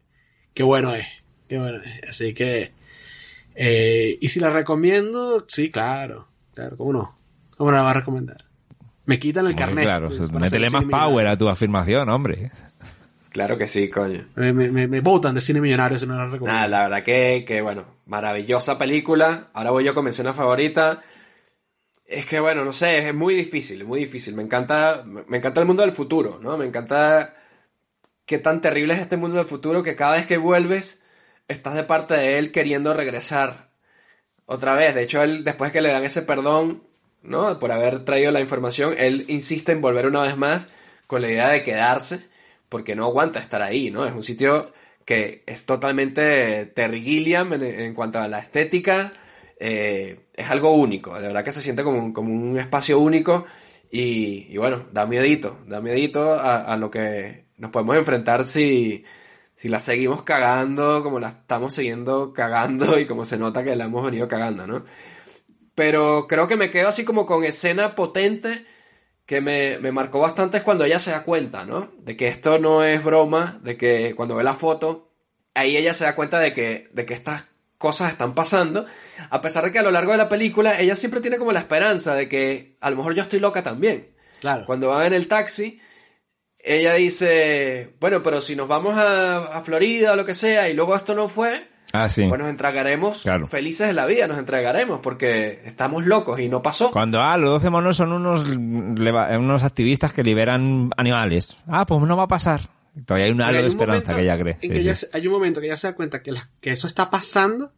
[0.54, 1.06] qué bueno es,
[1.48, 2.08] qué bueno es.
[2.08, 2.72] Así que,
[3.54, 7.14] eh, y si la recomiendo, sí, claro, claro, cómo no,
[7.56, 8.44] cómo no la va a recomendar.
[9.04, 9.84] Me quitan el carnet.
[9.84, 12.50] claro, pues, o sea, para métele más power a tu afirmación, hombre.
[13.30, 14.26] Claro que sí, coño.
[14.36, 16.52] Me, me, me botan de cine millonario si no la recomiendo.
[16.52, 19.48] Nada, la verdad que, que, bueno, maravillosa película.
[19.54, 21.00] Ahora voy yo con mi escena favorita.
[22.06, 24.34] Es que, bueno, no sé, es muy difícil, muy difícil.
[24.34, 26.58] Me encanta, me encanta el mundo del futuro, ¿no?
[26.58, 27.34] Me encanta
[28.26, 31.02] qué tan terrible es este mundo del futuro que cada vez que vuelves
[31.48, 33.70] estás de parte de él queriendo regresar
[34.46, 34.94] otra vez.
[34.94, 36.84] De hecho, él, después que le dan ese perdón,
[37.22, 37.58] ¿no?
[37.58, 40.68] Por haber traído la información, él insiste en volver una vez más
[41.06, 42.26] con la idea de quedarse
[42.68, 44.06] porque no aguanta estar ahí, ¿no?
[44.06, 44.72] Es un sitio
[45.04, 49.12] que es totalmente Terry Gilliam en, cuanto a la estética.
[49.60, 53.44] eh, es algo único, de verdad que se siente como un, como un espacio único
[53.90, 59.04] y, bueno, da miedito, da miedito a lo que nos podemos enfrentar si,
[59.54, 63.84] si la seguimos cagando como la estamos siguiendo cagando y como se nota que la
[63.84, 64.84] hemos venido cagando, ¿no?
[65.76, 68.66] Pero creo que me quedo así como con escena potente
[69.26, 71.92] que me, me marcó bastante es cuando ella se da cuenta, ¿no?
[71.98, 75.12] De que esto no es broma, de que cuando ve la foto,
[75.54, 77.46] ahí ella se da cuenta de que, de que estas
[77.78, 78.86] cosas están pasando,
[79.30, 81.60] a pesar de que a lo largo de la película ella siempre tiene como la
[81.60, 84.08] esperanza de que a lo mejor yo estoy loca también.
[84.40, 84.66] Claro.
[84.66, 85.80] Cuando van en el taxi,
[86.62, 90.74] ella dice, bueno, pero si nos vamos a, a Florida o lo que sea y
[90.74, 92.24] luego esto no fue, Ah, sí.
[92.28, 93.46] pues nos entregaremos Claro.
[93.46, 96.90] felices de la vida, nos entregaremos porque estamos locos y no pasó.
[96.90, 101.56] Cuando, ah, los 12 monos son unos, unos activistas que liberan animales.
[101.66, 102.70] Ah, pues no va a pasar.
[103.06, 104.54] Todavía hay un halo de esperanza que ella cree.
[104.54, 104.80] en Sí, que sí.
[104.80, 107.10] ella se- hay un momento que ella se da cuenta que, la- que eso está
[107.10, 107.72] pasando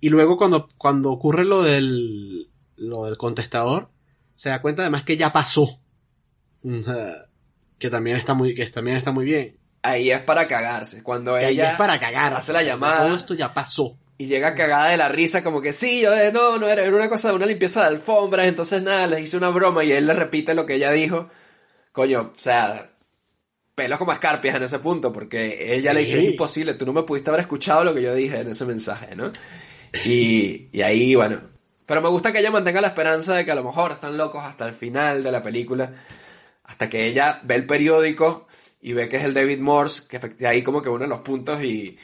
[0.00, 3.90] y luego cuando, cuando ocurre lo del lo del contestador,
[4.34, 5.80] se da cuenta además que ya pasó.
[6.64, 7.26] O sea,
[7.80, 9.56] que también está muy, que también está muy bien.
[9.82, 11.02] Ahí es para cagarse.
[11.02, 12.34] Cuando Que ahí ella es para cagar.
[12.34, 13.06] hace la llamada.
[13.06, 13.98] Todo esto ya pasó.
[14.18, 16.94] Y llega cagada de la risa, como que sí, yo de, no, no, era, era
[16.94, 20.06] una cosa de una limpieza de alfombras, entonces nada, le hice una broma y él
[20.06, 21.30] le repite lo que ella dijo.
[21.92, 22.90] Coño, o sea,
[23.74, 27.04] pelos como escarpias en ese punto, porque ella le dice, es imposible, tú no me
[27.04, 29.32] pudiste haber escuchado lo que yo dije en ese mensaje, ¿no?
[30.04, 31.40] Y, y ahí, bueno.
[31.86, 34.44] Pero me gusta que ella mantenga la esperanza de que a lo mejor están locos
[34.44, 35.94] hasta el final de la película,
[36.70, 38.46] hasta que ella ve el periódico
[38.80, 41.20] y ve que es el David Morse, que efectivamente ahí como que uno de los
[41.20, 41.98] puntos y,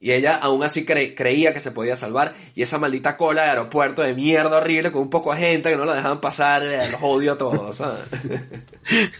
[0.00, 2.32] y ella aún así cre- creía que se podía salvar.
[2.54, 5.76] Y esa maldita cola de aeropuerto de mierda horrible con un poco de gente que
[5.76, 8.02] no la dejaban pasar, eh, los odio a todos, ¿sabes?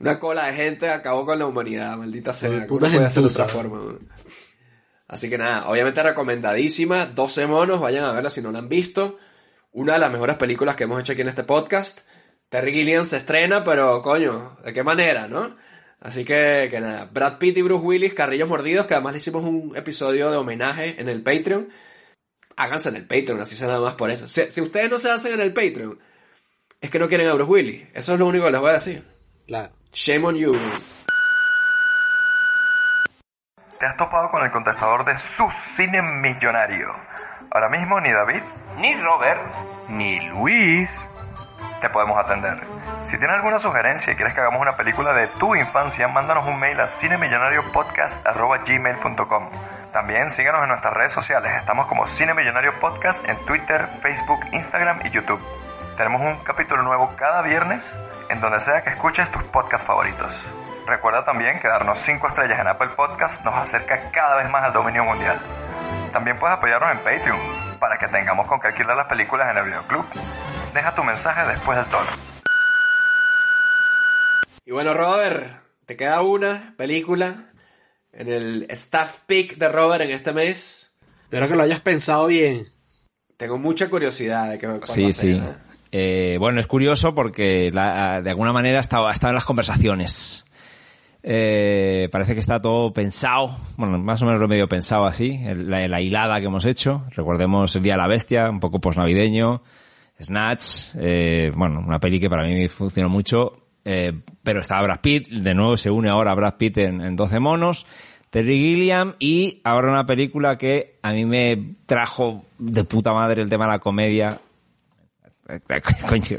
[0.00, 2.50] Una cola de gente acabó con la humanidad, maldita sea.
[2.86, 3.98] Uno puede hacer de otra forma.
[5.08, 7.06] Así que nada, obviamente recomendadísima.
[7.06, 9.16] 12 monos, vayan a verla si no la han visto.
[9.72, 12.00] Una de las mejores películas que hemos hecho aquí en este podcast.
[12.48, 15.54] Terry Gilliam se estrena, pero coño, ¿de qué manera, no?
[16.00, 19.44] Así que, que nada, Brad Pitt y Bruce Willis, Carrillos Mordidos, que además le hicimos
[19.44, 21.68] un episodio de homenaje en el Patreon.
[22.56, 24.28] Háganse en el Patreon, así sea nada más por eso.
[24.28, 25.98] Si, si ustedes no se hacen en el Patreon,
[26.80, 27.88] es que no quieren a Bruce Willis.
[27.92, 29.04] Eso es lo único que les voy a decir.
[29.46, 29.72] Claro.
[29.92, 30.56] Shame on you.
[33.78, 36.88] Te has topado con el contestador de su cine millonario.
[37.50, 38.42] Ahora mismo ni David,
[38.76, 39.40] ni Robert,
[39.88, 41.08] ni Luis
[41.80, 42.60] te podemos atender.
[43.02, 46.58] Si tienes alguna sugerencia y quieres que hagamos una película de tu infancia, mándanos un
[46.58, 49.50] mail a cinemillonariopodcast.gmail.com
[49.92, 51.52] También síguenos en nuestras redes sociales.
[51.56, 55.40] Estamos como Cine Millonario Podcast en Twitter, Facebook, Instagram y YouTube.
[55.96, 57.96] Tenemos un capítulo nuevo cada viernes
[58.28, 60.32] en donde sea que escuches tus podcasts favoritos.
[60.88, 64.72] Recuerda también que darnos 5 estrellas en Apple Podcast nos acerca cada vez más al
[64.72, 65.38] dominio mundial.
[66.12, 67.38] También puedes apoyarnos en Patreon
[67.78, 70.06] para que tengamos con qué alquilar las películas en el videoclub.
[70.72, 72.08] Deja tu mensaje después del tono.
[74.64, 75.52] Y bueno, Robert,
[75.84, 77.34] te queda una película
[78.12, 80.96] en el staff pick de Robert en este mes.
[81.24, 82.66] Espero que lo hayas pensado bien.
[83.36, 85.42] Tengo mucha curiosidad de que me Sí, sí.
[85.92, 89.44] Eh, bueno, es curioso porque la- de alguna manera ha estado, ha estado en las
[89.44, 90.44] conversaciones.
[91.30, 95.68] Eh, parece que está todo pensado, bueno, más o menos lo medio pensado así, el-
[95.68, 97.04] la, la hilada que hemos hecho.
[97.14, 99.62] Recordemos El Día de la Bestia, un poco posnavideño,
[100.22, 105.28] Snatch, eh, bueno, una peli que para mí funcionó mucho, eh, pero estaba Brad Pitt,
[105.28, 107.84] de nuevo se une ahora Brad Pitt en, en 12 monos,
[108.30, 113.50] Terry Gilliam y ahora una película que a mí me trajo de puta madre el
[113.50, 114.38] tema de la comedia.
[116.08, 116.38] Coño,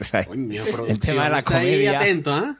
[0.88, 1.99] el tema de la Está comedia.
[1.99, 2.57] atento, ¿ah?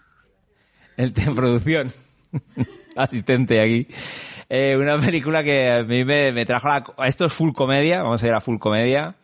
[0.96, 1.88] El tema producción.
[2.96, 3.88] Asistente aquí.
[4.50, 6.84] Eh, una película que a mí me, me trajo la...
[7.06, 9.16] Esto es full comedia, vamos a ir a full comedia.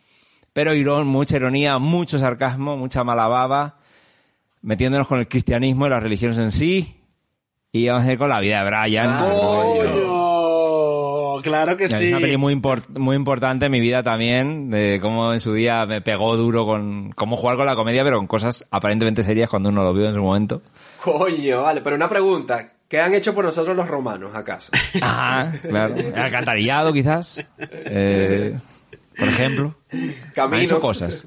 [0.52, 3.76] Pero irón, mucha ironía, mucho sarcasmo, mucha mala baba.
[4.62, 7.00] Metiéndonos con el cristianismo y las religiones en sí.
[7.72, 9.18] Y vamos a ir con la vida de Brian.
[9.20, 10.16] ¡Coño!
[11.42, 12.08] Claro que Es sí.
[12.08, 15.84] una peli muy, import- muy importante en mi vida también, de cómo en su día
[15.86, 19.68] me pegó duro con cómo jugar con la comedia, pero con cosas aparentemente serias cuando
[19.68, 20.62] uno lo vio en su momento.
[21.02, 22.72] Coño, vale, pero una pregunta.
[22.88, 24.70] ¿Qué han hecho por nosotros los romanos, acaso?
[25.02, 25.96] Ah, claro.
[25.96, 27.44] El alcantarillado, quizás.
[27.58, 28.56] Eh,
[29.18, 29.74] por ejemplo.
[30.34, 30.58] Caminos.
[30.58, 31.26] Han hecho cosas.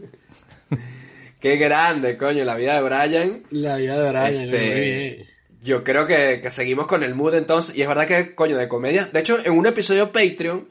[1.40, 3.44] Qué grande, coño, la vida de Brian.
[3.52, 5.30] La vida de Brian, Este, muy bien.
[5.62, 7.76] Yo creo que, que seguimos con el mood entonces.
[7.76, 9.06] Y es verdad que, coño, de comedia.
[9.12, 10.68] De hecho, en un episodio Patreon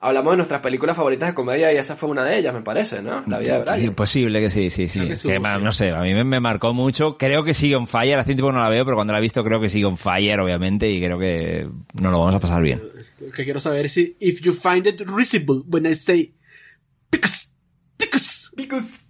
[0.00, 3.02] hablamos de nuestras películas favoritas de comedia y esa fue una de ellas, me parece,
[3.02, 3.22] ¿no?
[3.26, 3.80] La vida de Brian.
[3.80, 5.00] Sí, posible que sí, sí, sí.
[5.00, 7.16] Creo que Es no sé, a mí me, me marcó mucho.
[7.16, 8.18] Creo que sigue on fire.
[8.18, 10.40] Hace tiempo no la veo, pero cuando la he visto creo que sigue on fire,
[10.40, 11.68] obviamente, y creo que
[12.00, 12.82] nos lo vamos a pasar bien.
[13.20, 16.34] Lo que quiero saber es si if you find it risible when I say
[17.10, 17.48] picus,
[17.96, 19.00] picus, picus.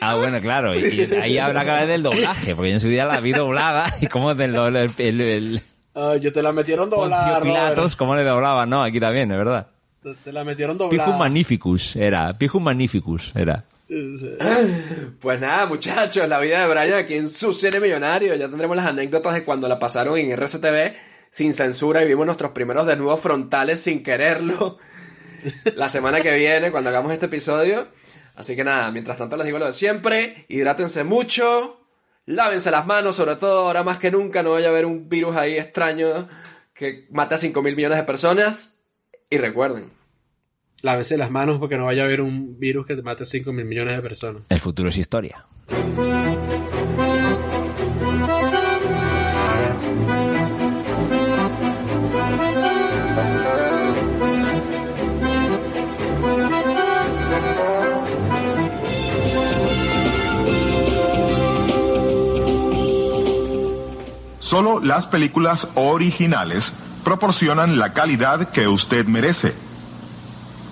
[0.00, 0.74] Ah, bueno, claro.
[0.74, 3.32] Y, y ahí habla cada vez del doblaje, porque yo en su día la vi
[3.32, 5.62] doblada y cómo del doble, el, el, el
[5.94, 8.82] Ah, yo te la metieron doblada, Pilatos, cómo le doblaban, ¿no?
[8.82, 9.68] Aquí también, es verdad.
[10.02, 11.16] Te, te la metieron Pijum doblada.
[11.16, 13.64] Magnificus era, Pijum Magnificus era.
[15.20, 18.34] Pues nada, muchachos, la vida de Brian aquí en su cine millonario.
[18.34, 20.94] Ya tendremos las anécdotas de cuando la pasaron en RCTV
[21.30, 24.78] sin censura y vimos nuestros primeros desnudos frontales sin quererlo
[25.76, 27.88] la semana que viene cuando hagamos este episodio.
[28.34, 31.80] Así que nada, mientras tanto les digo lo de siempre, hidrátense mucho,
[32.26, 35.36] lávense las manos, sobre todo ahora más que nunca, no vaya a haber un virus
[35.36, 36.28] ahí extraño
[36.74, 38.81] que mate a 5 mil millones de personas.
[39.32, 39.90] Y recuerden.
[40.82, 43.50] Lávese las manos porque no vaya a haber un virus que te mate a 5
[43.50, 44.42] mil millones de personas.
[44.50, 45.46] El futuro es historia.
[64.40, 69.54] Solo las películas originales proporcionan la calidad que usted merece.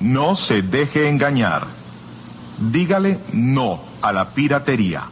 [0.00, 1.66] No se deje engañar.
[2.58, 5.04] Dígale no a la piratería.